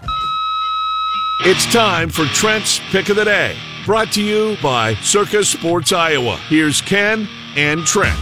It's 1.42 1.66
time 1.74 2.10
for 2.10 2.26
Trent's 2.28 2.80
Pick 2.92 3.10
of 3.10 3.18
the 3.18 3.26
Day, 3.26 3.58
brought 3.86 4.14
to 4.14 4.24
you 4.24 4.56
by 4.64 4.94
Circa 4.96 5.44
Sports 5.44 5.92
Iowa. 5.92 6.38
Here's 6.48 6.80
Ken 6.80 7.28
and 7.58 7.86
Trent. 7.86 8.18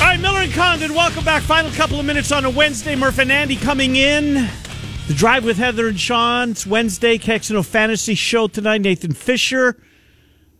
All 0.00 0.06
right, 0.06 0.20
Miller 0.20 0.40
and 0.40 0.52
Condon, 0.52 0.92
welcome 0.92 1.24
back. 1.24 1.42
Final 1.44 1.70
couple 1.70 1.98
of 1.98 2.04
minutes 2.04 2.30
on 2.30 2.44
a 2.44 2.50
Wednesday. 2.50 2.94
Murph 2.94 3.18
and 3.18 3.32
Andy 3.32 3.56
coming 3.56 3.96
in. 3.96 4.34
The 5.08 5.14
Drive 5.14 5.44
with 5.44 5.56
Heather 5.56 5.88
and 5.88 5.98
Sean. 5.98 6.50
It's 6.50 6.66
Wednesday. 6.66 7.16
KXNO 7.16 7.64
Fantasy 7.64 8.14
Show 8.14 8.48
tonight. 8.48 8.82
Nathan 8.82 9.14
Fisher 9.14 9.80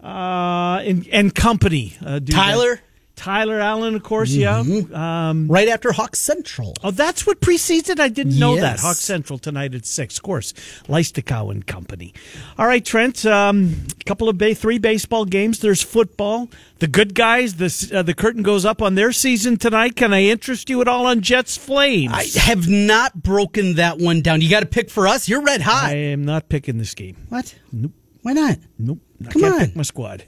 uh, 0.03 0.81
and, 0.83 1.07
and 1.09 1.35
company. 1.35 1.95
Uh, 2.05 2.21
do 2.21 2.33
that. 2.33 2.81
Tyler? 3.21 3.61
Allen, 3.61 3.95
of 3.95 4.03
course, 4.03 4.31
yeah. 4.31 4.59
Um, 4.61 5.47
Right 5.49 5.69
after 5.69 5.93
Hawk 5.93 6.17
Central. 6.17 6.75
oh, 6.83 6.91
that's 6.91 7.27
what 7.27 7.41
precedes 7.43 7.91
it? 7.91 8.01
I 8.01 8.09
didn't 8.09 8.39
know 8.39 8.55
that. 8.57 8.63
Yes. 8.77 8.81
Hawk 8.83 8.97
Central 8.97 9.39
tonight 9.39 9.75
at 9.75 9.85
6, 9.85 10.17
of 10.17 10.23
course. 10.23 10.53
Leistikow 10.89 11.51
and 11.51 11.67
Company. 11.67 12.15
All 12.59 12.67
right, 12.67 12.83
Trent, 12.85 13.27
um, 13.27 13.77
a 14.01 14.05
couple 14.05 14.29
of 14.31 14.39
ba- 14.39 14.55
three 14.55 14.79
baseball 14.79 15.27
games. 15.27 15.59
There's 15.59 15.83
football. 15.83 16.49
The 16.79 16.87
good 16.87 17.15
guys, 17.15 17.57
the, 17.57 17.91
uh, 17.99 18.03
the 18.03 18.15
curtain 18.15 18.43
goes 18.43 18.65
up 18.65 18.81
on 18.81 18.95
their 18.95 19.13
season 19.13 19.59
tonight. 19.59 19.97
Can 19.97 20.15
I 20.15 20.23
interest 20.23 20.71
you 20.71 20.81
at 20.81 20.89
all 20.89 21.07
on 21.07 21.21
Jets 21.21 21.59
Flames? 21.59 22.13
I 22.15 22.25
have 22.41 22.69
not 22.69 23.23
broken 23.23 23.75
that 23.75 23.99
one 23.99 24.23
down. 24.23 24.41
You 24.41 24.49
got 24.49 24.61
to 24.61 24.67
pick 24.67 24.89
for 24.89 25.07
us. 25.07 25.29
You're 25.29 25.43
red 25.43 25.61
hot. 25.61 25.91
I 25.91 25.97
am 25.97 26.25
not 26.25 26.49
picking 26.49 26.79
this 26.79 26.95
game. 26.95 27.17
what? 27.29 27.55
Nope. 27.71 27.93
Why 28.23 28.33
not? 28.33 28.59
Nope. 28.79 28.99
I 29.27 29.31
Come 29.31 29.43
can't 29.43 29.55
on. 29.55 29.61
pick 29.61 29.77
my 29.77 29.83
squad. 29.83 30.25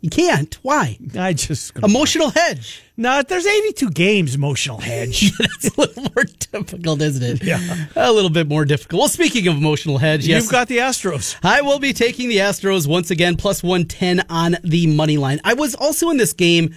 You 0.00 0.08
can't. 0.08 0.54
Why? 0.62 0.98
I 1.18 1.34
just 1.34 1.76
Emotional 1.82 2.30
hedge. 2.30 2.82
no. 2.96 3.22
There's 3.22 3.44
82 3.46 3.90
games. 3.90 4.34
Emotional 4.34 4.78
hedge. 4.78 5.36
That's 5.38 5.68
a 5.76 5.80
little 5.80 6.02
more 6.14 6.24
difficult, 6.24 7.02
isn't 7.02 7.22
it? 7.22 7.44
Yeah. 7.44 7.58
A 7.96 8.10
little 8.10 8.30
bit 8.30 8.48
more 8.48 8.64
difficult. 8.64 9.00
Well, 9.00 9.08
speaking 9.10 9.46
of 9.48 9.56
emotional 9.56 9.98
hedge, 9.98 10.26
yes. 10.26 10.42
You've 10.42 10.52
got 10.52 10.68
the 10.68 10.78
Astros. 10.78 11.36
I 11.42 11.60
will 11.60 11.78
be 11.78 11.92
taking 11.92 12.30
the 12.30 12.38
Astros 12.38 12.86
once 12.86 13.10
again, 13.10 13.36
plus 13.36 13.62
110 13.62 14.24
on 14.30 14.56
the 14.64 14.86
money 14.86 15.18
line. 15.18 15.38
I 15.44 15.52
was 15.54 15.74
also 15.74 16.08
in 16.08 16.16
this 16.16 16.32
game. 16.32 16.74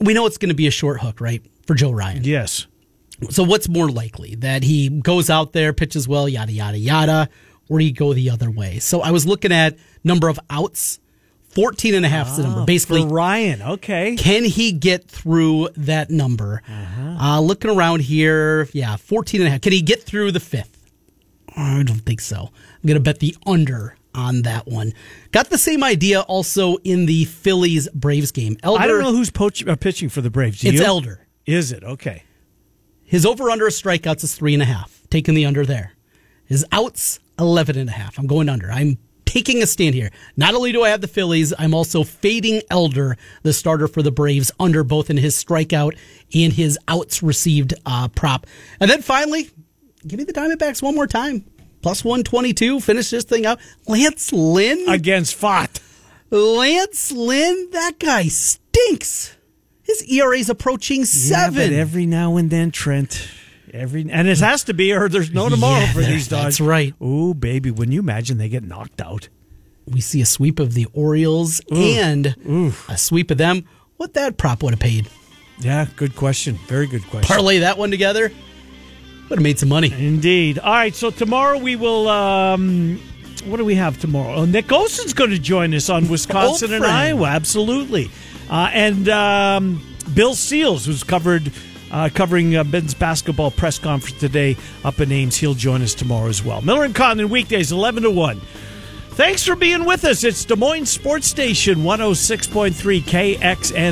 We 0.00 0.12
know 0.12 0.26
it's 0.26 0.38
going 0.38 0.48
to 0.48 0.56
be 0.56 0.66
a 0.66 0.72
short 0.72 1.00
hook, 1.00 1.20
right? 1.20 1.40
For 1.68 1.74
Joe 1.76 1.92
Ryan. 1.92 2.24
Yes. 2.24 2.66
So 3.30 3.44
what's 3.44 3.68
more 3.68 3.88
likely? 3.88 4.34
That 4.34 4.64
he 4.64 4.88
goes 4.88 5.30
out 5.30 5.52
there, 5.52 5.72
pitches 5.72 6.08
well, 6.08 6.28
yada, 6.28 6.50
yada, 6.50 6.78
yada, 6.78 7.28
or 7.68 7.78
he 7.78 7.92
go 7.92 8.12
the 8.12 8.30
other 8.30 8.50
way? 8.50 8.80
So 8.80 9.00
I 9.00 9.12
was 9.12 9.24
looking 9.24 9.52
at 9.52 9.76
number 10.02 10.28
of 10.28 10.40
outs. 10.50 10.98
14 11.54 11.94
and 11.94 12.04
a 12.04 12.08
half 12.08 12.28
is 12.28 12.36
the 12.38 12.42
number. 12.44 12.64
Basically, 12.64 13.02
For 13.02 13.08
Ryan. 13.08 13.62
Okay. 13.62 14.16
can 14.16 14.44
he 14.44 14.72
get 14.72 15.08
through 15.08 15.68
that 15.76 16.10
number? 16.10 16.62
uh 16.68 17.40
looking 17.40 17.70
around 17.70 18.00
here, 18.02 18.68
yeah, 18.72 18.96
14 18.96 19.40
and 19.40 19.48
a 19.48 19.50
half. 19.52 19.60
Can 19.60 19.72
he 19.72 19.82
get 19.82 20.02
through 20.02 20.32
the 20.32 20.40
fifth? 20.40 20.78
I 21.56 21.82
don't 21.82 21.98
think 22.00 22.20
so. 22.20 22.36
I'm 22.50 22.86
going 22.86 22.94
to 22.96 23.00
bet 23.00 23.18
the 23.20 23.36
under 23.46 23.96
on 24.14 24.42
that 24.42 24.66
one. 24.66 24.92
Got 25.32 25.50
the 25.50 25.58
same 25.58 25.84
idea 25.84 26.20
also 26.22 26.76
in 26.84 27.06
the 27.06 27.24
Phillies 27.26 27.88
Braves 27.90 28.30
game. 28.32 28.56
Elder, 28.62 28.82
I 28.82 28.86
don't 28.86 29.00
know 29.00 29.12
who's 29.12 29.30
poach, 29.30 29.66
uh, 29.66 29.76
pitching 29.76 30.08
for 30.08 30.20
the 30.22 30.30
Braves. 30.30 30.60
Do 30.60 30.68
It's 30.68 30.80
you? 30.80 30.84
Elder. 30.84 31.26
Is 31.46 31.70
it? 31.72 31.84
Okay. 31.84 32.22
His 33.04 33.26
over 33.26 33.50
under 33.50 33.66
strikeouts 33.66 34.24
is 34.24 34.34
three 34.34 34.54
and 34.54 34.62
a 34.62 34.66
half. 34.66 35.02
Taking 35.10 35.34
the 35.34 35.44
under 35.44 35.66
there. 35.66 35.92
His 36.46 36.64
outs, 36.72 37.20
11 37.38 37.76
and 37.78 37.88
a 37.90 37.92
half. 37.92 38.18
I'm 38.18 38.26
going 38.26 38.48
under. 38.48 38.70
I'm 38.72 38.96
taking 39.32 39.62
a 39.62 39.66
stand 39.66 39.94
here. 39.94 40.10
Not 40.36 40.54
only 40.54 40.72
do 40.72 40.82
I 40.82 40.90
have 40.90 41.00
the 41.00 41.08
Phillies, 41.08 41.54
I'm 41.58 41.72
also 41.72 42.04
fading 42.04 42.60
Elder, 42.70 43.16
the 43.42 43.54
starter 43.54 43.88
for 43.88 44.02
the 44.02 44.12
Braves, 44.12 44.52
under 44.60 44.84
both 44.84 45.08
in 45.08 45.16
his 45.16 45.42
strikeout 45.42 45.96
and 46.34 46.52
his 46.52 46.78
outs 46.86 47.22
received 47.22 47.72
uh, 47.86 48.08
prop. 48.08 48.46
And 48.78 48.90
then 48.90 49.00
finally, 49.00 49.48
give 50.06 50.18
me 50.18 50.24
the 50.24 50.34
Diamondbacks 50.34 50.82
one 50.82 50.94
more 50.94 51.06
time. 51.06 51.46
Plus 51.80 52.04
122. 52.04 52.80
Finish 52.80 53.08
this 53.08 53.24
thing 53.24 53.46
up. 53.46 53.58
Lance 53.88 54.34
Lynn. 54.34 54.86
Against 54.86 55.40
Pfaadt. 55.40 55.80
Lance 56.30 57.10
Lynn, 57.10 57.70
that 57.72 57.98
guy 57.98 58.24
stinks. 58.28 59.34
His 59.82 60.04
ERA 60.04 60.36
is 60.36 60.50
approaching 60.50 61.06
seven. 61.06 61.72
Yeah, 61.72 61.78
every 61.78 62.04
now 62.04 62.36
and 62.36 62.50
then, 62.50 62.70
Trent. 62.70 63.28
Every 63.72 64.06
and 64.10 64.28
it 64.28 64.38
has 64.40 64.64
to 64.64 64.74
be, 64.74 64.92
or 64.92 65.08
there's 65.08 65.32
no 65.32 65.48
tomorrow 65.48 65.80
Yeah, 65.80 65.92
for 65.92 66.00
these 66.00 66.28
dogs. 66.28 66.44
that's 66.44 66.60
right. 66.60 66.94
Ooh, 67.02 67.32
baby, 67.34 67.70
when 67.70 67.90
you 67.90 68.00
imagine 68.00 68.38
they 68.38 68.48
get 68.48 68.62
knocked 68.64 69.00
out? 69.00 69.28
we 69.84 70.00
see 70.00 70.20
a 70.20 70.26
sweep 70.26 70.60
of 70.60 70.74
the 70.74 70.86
Orioles 70.92 71.60
and 71.72 72.36
a 72.88 72.96
sweep 72.96 73.32
of 73.32 73.38
them, 73.38 73.64
what 73.96 74.14
that 74.14 74.36
prop 74.36 74.62
would 74.62 74.72
have 74.74 74.80
paid. 74.80 75.08
Yeah, 75.58 75.86
good 75.96 76.14
question. 76.14 76.54
Very 76.68 76.86
good 76.86 77.02
question. 77.02 77.26
Parlay 77.26 77.58
that 77.58 77.78
one 77.78 77.90
together, 77.90 78.30
would 79.28 79.38
have 79.38 79.42
made 79.42 79.58
some 79.58 79.68
money. 79.68 79.92
Indeed. 79.92 80.60
All 80.60 80.72
right, 80.72 80.94
so 80.94 81.10
tomorrow 81.10 81.58
we 81.58 81.74
will. 81.74 82.06
Um, 82.08 83.00
what 83.46 83.56
do 83.56 83.64
we 83.64 83.74
have 83.74 83.98
tomorrow? 83.98 84.36
Oh, 84.36 84.44
Nick 84.44 84.70
Olson's 84.70 85.14
going 85.14 85.30
to 85.30 85.38
join 85.38 85.74
us 85.74 85.88
on 85.90 86.08
Wisconsin 86.10 86.72
and. 86.72 86.84
Iowa. 86.84 87.26
Absolutely. 87.26 88.08
Uh, 88.48 88.70
and 88.72 89.08
um, 89.08 89.84
Bill 90.14 90.34
Seals, 90.36 90.86
who's 90.86 91.02
covered. 91.02 91.50
Uh, 91.92 92.08
covering 92.12 92.56
uh, 92.56 92.64
Ben's 92.64 92.94
basketball 92.94 93.50
press 93.50 93.78
conference 93.78 94.18
today 94.18 94.56
up 94.82 94.98
in 94.98 95.12
Ames. 95.12 95.36
He'll 95.36 95.52
join 95.52 95.82
us 95.82 95.92
tomorrow 95.94 96.28
as 96.28 96.42
well. 96.42 96.62
Miller 96.62 96.84
and 96.84 96.94
Condon 96.94 97.28
weekdays, 97.28 97.70
11 97.70 98.04
to 98.04 98.10
1. 98.10 98.40
Thanks 99.10 99.44
for 99.44 99.54
being 99.54 99.84
with 99.84 100.06
us. 100.06 100.24
It's 100.24 100.42
Des 100.46 100.56
Moines 100.56 100.86
Sports 100.86 101.26
Station 101.26 101.80
106.3 101.80 103.02
KXN. 103.02 103.90